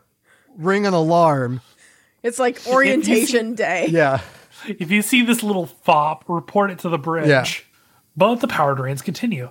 ring 0.57 0.85
an 0.85 0.93
alarm. 0.93 1.61
It's 2.21 2.39
like 2.39 2.61
orientation 2.67 3.55
day. 3.55 3.87
Yeah. 3.91 4.21
If 4.65 4.91
you 4.91 5.01
see 5.01 5.23
this 5.25 5.43
little 5.43 5.65
fop, 5.65 6.23
report 6.29 6.71
it 6.71 6.79
to 6.79 6.89
the 6.89 6.97
bridge. 6.97 7.27
Yeah. 7.27 7.45
But 8.15 8.35
the 8.35 8.47
power 8.47 8.75
drains 8.75 9.01
continue. 9.01 9.49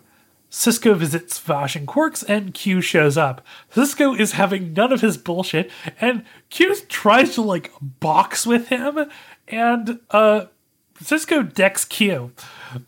Sisko 0.53 0.95
visits 0.95 1.39
Vash 1.39 1.75
and 1.75 1.89
Quark's, 1.89 2.23
and 2.23 2.53
Q 2.53 2.83
shows 2.83 3.17
up. 3.17 3.41
Sisko 3.75 4.17
is 4.21 4.33
having 4.33 4.75
none 4.75 4.93
of 4.93 5.01
his 5.01 5.17
bullshit, 5.17 5.71
and 5.99 6.25
Q 6.51 6.77
tries 6.89 7.35
to 7.35 7.43
like 7.43 7.73
box 7.81 8.47
with 8.47 8.69
him, 8.69 9.07
and 9.49 9.99
uh, 10.11 10.45
Sisko 11.03 11.53
decks 11.53 11.87
Q. 11.87 12.33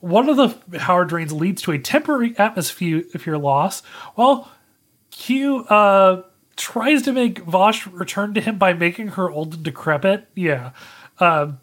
One 0.00 0.28
of 0.28 0.36
the 0.36 0.50
power 0.78 1.06
drains 1.06 1.32
leads 1.32 1.62
to 1.62 1.72
a 1.72 1.78
temporary 1.78 2.38
atmosphere 2.38 3.38
loss, 3.38 3.80
while 4.14 4.52
Q 5.10 5.60
uh, 5.60 6.22
tries 6.56 7.00
to 7.02 7.12
make 7.12 7.38
Vash 7.38 7.86
return 7.86 8.34
to 8.34 8.42
him 8.42 8.58
by 8.58 8.74
making 8.74 9.08
her 9.08 9.30
old 9.30 9.54
and 9.54 9.62
decrepit. 9.62 10.28
Yeah. 10.34 10.72
Um, 11.18 11.60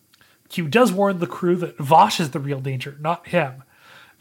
Q 0.49 0.67
does 0.67 0.91
warn 0.91 1.19
the 1.19 1.27
crew 1.27 1.55
that 1.57 1.77
Vash 1.77 2.19
is 2.19 2.31
the 2.31 2.39
real 2.39 2.59
danger, 2.59 2.97
not 2.99 3.27
him. 3.27 3.63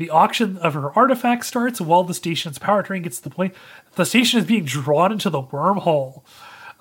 The 0.01 0.09
auction 0.09 0.57
of 0.57 0.72
her 0.72 0.96
artifacts 0.96 1.48
starts 1.48 1.78
while 1.78 2.05
the 2.05 2.14
station's 2.14 2.59
power 2.59 2.82
train 2.82 3.03
gets 3.03 3.18
to 3.18 3.24
the 3.24 3.28
point 3.28 3.53
the 3.96 4.07
station 4.07 4.40
is 4.40 4.46
being 4.46 4.64
drawn 4.64 5.12
into 5.12 5.28
the 5.28 5.42
wormhole. 5.42 6.22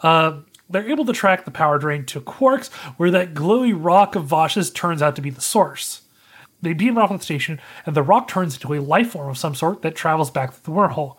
Um, 0.02 0.46
they're 0.70 0.90
able 0.90 1.04
to 1.04 1.12
track 1.12 1.44
the 1.44 1.52
power 1.52 1.78
drain 1.80 2.06
to 2.06 2.22
Quark's, 2.22 2.70
where 2.96 3.12
that 3.12 3.34
glowy 3.34 3.74
rock 3.76 4.16
of 4.16 4.28
Vash's 4.28 4.72
turns 4.72 5.02
out 5.02 5.18
to 5.18 5.22
be 5.22 5.32
the 5.32 5.42
source. 5.42 6.04
They 6.62 6.72
beam 6.72 6.98
off 6.98 7.10
the 7.10 7.20
station, 7.20 7.60
and 7.86 7.94
the 7.94 8.04
rock 8.04 8.30
turns 8.30 8.54
into 8.54 8.74
a 8.74 8.80
life 8.80 9.10
form 9.10 9.28
of 9.28 9.38
some 9.38 9.54
sort 9.54 9.82
that 9.82 9.98
travels 9.98 10.32
back 10.32 10.56
to 10.56 10.64
the 10.64 10.72
wormhole. 10.72 11.18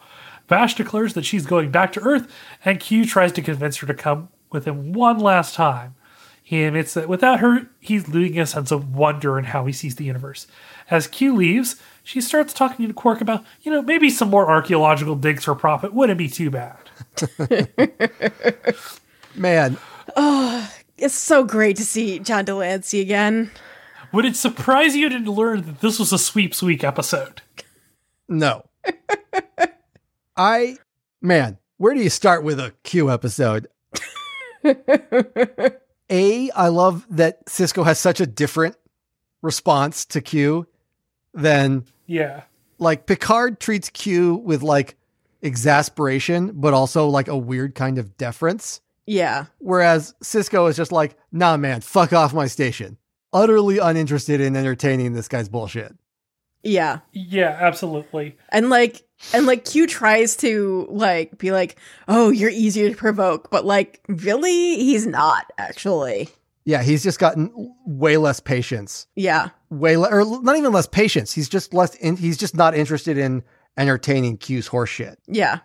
Vash 0.48 0.76
declares 0.76 1.12
that 1.12 1.26
she's 1.26 1.44
going 1.44 1.70
back 1.70 1.92
to 1.92 2.00
Earth, 2.00 2.32
and 2.64 2.80
Q 2.80 3.04
tries 3.04 3.32
to 3.32 3.42
convince 3.42 3.76
her 3.76 3.86
to 3.86 3.92
come 3.92 4.30
with 4.50 4.64
him 4.64 4.94
one 4.94 5.18
last 5.18 5.54
time. 5.54 5.96
He 6.42 6.64
admits 6.64 6.94
that 6.94 7.08
without 7.08 7.38
her, 7.38 7.68
he's 7.78 8.08
losing 8.08 8.40
a 8.40 8.46
sense 8.46 8.72
of 8.72 8.92
wonder 8.92 9.38
in 9.38 9.44
how 9.44 9.66
he 9.66 9.72
sees 9.72 9.94
the 9.94 10.04
universe. 10.04 10.48
As 10.90 11.06
Q 11.06 11.36
leaves, 11.36 11.80
she 12.02 12.20
starts 12.20 12.52
talking 12.52 12.86
to 12.88 12.94
Quark 12.94 13.20
about, 13.20 13.44
you 13.62 13.70
know, 13.72 13.82
maybe 13.82 14.10
some 14.10 14.30
more 14.30 14.50
archaeological 14.50 15.16
digs 15.16 15.44
for 15.44 15.54
profit 15.54 15.92
wouldn't 15.94 16.18
be 16.18 16.28
too 16.28 16.50
bad. 16.50 16.76
Man, 19.34 19.76
Oh, 20.16 20.72
It's 20.98 21.14
so 21.14 21.44
great 21.44 21.76
to 21.76 21.84
see 21.84 22.18
John 22.18 22.44
de 22.44 22.54
Lancie 22.54 23.00
again. 23.00 23.50
Would 24.12 24.24
it 24.24 24.36
surprise 24.36 24.96
you 24.96 25.08
to 25.08 25.18
learn 25.30 25.62
that 25.62 25.80
this 25.80 25.98
was 25.98 26.12
a 26.12 26.18
sweeps 26.18 26.62
week 26.62 26.82
episode? 26.84 27.42
no. 28.28 28.64
I 30.36 30.78
man, 31.20 31.58
where 31.76 31.94
do 31.94 32.02
you 32.02 32.10
start 32.10 32.42
with 32.44 32.58
a 32.58 32.72
Q 32.82 33.10
episode? 33.10 33.68
A, 36.12 36.50
I 36.50 36.68
love 36.68 37.06
that 37.10 37.46
Sisko 37.46 37.84
has 37.84 38.00
such 38.00 38.20
a 38.20 38.26
different 38.26 38.74
response 39.42 40.04
to 40.06 40.20
Q 40.20 40.66
than 41.34 41.84
Yeah. 42.06 42.42
like 42.78 43.06
Picard 43.06 43.60
treats 43.60 43.88
Q 43.90 44.34
with 44.36 44.62
like 44.62 44.96
exasperation, 45.42 46.52
but 46.54 46.74
also 46.74 47.06
like 47.06 47.28
a 47.28 47.36
weird 47.36 47.74
kind 47.74 47.98
of 47.98 48.16
deference. 48.16 48.80
Yeah. 49.06 49.46
Whereas 49.58 50.14
Sisko 50.22 50.68
is 50.70 50.76
just 50.76 50.92
like, 50.92 51.16
nah, 51.32 51.56
man, 51.56 51.80
fuck 51.80 52.12
off 52.12 52.32
my 52.34 52.46
station. 52.46 52.96
Utterly 53.32 53.78
uninterested 53.78 54.40
in 54.40 54.56
entertaining 54.56 55.12
this 55.12 55.28
guy's 55.28 55.48
bullshit. 55.48 55.94
Yeah. 56.62 56.98
Yeah, 57.12 57.56
absolutely. 57.60 58.36
And 58.50 58.68
like 58.70 59.02
and 59.32 59.46
like 59.46 59.64
Q 59.64 59.86
tries 59.86 60.36
to 60.38 60.86
like 60.90 61.38
be 61.38 61.52
like, 61.52 61.76
"Oh, 62.08 62.30
you're 62.30 62.50
easier 62.50 62.90
to 62.90 62.96
provoke," 62.96 63.50
but 63.50 63.64
like 63.64 64.00
really 64.08 64.76
he's 64.76 65.06
not 65.06 65.46
actually. 65.58 66.28
Yeah, 66.64 66.82
he's 66.82 67.02
just 67.02 67.18
gotten 67.18 67.50
way 67.86 68.16
less 68.16 68.38
patience. 68.40 69.06
Yeah. 69.16 69.48
Way 69.70 69.96
le- 69.96 70.08
or 70.10 70.42
not 70.42 70.56
even 70.56 70.72
less 70.72 70.86
patience. 70.86 71.32
He's 71.32 71.48
just 71.48 71.72
less 71.72 71.94
in- 71.96 72.16
he's 72.16 72.36
just 72.36 72.54
not 72.54 72.74
interested 72.74 73.16
in 73.18 73.42
entertaining 73.76 74.36
Q's 74.36 74.68
horseshit. 74.68 75.16
Yeah. 75.26 75.60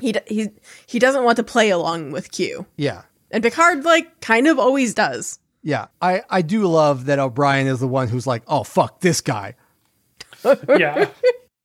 He 0.00 0.12
d- 0.12 0.20
he 0.26 0.50
he 0.86 0.98
doesn't 0.98 1.22
want 1.24 1.36
to 1.36 1.44
play 1.44 1.70
along 1.70 2.10
with 2.10 2.32
Q. 2.32 2.66
Yeah. 2.76 3.02
And 3.30 3.42
Picard 3.42 3.84
like 3.84 4.20
kind 4.20 4.48
of 4.48 4.58
always 4.58 4.92
does. 4.92 5.38
Yeah. 5.62 5.86
I 6.02 6.22
I 6.28 6.42
do 6.42 6.66
love 6.66 7.06
that 7.06 7.18
O'Brien 7.20 7.68
is 7.68 7.78
the 7.78 7.86
one 7.88 8.08
who's 8.08 8.26
like, 8.26 8.42
"Oh, 8.48 8.64
fuck 8.64 9.00
this 9.00 9.20
guy." 9.20 9.54
Yeah. 10.44 11.08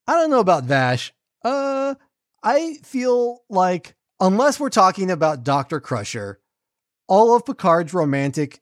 I 0.08 0.14
don't 0.14 0.30
know 0.30 0.40
about 0.40 0.64
Vash. 0.66 1.12
Uh, 1.44 1.96
I 2.44 2.76
feel 2.84 3.42
like 3.50 3.96
unless 4.20 4.60
we're 4.60 4.70
talking 4.70 5.10
about 5.12 5.44
Doctor 5.44 5.80
Crusher, 5.80 6.40
all 7.08 7.36
of 7.36 7.46
Picard's 7.46 7.94
romantic 7.94 8.62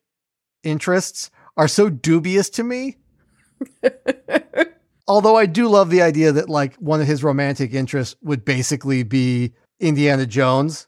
interests 0.63 1.29
are 1.57 1.67
so 1.67 1.89
dubious 1.89 2.49
to 2.51 2.63
me. 2.63 2.97
Although 5.07 5.35
I 5.35 5.45
do 5.45 5.67
love 5.67 5.89
the 5.91 6.01
idea 6.01 6.31
that 6.31 6.49
like 6.49 6.75
one 6.77 6.99
of 6.99 7.07
his 7.07 7.23
romantic 7.23 7.73
interests 7.73 8.15
would 8.23 8.43
basically 8.43 9.03
be 9.03 9.53
Indiana 9.79 10.25
Jones. 10.25 10.87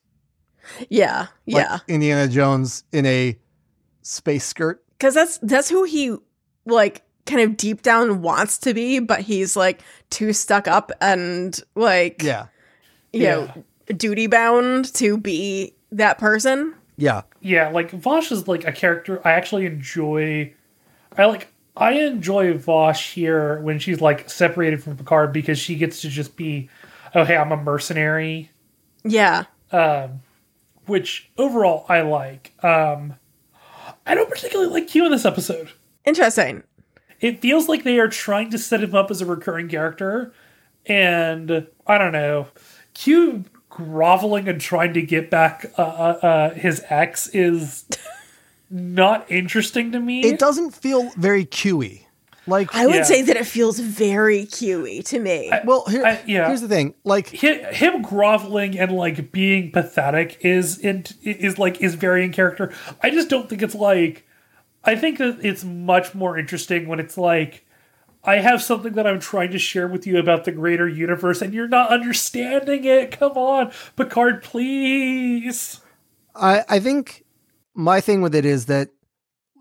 Yeah, 0.90 1.28
Like 1.48 1.66
yeah. 1.66 1.78
Indiana 1.88 2.28
Jones 2.28 2.84
in 2.92 3.06
a 3.06 3.38
space 4.02 4.44
skirt. 4.46 4.84
Because 4.98 5.14
that's 5.14 5.38
that's 5.40 5.70
who 5.70 5.84
he 5.84 6.16
like 6.66 7.04
kind 7.28 7.42
of 7.42 7.58
deep 7.58 7.84
down 7.84 8.22
wants 8.22 8.58
to 8.60 8.74
be, 8.74 9.00
but 9.00 9.22
he's 9.22 9.56
like 9.56 9.82
too 10.10 10.34
stuck 10.34 10.68
up 10.68 10.92
and 11.00 11.60
like 11.76 12.24
Yeah. 12.24 12.48
you 13.14 13.24
know 13.24 13.64
duty 13.96 14.28
bound 14.28 14.94
to 14.96 15.18
be 15.18 15.76
that 15.92 16.18
person. 16.18 16.74
Yeah. 16.98 17.22
Yeah, 17.42 17.70
like 17.70 17.92
Vash 17.92 18.32
is 18.32 18.48
like 18.48 18.66
a 18.66 18.72
character 18.72 19.22
I 19.26 19.32
actually 19.34 19.66
enjoy. 19.66 20.54
I 21.18 21.26
like 21.26 21.48
I 21.76 21.92
enjoy 21.94 22.54
Vash 22.58 23.14
here 23.14 23.62
when 23.62 23.78
she's 23.80 24.02
like 24.02 24.30
separated 24.30 24.84
from 24.84 24.98
Picard 24.98 25.32
because 25.32 25.60
she 25.60 25.76
gets 25.76 26.02
to 26.02 26.10
just 26.10 26.36
be, 26.36 26.70
oh 27.14 27.24
hey, 27.24 27.38
I'm 27.38 27.52
a 27.52 27.58
mercenary, 27.58 28.52
Yeah. 29.04 29.46
Um, 29.72 30.22
which 30.88 31.30
overall 31.38 31.86
I 31.88 32.02
like. 32.02 32.54
Um 32.64 33.16
I 34.06 34.16
don't 34.16 34.30
particularly 34.30 34.72
like 34.72 34.88
Q 34.88 35.06
in 35.06 35.12
this 35.12 35.26
episode. 35.26 35.72
Interesting. 36.06 36.64
It 37.20 37.42
feels 37.42 37.68
like 37.68 37.84
they 37.84 38.00
are 38.00 38.08
trying 38.08 38.50
to 38.52 38.58
set 38.58 38.82
him 38.84 38.96
up 38.96 39.12
as 39.12 39.22
a 39.22 39.26
recurring 39.26 39.68
character, 39.70 40.34
and 40.86 41.68
I 41.86 41.98
don't 41.98 42.12
know. 42.12 42.48
Q 42.94 43.44
groveling 43.78 44.48
and 44.50 44.60
trying 44.60 44.94
to 44.94 45.02
get 45.04 45.30
back 45.30 45.72
uh, 45.78 45.82
uh, 45.82 46.20
uh, 46.26 46.50
his 46.56 46.84
ex 46.90 47.28
is 47.28 47.86
not 48.72 49.30
interesting 49.32 49.92
to 49.92 50.00
me. 50.00 50.22
It 50.22 50.40
doesn't 50.40 50.72
feel 50.72 51.10
very 51.12 51.46
Q-y. 51.46 52.04
Like 52.48 52.74
I 52.74 52.86
would 52.88 52.96
Yeah. 52.96 53.04
say 53.04 53.22
that 53.24 53.36
it 53.36 53.46
feels 53.46 53.78
very 53.80 54.46
QE 54.46 55.04
to 55.06 55.20
me. 55.20 55.52
well, 55.66 55.86
here, 55.88 56.04
I- 56.06 56.22
yeah. 56.26 56.48
here's 56.48 56.62
the 56.62 56.68
thing. 56.70 56.94
Like 57.04 57.30
Hi- 57.40 57.72
him 57.74 58.02
groveling 58.02 58.80
and 58.80 58.92
like 58.92 59.32
being 59.32 59.72
pathetic 59.72 60.38
is 60.42 60.80
in 60.80 61.06
is 61.24 61.60
like 61.60 61.82
is 61.82 61.94
very 61.96 62.24
in 62.24 62.32
character. 62.32 62.74
I 63.04 63.10
just 63.12 63.30
don't 63.30 63.48
think 63.50 63.62
it's 63.62 63.76
like. 63.76 64.24
I 64.84 64.96
think 64.96 65.18
that 65.18 65.40
it's 65.44 65.66
much 65.66 66.16
more 66.16 66.38
interesting 66.38 66.88
when 66.88 67.00
it's 67.00 67.18
like. 67.18 67.66
I 68.28 68.38
have 68.38 68.62
something 68.62 68.94
that 68.94 69.08
I'm 69.08 69.20
trying 69.20 69.52
to 69.52 69.60
share 69.60 69.88
with 69.88 70.06
you 70.06 70.20
about 70.20 70.44
the 70.44 70.52
greater 70.52 70.88
universe, 70.88 71.42
and 71.42 71.54
you're 71.54 71.68
not 71.68 71.90
understanding 71.90 72.84
it. 72.84 73.12
Come 73.18 73.32
on, 73.32 73.72
Picard, 73.96 74.44
please. 74.44 75.80
I, 76.36 76.64
I 76.70 76.80
think 76.80 77.24
my 77.74 78.02
thing 78.02 78.22
with 78.22 78.36
it 78.36 78.46
is 78.46 78.66
that 78.66 78.90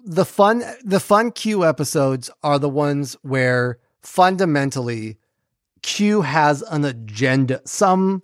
the 0.05 0.25
fun 0.25 0.63
the 0.85 1.01
fun 1.01 1.33
Q 1.33 1.65
episodes 1.65 2.29
are 2.43 2.59
the 2.59 2.69
ones 2.69 3.17
where 3.23 3.79
fundamentally 4.03 5.17
Q 5.83 6.23
has 6.23 6.63
an 6.63 6.85
agenda. 6.85 7.63
Some 7.65 8.23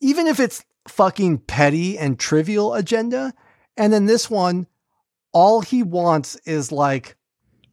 even 0.00 0.26
if 0.26 0.38
it's 0.38 0.64
fucking 0.88 1.38
petty 1.38 1.98
and 1.98 2.18
trivial 2.18 2.74
agenda. 2.74 3.32
And 3.76 3.92
then 3.92 4.06
this 4.06 4.28
one, 4.28 4.66
all 5.32 5.60
he 5.60 5.82
wants 5.82 6.36
is 6.44 6.72
like, 6.72 7.16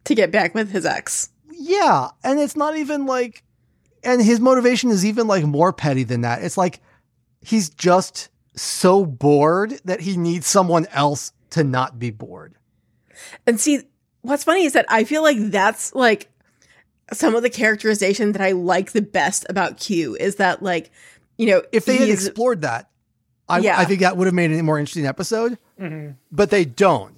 to 0.06 0.16
get 0.16 0.32
back 0.32 0.54
with 0.54 0.72
his 0.72 0.86
ex. 0.86 1.30
Yeah. 1.66 2.10
And 2.24 2.40
it's 2.40 2.56
not 2.56 2.78
even 2.78 3.06
like 3.06 3.44
and 4.04 4.22
his 4.22 4.40
motivation 4.40 4.92
is 4.92 5.04
even 5.04 5.28
like 5.28 5.44
more 5.44 5.74
petty 5.74 6.04
than 6.04 6.22
that. 6.22 6.44
It's 6.44 6.58
like 6.58 6.80
he's 7.42 7.70
just 7.70 8.30
so 8.56 9.06
bored 9.06 9.80
that 9.86 10.00
he 10.02 10.16
needs 10.16 10.46
someone 10.46 10.86
else 10.88 11.34
to 11.50 11.64
not 11.64 11.98
be 11.98 12.12
bored. 12.12 12.56
And 13.48 13.60
see, 13.60 13.82
what's 14.22 14.44
funny 14.44 14.66
is 14.66 14.74
that 14.74 14.86
I 14.90 15.04
feel 15.04 15.24
like 15.24 15.38
that's 15.40 15.94
like 15.96 16.30
some 17.12 17.36
of 17.36 17.42
the 17.42 17.50
characterization 17.50 18.34
that 18.34 18.42
I 18.42 18.52
like 18.52 18.92
the 18.92 19.02
best 19.02 19.46
about 19.50 19.78
Q 19.78 20.16
is 20.16 20.36
that 20.36 20.62
like, 20.62 20.92
you 21.38 21.48
know, 21.48 21.64
If 21.72 21.86
they 21.86 21.98
had 21.98 22.10
explored 22.10 22.62
that, 22.62 22.90
I, 23.50 23.60
Yeah. 23.60 23.80
I 23.80 23.86
think 23.86 24.02
that 24.02 24.18
would 24.18 24.28
have 24.28 24.34
made 24.34 24.52
it 24.52 24.60
a 24.60 24.64
more 24.64 24.80
interesting 24.80 25.06
episode. 25.08 25.58
Mm-hmm. 25.80 26.12
But 26.32 26.52
they 26.52 26.66
don't. 26.66 27.16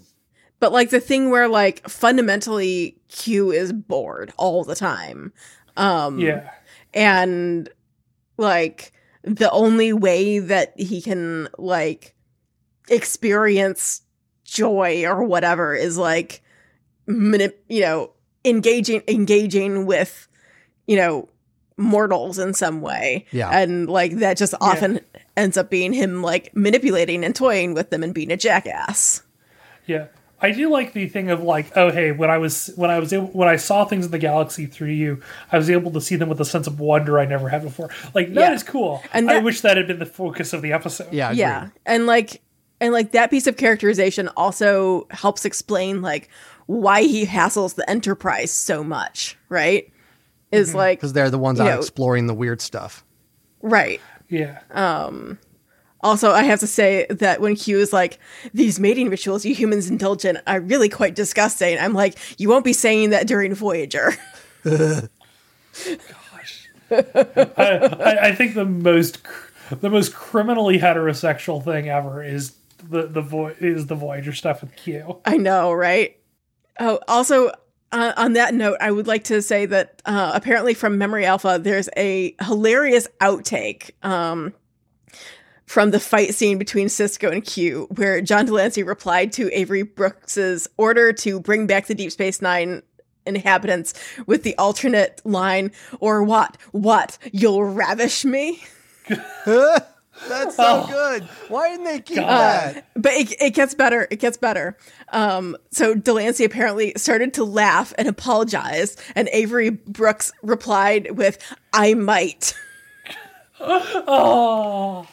But 0.60 0.72
like 0.72 0.90
the 0.90 1.00
thing 1.00 1.30
where 1.30 1.48
like 1.48 1.88
fundamentally 1.90 2.98
Q 3.10 3.52
is 3.52 3.72
bored 3.74 4.34
all 4.38 4.64
the 4.64 4.76
time. 4.76 5.34
Um 5.76 6.20
Yeah, 6.20 6.50
and 6.94 7.70
like 8.38 8.92
the 9.24 9.52
only 9.52 9.94
way 9.94 10.40
that 10.40 10.74
he 10.80 11.02
can 11.02 11.48
like 11.58 12.16
experience 12.90 14.02
joy 14.44 15.04
or 15.06 15.24
whatever 15.24 15.76
is 15.76 15.98
like 15.98 16.42
manip- 17.08 17.56
you 17.68 17.82
know 17.82 18.12
engaging 18.46 19.02
engaging 19.08 19.86
with 19.86 20.28
you 20.88 20.96
know 20.96 21.28
mortals 21.76 22.40
in 22.40 22.54
some 22.54 22.82
way 22.82 23.26
Yeah. 23.32 23.50
and 23.50 23.88
like 23.90 24.16
that 24.18 24.38
just 24.38 24.54
often 24.62 25.02
ends 25.36 25.58
up 25.58 25.70
being 25.70 25.94
him 25.94 26.24
like 26.24 26.56
manipulating 26.56 27.24
and 27.26 27.36
toying 27.36 27.74
with 27.74 27.90
them 27.92 28.02
and 28.04 28.14
being 28.14 28.32
a 28.32 28.38
jackass 28.38 29.22
yeah. 29.86 30.08
I 30.40 30.52
do 30.52 30.70
like 30.70 30.94
the 30.94 31.08
thing 31.08 31.30
of 31.32 31.42
like, 31.42 31.76
oh 31.76 31.92
hey, 31.92 32.12
when 32.12 32.30
I 32.30 32.38
was 32.38 32.72
when 32.76 32.92
I 32.92 33.00
was 33.00 33.12
able, 33.12 33.28
when 33.28 33.48
I 33.48 33.56
saw 33.56 33.86
things 33.86 34.06
in 34.06 34.12
the 34.12 34.20
galaxy 34.20 34.66
through 34.68 34.90
you, 34.90 35.22
I 35.52 35.58
was 35.58 35.70
able 35.70 35.92
to 35.92 36.02
see 36.02 36.16
them 36.16 36.30
with 36.30 36.40
a 36.40 36.46
sense 36.46 36.68
of 36.68 36.80
wonder 36.80 37.18
I 37.20 37.26
never 37.26 37.50
had 37.50 37.64
before. 37.64 37.90
Like 38.14 38.34
that 38.36 38.54
is 38.54 38.64
Yeah. 38.64 38.70
cool. 38.72 39.04
And 39.14 39.30
I 39.32 39.40
wish 39.40 39.62
that 39.62 39.78
had 39.78 39.88
been 39.88 40.00
the 40.00 40.06
focus 40.06 40.54
of 40.54 40.62
the 40.62 40.74
episode. 40.74 41.12
Yeah. 41.12 41.28
agreed. 41.30 41.40
yeah 41.40 41.70
and 41.86 42.06
like 42.06 42.42
and 42.80 42.94
like 42.94 43.12
that 43.14 43.32
piece 43.32 43.48
of 43.48 43.58
characterization 43.58 44.28
also 44.38 45.08
helps 45.10 45.44
explain 45.46 46.04
like 46.04 46.30
why 46.68 47.02
he 47.04 47.26
hassles 47.26 47.74
the 47.76 47.90
enterprise 47.90 48.52
so 48.52 48.84
much 48.84 49.38
right 49.50 49.92
is 50.52 50.70
mm-hmm. 50.70 50.78
like 50.78 51.00
Because 51.00 51.14
they're 51.14 51.32
the 51.32 51.40
ones 51.40 51.58
You 51.58 51.66
out 51.66 51.70
know- 51.72 51.78
exploring 51.80 52.28
the 52.28 52.36
weird 52.36 52.62
stuff. 52.62 53.04
right 53.64 54.00
Yeah. 54.30 54.60
Um, 54.70 55.40
also 56.08 56.32
i 56.32 56.44
have 56.44 56.60
to 56.60 56.68
say 56.68 57.06
that 57.10 57.42
when 57.42 57.56
q 57.56 57.80
is 57.80 57.92
like 57.94 58.20
these 58.54 58.80
mating 58.80 59.10
rituals 59.10 59.46
you 59.46 59.54
humans 59.54 59.90
indulge 59.90 60.26
in 60.26 60.40
are 60.48 60.60
really 60.62 60.90
quite 60.90 61.16
disgusting 61.16 61.78
i'm 61.80 61.94
like 61.94 62.18
you 62.40 62.50
won't 62.50 62.66
be 62.66 62.74
saying 62.74 63.10
that 63.12 63.28
during 63.28 63.54
voyager 63.54 64.14
I, 66.90 67.52
I, 67.58 68.18
I 68.28 68.36
think 68.36 68.56
the 68.56 68.66
most 68.66 69.20
the 69.70 69.90
most 69.90 70.14
criminally 70.14 70.80
heterosexual 70.80 71.64
thing 71.64 71.90
ever 71.90 72.24
is 72.24 72.56
the 72.90 73.08
the 73.08 73.22
vo- 73.22 73.56
is 73.60 73.88
the 73.88 73.96
Voyager 73.96 74.34
stuff 74.34 74.62
with 74.62 74.76
Q. 74.76 75.20
I 75.26 75.38
know, 75.38 75.74
right? 75.74 76.18
Oh, 76.80 77.00
also 77.08 77.52
uh, 77.92 78.14
on 78.18 78.34
that 78.34 78.54
note, 78.54 78.78
I 78.80 78.92
would 78.92 79.08
like 79.08 79.26
to 79.26 79.42
say 79.42 79.66
that 79.66 80.02
uh, 80.06 80.32
apparently 80.34 80.74
from 80.74 80.98
Memory 80.98 81.26
Alpha, 81.26 81.60
there's 81.62 81.90
a 81.98 82.36
hilarious 82.42 83.08
outtake 83.20 83.92
um, 84.06 84.54
from 85.68 85.92
the 85.92 86.00
fight 86.00 86.34
scene 86.34 86.58
between 86.58 86.88
Sisko 86.88 87.32
and 87.32 87.44
Q, 87.46 87.88
where 87.96 88.22
John 88.22 88.46
de 88.46 88.54
Lancie 88.54 88.84
replied 88.84 89.32
to 89.34 89.52
Avery 89.54 89.84
Brooks's 89.84 90.68
order 90.78 91.14
to 91.14 91.40
bring 91.40 91.68
back 91.68 91.86
the 91.86 91.94
Deep 91.94 92.12
Space 92.12 92.42
Nine 92.42 92.82
inhabitants 93.26 93.94
with 94.26 94.44
the 94.44 94.56
alternate 94.58 95.22
line, 95.26 95.72
"Or 96.00 96.24
what? 96.24 96.58
What? 96.72 97.18
You'll 97.32 97.66
ravish 97.66 98.26
me." 98.26 98.64
That's 100.28 100.56
so 100.56 100.88
good. 100.88 101.24
Why 101.48 101.70
didn't 101.70 101.86
they 101.86 102.00
keep 102.00 102.18
that? 102.18 102.88
but 102.96 103.12
it, 103.14 103.40
it 103.40 103.54
gets 103.54 103.76
better. 103.76 104.08
It 104.10 104.20
gets 104.20 104.36
better. 104.38 104.76
Um, 105.10 105.56
so 105.70 105.94
de 105.94 106.12
Lancie 106.12 106.44
apparently 106.44 106.94
started 106.98 107.36
to 107.36 107.44
laugh 107.44 107.94
and 107.98 108.08
apologize, 108.08 108.98
and 109.16 109.30
Avery 109.32 109.70
Brooks 109.70 110.32
replied 110.42 111.18
with, 111.18 111.38
"I 111.74 111.94
might." 111.94 112.54
Oh, 113.60 115.08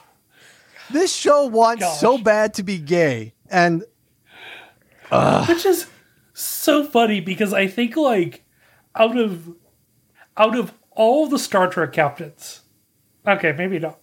This 0.95 1.13
show 1.13 1.47
wants 1.47 1.83
Gosh. 1.83 1.99
so 1.99 2.19
bad 2.19 2.55
to 2.55 2.63
be 2.63 2.79
gay. 2.79 3.35
And 3.51 3.83
which 5.49 5.67
is 5.67 5.89
so 6.35 6.85
funny 6.85 7.19
because 7.21 7.53
I 7.53 7.67
think 7.67 7.97
like 7.97 8.45
out 8.95 9.19
of 9.19 9.57
out 10.37 10.57
of 10.57 10.73
all 10.93 11.27
the 11.27 11.39
Star 11.39 11.69
Trek 11.69 11.93
captains, 11.93 12.61
okay, 13.27 13.51
maybe 13.51 13.81
not. 13.81 13.99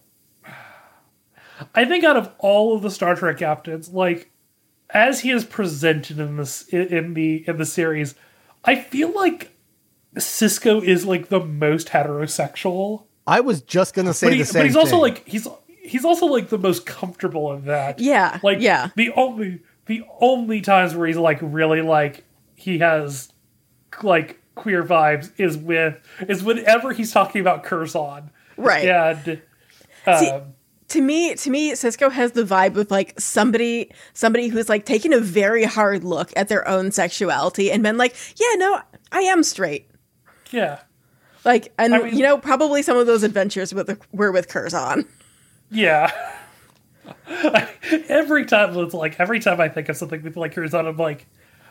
I 1.74 1.86
think 1.86 2.04
out 2.04 2.18
of 2.18 2.30
all 2.38 2.76
of 2.76 2.82
the 2.82 2.90
Star 2.90 3.14
Trek 3.14 3.38
captains, 3.38 3.88
like 3.88 4.30
as 4.90 5.20
he 5.20 5.30
is 5.30 5.46
presented 5.46 6.20
in 6.20 6.36
this 6.36 6.68
in 6.68 6.88
in 6.88 7.14
the 7.14 7.42
in 7.48 7.56
the 7.56 7.64
series, 7.64 8.14
I 8.66 8.76
feel 8.76 9.12
like 9.12 9.56
Sisko 10.16 10.84
is 10.84 11.06
like 11.06 11.30
the 11.30 11.40
most 11.40 11.88
heterosexual. 11.88 13.04
I 13.26 13.40
was 13.40 13.62
just 13.62 13.94
gonna 13.94 14.12
say 14.12 14.26
But, 14.26 14.32
he, 14.34 14.38
the 14.40 14.44
same 14.44 14.60
but 14.60 14.66
he's 14.66 14.76
also 14.76 14.90
thing. 14.90 15.00
like 15.00 15.26
he's 15.26 15.48
he's 15.82 16.04
also 16.04 16.26
like 16.26 16.48
the 16.48 16.58
most 16.58 16.86
comfortable 16.86 17.52
in 17.52 17.64
that. 17.66 17.98
Yeah, 18.00 18.38
Like 18.42 18.60
yeah. 18.60 18.88
the 18.96 19.10
only 19.12 19.60
the 19.86 20.02
only 20.20 20.60
times 20.60 20.94
where 20.94 21.06
he's 21.06 21.16
like 21.16 21.38
really 21.42 21.82
like 21.82 22.24
he 22.54 22.78
has 22.78 23.32
like 24.02 24.40
queer 24.54 24.82
vibes 24.84 25.32
is 25.38 25.56
with 25.56 25.98
is 26.28 26.42
whenever 26.42 26.92
he's 26.92 27.12
talking 27.12 27.40
about 27.40 27.64
Curzon. 27.64 28.30
Right. 28.56 28.86
And 28.86 29.42
See, 30.18 30.28
um, 30.30 30.54
to 30.88 31.00
me, 31.00 31.34
to 31.36 31.50
me, 31.50 31.72
Sisko 31.72 32.10
has 32.12 32.32
the 32.32 32.42
vibe 32.44 32.76
of 32.76 32.90
like 32.90 33.18
somebody, 33.18 33.90
somebody 34.14 34.48
who's 34.48 34.68
like 34.68 34.84
taken 34.84 35.12
a 35.12 35.20
very 35.20 35.64
hard 35.64 36.04
look 36.04 36.32
at 36.36 36.48
their 36.48 36.66
own 36.68 36.90
sexuality 36.92 37.70
and 37.72 37.82
been 37.82 37.96
like, 37.96 38.14
"Yeah, 38.36 38.56
no, 38.56 38.80
I 39.10 39.20
am 39.22 39.42
straight." 39.42 39.88
yeah. 40.50 40.80
Like, 41.44 41.72
and 41.78 41.94
I 41.94 42.02
mean- 42.02 42.16
you 42.16 42.22
know, 42.22 42.38
probably 42.38 42.82
some 42.82 42.96
of 42.96 43.06
those 43.06 43.22
adventures 43.24 43.72
with 43.74 43.98
were 44.12 44.30
with 44.30 44.48
Curzon. 44.48 45.06
Yeah. 45.72 46.10
every 48.08 48.44
time 48.46 48.76
it's 48.76 48.94
like 48.94 49.18
every 49.18 49.40
time 49.40 49.60
I 49.60 49.68
think 49.68 49.88
of 49.88 49.96
something 49.96 50.22
with 50.22 50.36
like 50.36 50.52
Curzon, 50.54 50.86
I'm 50.86 50.96
like, 50.96 51.26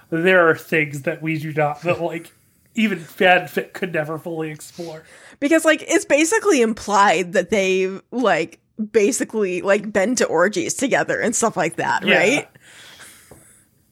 there 0.10 0.50
are 0.50 0.56
things 0.56 1.04
that 1.04 1.22
we 1.22 1.38
do 1.40 1.54
not 1.54 1.82
that 1.84 2.02
like 2.02 2.32
even 2.76 3.00
fanfic 3.00 3.74
could 3.74 3.94
never 3.94 4.18
fully 4.18 4.50
explore. 4.50 5.04
because 5.40 5.66
like 5.66 5.84
it's 5.88 6.06
basically 6.06 6.62
implied 6.62 7.34
that 7.34 7.50
they've 7.50 8.02
like 8.12 8.60
basically 8.92 9.62
like 9.62 9.92
been 9.94 10.16
to 10.16 10.26
orgies 10.26 10.74
together 10.74 11.20
and 11.20 11.36
stuff 11.36 11.56
like 11.56 11.76
that, 11.78 12.06
Yeah. 12.06 12.18
right? 12.18 12.48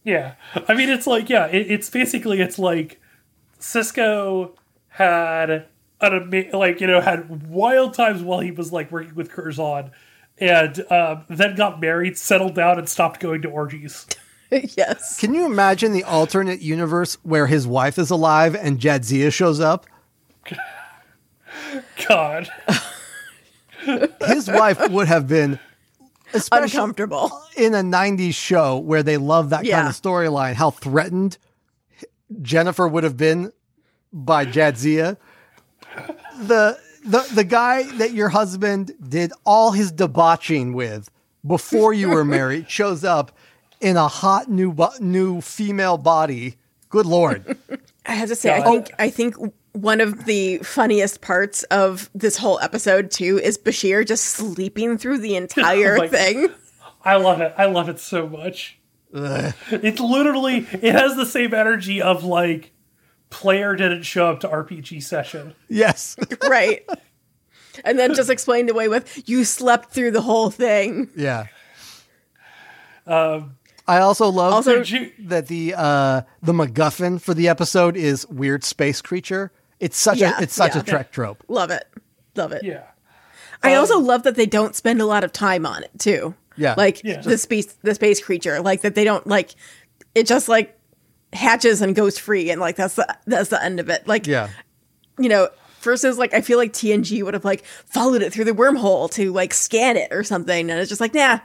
Yeah, 0.03 0.33
I 0.67 0.73
mean 0.73 0.89
it's 0.89 1.05
like 1.07 1.29
yeah, 1.29 1.47
it, 1.47 1.69
it's 1.69 1.89
basically 1.89 2.41
it's 2.41 2.57
like 2.57 2.99
Sisko 3.59 4.51
had 4.87 5.65
an 6.01 6.13
ama- 6.13 6.57
like 6.57 6.81
you 6.81 6.87
know 6.87 7.01
had 7.01 7.47
wild 7.49 7.93
times 7.93 8.21
while 8.21 8.39
he 8.39 8.51
was 8.51 8.71
like 8.71 8.91
working 8.91 9.15
with 9.15 9.29
Curzon, 9.31 9.91
and 10.37 10.91
um, 10.91 11.25
then 11.29 11.55
got 11.55 11.79
married, 11.81 12.17
settled 12.17 12.55
down, 12.55 12.77
and 12.79 12.87
stopped 12.87 13.19
going 13.19 13.41
to 13.43 13.49
orgies. 13.49 14.07
yes. 14.51 15.19
Can 15.19 15.33
you 15.33 15.45
imagine 15.45 15.91
the 15.91 16.03
alternate 16.03 16.61
universe 16.61 17.17
where 17.23 17.47
his 17.47 17.67
wife 17.67 17.99
is 17.99 18.09
alive 18.09 18.55
and 18.55 18.79
Jadzia 18.79 19.31
shows 19.31 19.59
up? 19.59 19.85
God, 22.07 22.49
His 24.27 24.47
wife 24.49 24.89
would 24.89 25.07
have 25.07 25.27
been, 25.27 25.59
especially 26.33 26.65
Uncomfortable. 26.65 27.31
in 27.55 27.73
a 27.73 27.81
90s 27.81 28.33
show 28.33 28.77
where 28.77 29.03
they 29.03 29.17
love 29.17 29.49
that 29.51 29.67
kind 29.67 29.87
of 29.87 29.93
storyline, 29.93 30.53
how 30.53 30.71
threatened 30.71 31.37
Jennifer 32.41 32.87
would 32.87 33.03
have 33.03 33.17
been 33.17 33.51
by 34.11 34.45
Jadzia. 34.45 35.17
The, 36.39 36.79
the, 37.05 37.27
the 37.33 37.43
guy 37.43 37.83
that 37.97 38.13
your 38.13 38.29
husband 38.29 38.91
did 39.07 39.31
all 39.45 39.71
his 39.71 39.91
debauching 39.91 40.73
with 40.73 41.09
before 41.45 41.93
you 41.93 42.09
were 42.09 42.25
married 42.25 42.69
shows 42.71 43.03
up 43.03 43.31
in 43.81 43.97
a 43.97 44.07
hot 44.07 44.49
new 44.49 44.73
bo- 44.73 44.91
new 44.99 45.41
female 45.41 45.97
body. 45.97 46.57
Good 46.89 47.05
lord. 47.05 47.57
I 48.05 48.13
have 48.13 48.29
to 48.29 48.35
say, 48.35 48.53
I 48.53 48.61
think 48.61 48.91
I 48.99 49.09
think 49.09 49.35
one 49.73 50.01
of 50.01 50.25
the 50.25 50.57
funniest 50.59 51.21
parts 51.21 51.63
of 51.63 52.09
this 52.15 52.35
whole 52.37 52.59
episode 52.59 53.11
too 53.11 53.39
is 53.41 53.57
Bashir 53.57 54.05
just 54.05 54.25
sleeping 54.25 54.97
through 54.97 55.19
the 55.19 55.35
entire 55.35 55.97
my- 55.99 56.07
thing. 56.07 56.49
I 57.03 57.15
love 57.15 57.39
it. 57.39 57.53
I 57.57 57.65
love 57.65 57.87
it 57.87 57.99
so 57.99 58.27
much. 58.27 58.77
It's 59.13 59.99
literally 59.99 60.67
it 60.73 60.93
has 60.93 61.15
the 61.15 61.25
same 61.25 61.53
energy 61.53 62.01
of 62.01 62.23
like 62.23 62.71
player 63.29 63.75
didn't 63.75 64.03
show 64.03 64.27
up 64.27 64.39
to 64.41 64.47
RPG 64.47 65.03
session. 65.03 65.55
Yes. 65.67 66.15
right. 66.49 66.87
And 67.85 67.97
then 67.99 68.13
just 68.15 68.29
explained 68.29 68.69
away 68.69 68.87
with 68.87 69.27
you 69.29 69.43
slept 69.43 69.91
through 69.91 70.11
the 70.11 70.21
whole 70.21 70.49
thing. 70.49 71.09
Yeah. 71.15 71.45
I 73.07 73.99
also 74.01 74.29
love 74.29 74.53
Also- 74.53 74.83
you- 74.83 75.11
that 75.19 75.47
the 75.47 75.73
uh, 75.75 76.21
the 76.41 76.53
MacGuffin 76.53 77.21
for 77.21 77.33
the 77.33 77.47
episode 77.47 77.97
is 77.97 78.27
weird 78.27 78.63
space 78.63 79.01
creature. 79.01 79.51
It's 79.79 79.97
such 79.97 80.17
Yeah, 80.19 80.37
a 80.37 80.43
it's 80.43 80.53
such 80.53 80.75
yeah. 80.75 80.81
a 80.81 80.83
Trek 80.83 81.11
trope. 81.11 81.43
Love 81.47 81.71
it. 81.71 81.85
Love 82.35 82.51
it. 82.51 82.63
Yeah. 82.63 82.83
I 83.63 83.75
also 83.75 83.99
love 83.99 84.23
that 84.23 84.35
they 84.35 84.45
don't 84.45 84.75
spend 84.75 85.01
a 85.01 85.05
lot 85.05 85.23
of 85.23 85.33
time 85.33 85.65
on 85.65 85.83
it 85.83 85.91
too. 85.97 86.35
Yeah. 86.55 86.75
Like 86.77 87.03
Yeah. 87.03 87.21
the 87.21 87.37
space 87.37 87.65
the 87.81 87.95
space 87.95 88.21
creature. 88.23 88.61
Like 88.61 88.81
that 88.81 88.95
they 88.95 89.03
don't 89.03 89.25
like 89.25 89.55
it 90.15 90.27
just 90.27 90.47
like 90.49 90.77
hatches 91.33 91.81
and 91.81 91.95
goes 91.95 92.17
free 92.17 92.49
and 92.49 92.59
like 92.59 92.75
that's 92.75 92.95
the 92.95 93.15
that's 93.27 93.49
the 93.49 93.63
end 93.63 93.79
of 93.79 93.89
it. 93.89 94.07
Like 94.07 94.25
Yeah. 94.27 94.49
you 95.17 95.29
know, 95.29 95.49
versus 95.81 96.17
like 96.17 96.33
I 96.33 96.41
feel 96.41 96.57
like 96.57 96.73
TNG 96.73 97.23
would 97.23 97.33
have 97.33 97.45
like 97.45 97.63
followed 97.65 98.21
it 98.21 98.33
through 98.33 98.45
the 98.45 98.51
wormhole 98.53 99.11
to 99.11 99.31
like 99.31 99.53
scan 99.53 99.95
it 99.97 100.11
or 100.11 100.23
something, 100.23 100.69
and 100.71 100.79
it's 100.79 100.89
just 100.89 101.01
like, 101.01 101.13
nah, 101.13 101.39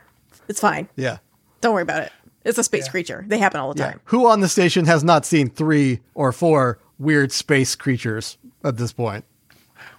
it's 0.48 0.60
fine. 0.60 0.88
Yeah. 0.96 1.18
Don't 1.60 1.74
worry 1.74 1.82
about 1.82 2.02
it. 2.02 2.12
It's 2.44 2.58
a 2.58 2.64
space 2.64 2.86
Yeah. 2.86 2.90
creature. 2.90 3.24
They 3.26 3.38
happen 3.38 3.60
all 3.60 3.72
the 3.72 3.80
Yeah. 3.82 3.90
time. 3.92 4.00
Who 4.06 4.26
on 4.28 4.40
the 4.40 4.48
station 4.48 4.84
has 4.86 5.02
not 5.04 5.24
seen 5.24 5.48
three 5.50 6.00
or 6.14 6.30
four 6.32 6.78
weird 6.98 7.32
space 7.32 7.74
creatures 7.74 8.36
at 8.62 8.76
this 8.76 8.92
point? 8.92 9.24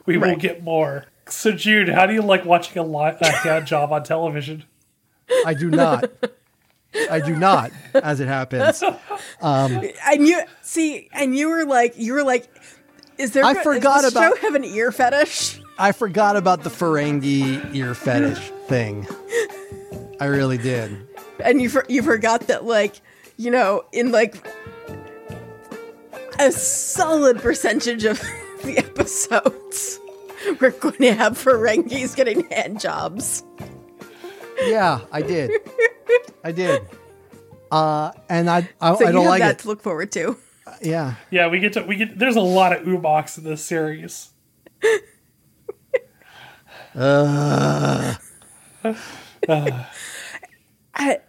We 0.05 0.17
will 0.17 0.35
get 0.35 0.63
more. 0.63 1.05
So 1.27 1.51
Jude, 1.51 1.89
how 1.89 2.05
do 2.05 2.13
you 2.13 2.21
like 2.21 2.45
watching 2.45 2.77
a, 2.77 2.83
li- 2.85 3.17
a 3.19 3.31
hand 3.31 3.65
job 3.65 3.91
on 3.91 4.03
television? 4.03 4.63
I 5.45 5.53
do 5.55 5.69
not. 5.71 6.11
I 7.09 7.19
do 7.19 7.35
not, 7.35 7.71
as 7.93 8.19
it 8.19 8.27
happens. 8.27 8.81
Um, 9.41 9.81
And 10.05 10.27
you 10.27 10.41
see, 10.61 11.09
and 11.13 11.35
you 11.35 11.49
were 11.49 11.65
like, 11.65 11.93
you 11.97 12.13
were 12.13 12.23
like, 12.23 12.47
is 13.17 13.31
there? 13.31 13.43
I 13.45 13.53
does 13.53 13.63
forgot 13.63 14.01
this 14.01 14.11
about- 14.11 14.35
show 14.37 14.41
have 14.41 14.55
an 14.55 14.63
ear 14.65 14.91
fetish. 14.91 15.61
I 15.77 15.91
forgot 15.91 16.35
about 16.37 16.63
the 16.63 16.69
Ferengi 16.69 17.73
ear 17.75 17.93
fetish 17.93 18.49
thing. 18.67 19.07
I 20.19 20.25
really 20.25 20.57
did. 20.57 21.05
and 21.43 21.61
you 21.61 21.69
for, 21.69 21.85
you 21.89 22.01
forgot 22.01 22.47
that 22.47 22.63
like 22.63 23.01
you 23.37 23.51
know 23.51 23.83
in 23.91 24.11
like 24.11 24.35
a 26.39 26.51
solid 26.51 27.39
percentage 27.39 28.05
of 28.05 28.19
the 28.63 28.75
episodes 28.77 29.99
we're 30.61 30.71
going 30.71 30.93
to 30.99 31.13
have 31.13 31.33
Ferengis 31.37 32.15
getting 32.15 32.47
hand 32.51 32.79
jobs. 32.79 33.43
Yeah, 34.63 35.01
I 35.11 35.21
did. 35.21 35.51
I 36.43 36.51
did. 36.51 36.81
Uh, 37.71 38.11
and 38.29 38.49
I 38.49 38.69
I, 38.79 38.95
So 38.95 39.05
I 39.05 39.11
don't 39.11 39.25
like 39.25 39.41
that 39.41 39.55
it. 39.55 39.59
to 39.59 39.67
look 39.67 39.81
forward 39.81 40.11
to. 40.13 40.37
Uh, 40.65 40.73
Yeah. 40.81 41.15
Yeah, 41.31 41.47
we 41.47 41.59
get 41.59 41.73
to 41.73 41.83
we 41.83 41.95
get. 41.95 42.17
There's 42.17 42.35
a 42.35 42.41
lot 42.41 42.75
of 42.75 42.87
oo-mox 42.87 43.37
in 43.37 43.43
this 43.43 43.63
series. 43.63 44.29
I, 46.97 48.17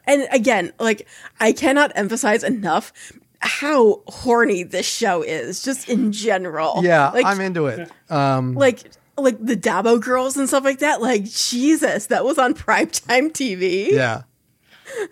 and 0.07 0.29
again, 0.31 0.73
like 0.79 1.09
I 1.41 1.53
cannot 1.53 1.91
emphasize 1.97 2.45
enough 2.45 2.93
how 3.41 4.03
horny 4.07 4.63
this 4.63 4.87
show 4.87 5.23
is, 5.23 5.63
just 5.63 5.89
in 5.89 6.13
general. 6.13 6.83
Yeah, 6.85 7.11
like 7.11 7.27
I'm 7.27 7.41
into 7.41 7.67
it. 7.67 7.91
Um, 8.11 8.55
like 8.55 8.85
like 9.17 9.39
the 9.45 9.57
Dabo 9.57 10.01
girls 10.01 10.37
and 10.37 10.47
stuff 10.49 10.65
like 10.65 10.79
that. 10.81 11.01
Like 11.01 11.25
Jesus, 11.25 12.07
that 12.07 12.25
was 12.25 12.39
on 12.39 12.55
primetime 12.55 13.31
TV. 13.33 13.91
yeah. 13.93 14.23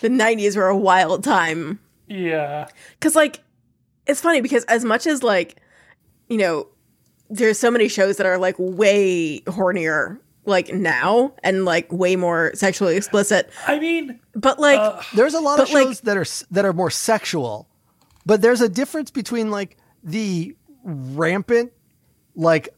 The 0.00 0.08
'90s 0.08 0.56
were 0.56 0.68
a 0.68 0.76
wild 0.76 1.24
time. 1.24 1.80
Yeah, 2.06 2.68
Cause 3.00 3.16
like 3.16 3.40
it's 4.06 4.20
funny 4.20 4.40
because 4.42 4.62
as 4.64 4.84
much 4.84 5.06
as 5.06 5.22
like, 5.22 5.56
you 6.28 6.36
know, 6.36 6.68
there's 7.30 7.58
so 7.58 7.70
many 7.70 7.88
shows 7.88 8.18
that 8.18 8.26
are 8.26 8.38
like 8.38 8.54
way 8.58 9.40
hornier 9.46 10.18
like 10.44 10.72
now 10.72 11.32
and 11.42 11.64
like 11.64 11.90
way 11.90 12.14
more 12.14 12.52
sexually 12.54 12.96
explicit. 12.96 13.50
I 13.66 13.80
mean, 13.80 14.20
But 14.34 14.60
like 14.60 14.78
uh, 14.78 15.00
There's 15.16 15.34
a 15.34 15.40
lot 15.40 15.58
of 15.58 15.66
But, 15.66 15.74
like- 15.74 15.86
shows 15.86 16.00
that 16.02 16.16
are 16.16 16.26
that 16.52 16.64
are 16.66 16.72
more 16.74 16.90
sexual, 16.90 17.66
but 18.26 18.42
there's 18.42 18.60
a 18.60 18.68
difference 18.68 19.10
between 19.10 19.50
like 19.50 19.76
the 20.04 20.54
rampant, 20.84 21.72
like 22.36 22.68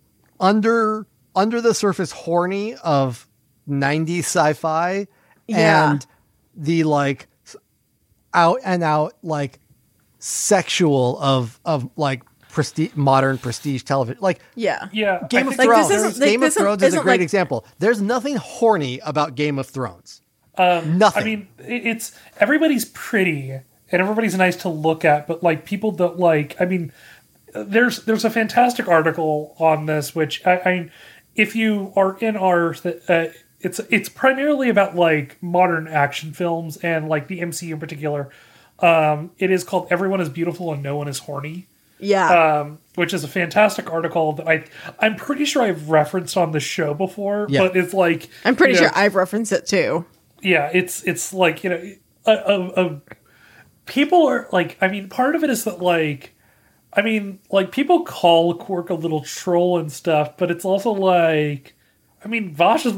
under 0.40 1.06
under 1.34 1.60
the 1.60 1.74
surface 1.74 2.12
horny 2.12 2.74
of 2.76 3.28
'90s 3.68 4.20
sci-fi 4.20 5.06
Yeah. 5.46 5.90
and 5.92 6.06
the 6.56 6.84
like 6.84 7.28
out 8.34 8.60
and 8.64 8.82
out 8.82 9.14
like 9.22 9.58
sexual 10.18 11.18
of 11.20 11.60
of 11.64 11.88
like 11.96 12.22
prestige 12.48 12.90
modern 12.94 13.38
prestige 13.38 13.82
television 13.82 14.18
like 14.20 14.40
yeah. 14.54 14.88
yeah. 14.92 15.26
Game 15.28 15.46
I 15.46 15.50
of 15.50 15.56
think 15.56 15.68
Like, 15.70 15.78
this 15.78 15.88
Thrones. 15.88 16.04
isn't- 16.06 16.20
like, 16.20 16.30
Game 16.30 16.40
this 16.40 16.56
of 16.56 16.62
Thrones 16.62 16.82
is 16.82 16.94
a 16.94 17.00
great 17.00 17.12
like- 17.14 17.20
example. 17.20 17.66
There's 17.78 18.00
nothing 18.00 18.36
horny 18.36 19.00
about 19.04 19.34
Game 19.34 19.58
of 19.58 19.66
Thrones. 19.66 20.22
Um, 20.56 20.98
Nothing. 20.98 21.22
I 21.22 21.24
mean, 21.24 21.48
it's 21.58 22.10
everybody's 22.40 22.84
pretty 22.86 23.50
and 23.52 24.02
everybody's 24.02 24.34
nice 24.36 24.56
to 24.56 24.68
look 24.68 25.04
at, 25.04 25.28
but 25.28 25.42
like 25.42 25.64
people 25.64 25.92
don't 25.92 26.18
like. 26.18 26.56
I 26.60 26.64
mean, 26.64 26.92
there's 27.54 28.04
there's 28.04 28.24
a 28.24 28.30
fantastic 28.30 28.88
article 28.88 29.54
on 29.58 29.86
this, 29.86 30.14
which 30.14 30.44
I, 30.46 30.52
I 30.54 30.90
if 31.34 31.54
you 31.54 31.92
are 31.96 32.16
in 32.18 32.36
our, 32.36 32.74
uh, 33.08 33.26
it's 33.60 33.78
it's 33.90 34.08
primarily 34.08 34.68
about 34.68 34.96
like 34.96 35.36
modern 35.42 35.86
action 35.88 36.32
films 36.32 36.76
and 36.78 37.08
like 37.08 37.28
the 37.28 37.40
MCU 37.40 37.72
in 37.72 37.80
particular. 37.80 38.30
Um, 38.80 39.32
it 39.38 39.50
is 39.50 39.64
called 39.64 39.88
"Everyone 39.90 40.20
is 40.20 40.28
Beautiful 40.28 40.72
and 40.72 40.82
No 40.82 40.96
One 40.96 41.08
is 41.08 41.18
Horny." 41.20 41.66
Yeah. 42.00 42.60
um, 42.60 42.78
which 42.94 43.12
is 43.12 43.24
a 43.24 43.28
fantastic 43.28 43.90
article 43.92 44.32
that 44.34 44.46
I 44.46 44.64
I'm 45.00 45.16
pretty 45.16 45.44
sure 45.44 45.62
I've 45.62 45.90
referenced 45.90 46.36
on 46.36 46.52
the 46.52 46.60
show 46.60 46.94
before, 46.94 47.46
Yeah. 47.50 47.62
but 47.66 47.76
it's 47.76 47.92
like 47.92 48.28
I'm 48.44 48.54
pretty 48.54 48.74
you 48.74 48.80
know, 48.82 48.86
sure 48.86 48.96
I've 48.96 49.16
referenced 49.16 49.50
it 49.50 49.66
too. 49.66 50.06
yeah, 50.40 50.70
it's 50.72 51.02
it's 51.02 51.32
like 51.32 51.64
you 51.64 51.70
know, 51.70 51.92
a, 52.24 52.32
a, 52.32 52.86
a, 52.86 53.00
people 53.86 54.26
are 54.28 54.48
like 54.52 54.78
I 54.80 54.86
mean, 54.86 55.08
part 55.08 55.34
of 55.34 55.42
it 55.42 55.50
is 55.50 55.64
that 55.64 55.80
like 55.82 56.36
I 56.92 57.02
mean, 57.02 57.40
like 57.50 57.70
people 57.70 58.04
call 58.04 58.54
Quark 58.54 58.90
a 58.90 58.94
little 58.94 59.22
troll 59.22 59.78
and 59.78 59.90
stuff, 59.92 60.36
but 60.36 60.50
it's 60.50 60.64
also 60.64 60.90
like. 60.92 61.74
I 62.24 62.26
mean, 62.26 62.52
Vash 62.52 62.84
is 62.84 62.94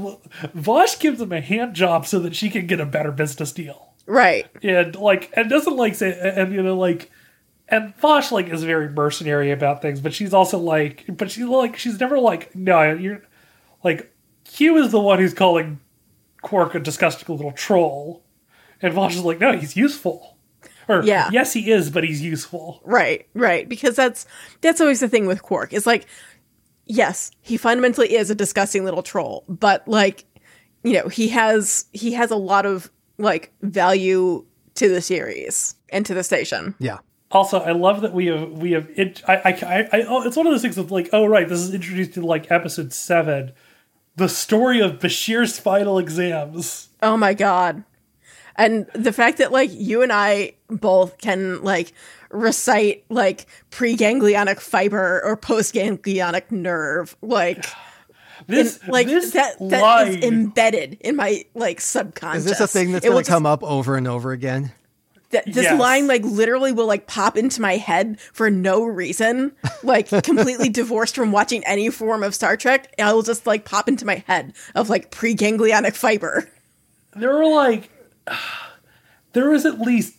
Vash 0.54 0.98
gives 0.98 1.20
him 1.20 1.30
a 1.32 1.42
hand 1.42 1.74
job 1.74 2.06
so 2.06 2.18
that 2.20 2.34
she 2.34 2.48
can 2.48 2.66
get 2.66 2.80
a 2.80 2.86
better 2.86 3.12
business 3.12 3.52
deal 3.52 3.92
Right. 4.06 4.46
and 4.62 4.96
like 4.96 5.30
and 5.36 5.50
doesn't 5.50 5.76
like 5.76 5.94
say 5.94 6.18
and 6.36 6.54
you 6.54 6.62
know 6.62 6.74
like 6.76 7.10
and 7.68 7.94
Vash 7.96 8.32
like 8.32 8.48
is 8.48 8.64
very 8.64 8.88
mercenary 8.88 9.50
about 9.52 9.82
things, 9.82 10.00
but 10.00 10.12
she's 10.14 10.32
also 10.34 10.58
like, 10.58 11.04
but 11.08 11.30
she's 11.30 11.44
like, 11.44 11.76
she's 11.76 12.00
never 12.00 12.18
like, 12.18 12.54
no, 12.56 12.92
you're 12.92 13.22
like, 13.84 14.12
Q 14.44 14.76
is 14.78 14.90
the 14.90 14.98
one 14.98 15.18
who's 15.18 15.34
calling 15.34 15.78
Quark 16.42 16.74
a 16.74 16.80
disgusting 16.80 17.36
little 17.36 17.52
troll, 17.52 18.24
and 18.80 18.92
Vash 18.94 19.14
is 19.14 19.22
like, 19.24 19.38
no, 19.38 19.56
he's 19.56 19.76
useful. 19.76 20.36
Or 20.90 21.02
Yeah. 21.04 21.30
yes, 21.32 21.52
he 21.52 21.70
is, 21.70 21.90
but 21.90 22.04
he's 22.04 22.20
useful. 22.22 22.80
Right, 22.84 23.26
right. 23.34 23.68
Because 23.68 23.96
that's 23.96 24.26
that's 24.60 24.80
always 24.80 25.00
the 25.00 25.08
thing 25.08 25.26
with 25.26 25.42
Quark. 25.42 25.72
It's 25.72 25.86
like, 25.86 26.06
yes, 26.86 27.30
he 27.40 27.56
fundamentally 27.56 28.14
is 28.14 28.30
a 28.30 28.34
disgusting 28.34 28.84
little 28.84 29.02
troll, 29.02 29.44
but 29.48 29.86
like, 29.86 30.24
you 30.82 30.94
know, 30.94 31.08
he 31.08 31.28
has 31.28 31.86
he 31.92 32.12
has 32.12 32.30
a 32.30 32.36
lot 32.36 32.66
of 32.66 32.90
like 33.18 33.52
value 33.62 34.44
to 34.74 34.88
the 34.88 35.00
series 35.00 35.74
and 35.90 36.06
to 36.06 36.14
the 36.14 36.24
station. 36.24 36.74
Yeah. 36.78 36.98
Also, 37.32 37.60
I 37.60 37.72
love 37.72 38.00
that 38.00 38.12
we 38.12 38.26
have 38.26 38.50
we 38.50 38.72
have 38.72 38.88
it. 38.96 39.22
I, 39.28 39.34
I, 39.36 39.50
I, 39.50 39.88
I 39.92 40.04
oh, 40.08 40.22
it's 40.22 40.36
one 40.36 40.46
of 40.46 40.52
those 40.52 40.62
things 40.62 40.78
of 40.78 40.90
like, 40.90 41.08
oh 41.12 41.26
right, 41.26 41.48
this 41.48 41.60
is 41.60 41.72
introduced 41.72 42.16
in 42.16 42.24
like 42.24 42.50
episode 42.50 42.92
seven, 42.92 43.52
the 44.16 44.28
story 44.28 44.80
of 44.80 44.98
Bashir's 44.98 45.58
final 45.58 45.98
exams. 45.98 46.88
Oh 47.02 47.16
my 47.16 47.34
god. 47.34 47.84
And 48.60 48.86
the 48.94 49.12
fact 49.12 49.38
that 49.38 49.52
like 49.52 49.70
you 49.72 50.02
and 50.02 50.12
I 50.12 50.52
both 50.68 51.18
can 51.18 51.62
like 51.62 51.92
recite 52.30 53.04
like 53.08 53.46
preganglionic 53.70 54.60
fiber 54.60 55.20
or 55.24 55.36
postganglionic 55.36 56.50
nerve 56.50 57.16
like 57.22 57.64
This 58.46 58.78
like 58.88 59.06
this 59.06 59.32
that 59.32 59.56
that 59.60 59.82
line, 59.82 60.08
is 60.08 60.24
embedded 60.24 60.98
in 61.00 61.16
my 61.16 61.44
like 61.54 61.80
subconscious. 61.80 62.44
Is 62.44 62.50
this 62.50 62.60
a 62.60 62.66
thing 62.68 62.92
that's 62.92 63.04
It 63.04 63.08
going 63.08 63.16
will 63.16 63.22
to 63.24 63.30
come 63.30 63.46
up 63.46 63.62
over 63.62 63.96
and 63.96 64.06
over 64.06 64.32
again? 64.32 64.72
Th- 65.30 65.44
this 65.44 65.64
Yes. 65.64 65.80
line 65.80 66.06
like 66.08 66.22
literally 66.24 66.72
will 66.72 66.86
like 66.86 67.06
pop 67.06 67.36
into 67.36 67.60
my 67.60 67.76
head 67.76 68.18
for 68.32 68.50
no 68.50 68.84
reason, 68.84 69.52
like 69.82 70.08
completely 70.24 70.68
divorced 70.68 71.14
from 71.14 71.32
watching 71.32 71.62
any 71.64 71.88
form 71.90 72.22
of 72.22 72.34
Star 72.34 72.56
Trek. 72.56 72.92
I 72.98 73.12
will 73.12 73.22
just 73.22 73.46
like 73.46 73.64
pop 73.64 73.88
into 73.88 74.04
my 74.04 74.24
head 74.26 74.52
of 74.74 74.88
like 74.90 75.10
preganglionic 75.10 75.94
fiber. 75.94 76.48
there 77.14 77.36
are 77.36 77.46
like 77.46 77.88
there 79.32 79.52
is 79.52 79.66
at 79.66 79.80
least 79.80 80.16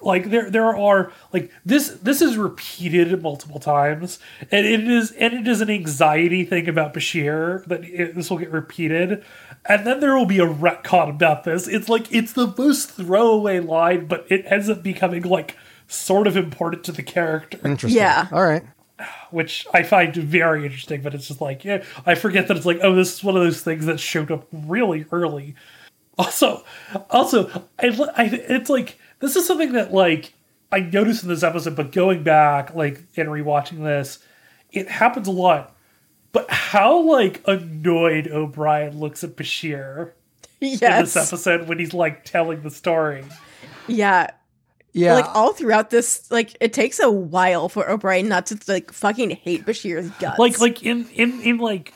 like 0.00 0.30
there 0.30 0.50
there 0.50 0.74
are 0.74 1.12
like 1.32 1.50
this 1.66 1.88
this 2.02 2.22
is 2.22 2.36
repeated 2.36 3.20
multiple 3.22 3.60
times 3.60 4.18
and 4.50 4.66
it 4.66 4.88
is 4.88 5.10
and 5.12 5.34
it 5.34 5.46
is 5.46 5.60
an 5.60 5.68
anxiety 5.68 6.44
thing 6.44 6.66
about 6.68 6.94
Bashir 6.94 7.64
that 7.66 7.84
it, 7.84 8.14
this 8.14 8.30
will 8.30 8.38
get 8.38 8.50
repeated 8.50 9.22
and 9.66 9.86
then 9.86 10.00
there 10.00 10.16
will 10.16 10.24
be 10.24 10.38
a 10.38 10.46
retcon 10.46 11.10
about 11.10 11.44
this 11.44 11.68
it's 11.68 11.90
like 11.90 12.10
it's 12.10 12.32
the 12.32 12.54
most 12.56 12.92
throwaway 12.92 13.60
line 13.60 14.06
but 14.06 14.24
it 14.30 14.44
ends 14.46 14.70
up 14.70 14.82
becoming 14.82 15.22
like 15.22 15.56
sort 15.88 16.26
of 16.26 16.36
important 16.36 16.84
to 16.84 16.92
the 16.92 17.02
character 17.02 17.58
Interesting. 17.62 18.00
Yeah. 18.00 18.28
All 18.32 18.44
right. 18.44 18.62
which 19.30 19.66
I 19.72 19.82
find 19.82 20.14
very 20.14 20.64
interesting. 20.64 21.02
But 21.02 21.14
it's 21.14 21.28
just 21.28 21.40
like, 21.40 21.64
yeah, 21.64 21.84
I 22.06 22.14
forget 22.14 22.48
that 22.48 22.56
it's 22.56 22.66
like, 22.66 22.80
oh, 22.82 22.94
this 22.94 23.14
is 23.14 23.24
one 23.24 23.36
of 23.36 23.42
those 23.42 23.62
things 23.62 23.86
that 23.86 24.00
showed 24.00 24.30
up 24.30 24.46
really 24.52 25.06
early. 25.12 25.54
Also, 26.20 26.62
also, 27.08 27.48
I, 27.78 27.86
I 28.14 28.24
it's 28.24 28.68
like 28.68 28.98
this 29.20 29.36
is 29.36 29.46
something 29.46 29.72
that 29.72 29.90
like 29.90 30.34
I 30.70 30.80
noticed 30.80 31.22
in 31.22 31.30
this 31.30 31.42
episode, 31.42 31.76
but 31.76 31.92
going 31.92 32.22
back 32.22 32.74
like 32.74 33.00
and 33.16 33.30
rewatching 33.30 33.82
this, 33.82 34.18
it 34.70 34.88
happens 34.88 35.28
a 35.28 35.32
lot. 35.32 35.74
But 36.32 36.50
how 36.50 37.00
like 37.00 37.40
annoyed 37.46 38.28
O'Brien 38.28 39.00
looks 39.00 39.24
at 39.24 39.34
Bashir 39.34 40.12
in 40.60 40.78
this 40.78 41.16
episode 41.16 41.66
when 41.66 41.78
he's 41.78 41.94
like 41.94 42.24
telling 42.24 42.60
the 42.60 42.70
story. 42.70 43.24
Yeah. 43.88 44.30
Yeah. 44.92 45.14
Like 45.14 45.34
all 45.34 45.54
throughout 45.54 45.88
this, 45.88 46.30
like 46.30 46.54
it 46.60 46.74
takes 46.74 47.00
a 47.00 47.10
while 47.10 47.70
for 47.70 47.88
O'Brien 47.88 48.28
not 48.28 48.46
to 48.46 48.58
like 48.68 48.92
fucking 48.92 49.30
hate 49.30 49.64
Bashir's 49.64 50.10
guts. 50.18 50.38
like 50.38 50.60
like 50.60 50.82
in 50.82 51.08
in 51.14 51.40
in 51.40 51.58
like 51.58 51.94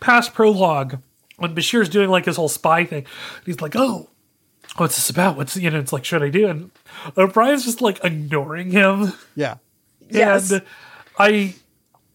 past 0.00 0.34
prologue 0.34 0.98
when 1.42 1.54
Bashir's 1.54 1.88
doing 1.88 2.08
like 2.08 2.24
his 2.24 2.36
whole 2.36 2.48
spy 2.48 2.84
thing, 2.84 3.04
he's 3.44 3.60
like, 3.60 3.74
"Oh, 3.76 4.08
what's 4.76 4.96
this 4.96 5.10
about? 5.10 5.36
What's 5.36 5.56
you 5.56 5.70
know?" 5.70 5.78
It's 5.78 5.92
like, 5.92 6.04
"Should 6.04 6.22
I 6.22 6.30
do?" 6.30 6.48
And 6.48 6.70
O'Brien's 7.18 7.64
just 7.64 7.82
like 7.82 8.02
ignoring 8.04 8.70
him, 8.70 9.12
yeah. 9.34 9.56
Yes. 10.08 10.50
and 10.50 10.62
I 11.18 11.54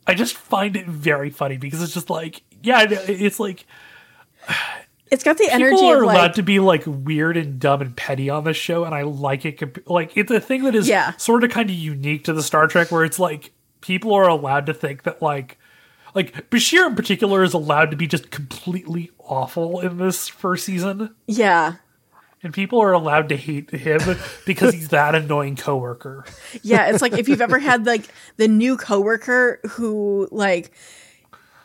I 0.08 0.14
just 0.14 0.36
find 0.36 0.76
it 0.76 0.88
very 0.88 1.30
funny 1.30 1.58
because 1.58 1.82
it's 1.84 1.94
just 1.94 2.10
like, 2.10 2.42
yeah, 2.64 2.86
it's 2.90 3.40
like 3.40 3.66
it's 5.12 5.24
got 5.24 5.38
the 5.38 5.50
energy 5.50 5.76
people 5.76 5.90
are 5.90 5.98
of 5.98 6.04
allowed 6.04 6.14
like 6.22 6.34
to 6.34 6.44
be 6.44 6.60
like 6.60 6.84
weird 6.86 7.38
and 7.38 7.60
dumb 7.60 7.82
and 7.82 7.96
petty 7.96 8.30
on 8.30 8.44
this 8.44 8.58
show, 8.58 8.84
and 8.84 8.94
I 8.94 9.04
like 9.04 9.46
it. 9.46 9.58
comp- 9.60 9.88
Like 9.90 10.16
it's 10.18 10.32
a 10.32 10.40
thing 10.40 10.64
that 10.64 10.76
is 10.76 10.88
Yeah. 10.88 11.14
sort 11.18 11.44
of 11.44 11.50
kind 11.52 11.70
of 11.70 11.76
unique 11.76 12.24
to 12.26 12.34
the 12.34 12.44
Star 12.44 12.68
Trek, 12.68 12.92
where 12.92 13.04
it's 13.04 13.20
like 13.20 13.52
people 13.82 14.14
are 14.14 14.28
allowed 14.28 14.66
to 14.66 14.74
think 14.74 15.04
that 15.04 15.22
like 15.22 15.58
like 16.14 16.50
Bashir 16.50 16.88
in 16.88 16.96
particular 16.96 17.44
is 17.44 17.54
allowed 17.54 17.92
to 17.92 17.98
be 17.98 18.08
just 18.08 18.32
completely 18.32 19.12
awful 19.20 19.80
in 19.80 19.98
this 19.98 20.28
first 20.28 20.66
season, 20.66 21.14
yeah. 21.28 21.76
and 22.44 22.54
people 22.54 22.82
are 22.82 22.94
allowed 22.94 23.30
to 23.30 23.36
hate 23.36 23.72
him 23.72 24.00
because 24.46 24.74
he's 24.74 24.90
that 24.90 25.16
annoying 25.16 25.56
coworker. 25.56 26.26
Yeah, 26.64 26.90
it's 26.90 27.02
like 27.02 27.14
if 27.14 27.28
you've 27.28 27.42
ever 27.42 27.60
had 27.60 27.86
like 27.86 28.08
the 28.38 28.48
new 28.48 28.78
coworker 28.78 29.60
who 29.72 30.28
like 30.32 30.72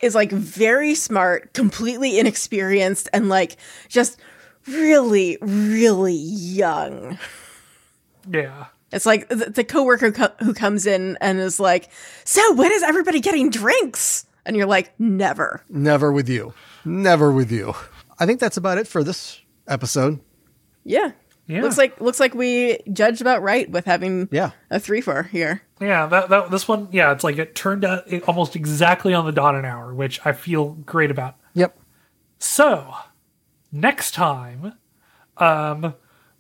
is 0.01 0.15
like 0.15 0.33
very 0.33 0.95
smart, 0.95 1.55
completely 1.55 2.19
inexperienced, 2.19 3.09
and 3.13 3.29
like 3.29 3.57
just 3.89 4.21
really, 4.67 5.39
really 5.41 6.15
young. 6.15 7.19
Yeah. 8.29 8.67
It's 8.93 9.07
like 9.07 9.29
the, 9.29 9.51
the 9.51 9.65
coworker 9.65 10.13
co- 10.13 10.35
who 10.41 10.53
comes 10.53 10.87
in 10.87 11.17
and 11.21 11.39
is 11.39 11.59
like, 11.59 11.89
"So 12.25 12.55
when 12.55 12.71
is 12.73 12.83
everybody 12.83 13.21
getting 13.21 13.49
drinks?" 13.49 14.27
And 14.45 14.57
you're 14.57 14.67
like, 14.67 14.93
"Never." 14.99 15.63
Never 15.69 16.11
with 16.13 16.29
you. 16.29 16.53
Never 16.85 17.31
with 17.33 17.51
you. 17.53 17.75
I 18.19 18.27
think 18.27 18.41
that's 18.41 18.57
about 18.57 18.79
it 18.79 18.89
for 18.89 19.05
this 19.05 19.41
episode. 19.69 20.21
Yeah. 20.85 21.13
Yeah. 21.47 21.63
Looks 21.63 21.77
like 21.79 22.01
looks 22.01 22.21
like 22.21 22.35
we 22.35 22.79
judged 22.93 23.21
about 23.21 23.43
right 23.43 23.69
with 23.71 23.85
having 23.85 24.29
Yeah. 24.31 24.51
a 24.71 24.79
three 24.81 25.01
for 25.01 25.25
here. 25.25 25.63
Yeah, 25.81 26.07
that, 26.07 26.29
that 26.31 26.51
this 26.53 26.69
one, 26.69 26.89
yeah, 26.93 27.11
it's 27.13 27.25
like 27.25 27.37
it 27.39 27.55
turned 27.57 27.85
out 27.85 28.05
it 28.07 28.23
almost 28.29 28.55
exactly 28.55 29.13
on 29.13 29.27
the 29.27 29.33
dot 29.33 29.55
an 29.57 29.65
hour, 29.65 29.93
which 29.93 30.21
I 30.25 30.33
feel 30.33 30.71
great 30.87 31.11
about. 31.11 31.35
Yep. 31.55 31.77
So, 32.39 32.95
next 33.73 34.13
time, 34.13 34.75
um, 35.37 35.95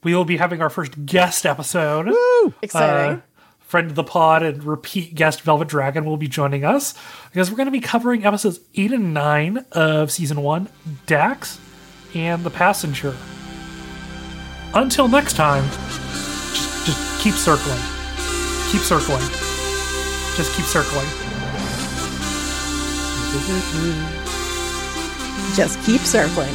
we 0.04 0.14
will 0.14 0.24
be 0.24 0.36
having 0.36 0.60
our 0.62 0.70
first 0.70 1.04
guest 1.04 1.44
episode. 1.46 2.06
Woo! 2.06 2.54
Exciting. 2.62 3.18
Uh, 3.18 3.20
friend 3.72 3.88
of 3.88 3.94
the 3.96 4.04
pod 4.04 4.42
and 4.42 4.62
repeat 4.64 5.14
guest 5.14 5.40
Velvet 5.40 5.66
Dragon 5.66 6.04
will 6.04 6.18
be 6.18 6.28
joining 6.28 6.62
us 6.62 6.92
because 7.30 7.50
we're 7.50 7.56
going 7.56 7.68
to 7.68 7.72
be 7.72 7.80
covering 7.80 8.26
episodes 8.26 8.60
8 8.74 8.92
and 8.92 9.14
9 9.14 9.64
of 9.72 10.12
season 10.12 10.42
1, 10.42 10.68
Dax 11.06 11.58
and 12.14 12.44
the 12.44 12.50
Passenger. 12.50 13.16
Until 14.74 15.08
next 15.08 15.36
time, 15.36 15.64
just, 15.70 16.84
just 16.86 17.22
keep 17.22 17.32
circling. 17.32 17.80
Keep 18.70 18.82
circling. 18.82 19.24
Just 20.36 20.54
keep 20.54 20.66
circling. 20.66 21.08
Just 25.56 25.82
keep 25.86 26.02
circling. 26.02 26.52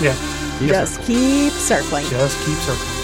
Yeah, 0.00 0.14
Just 0.68 1.02
keep 1.02 1.52
circling. 1.54 2.06
just 2.06 2.38
keep 2.46 2.58
circling. 2.58 3.03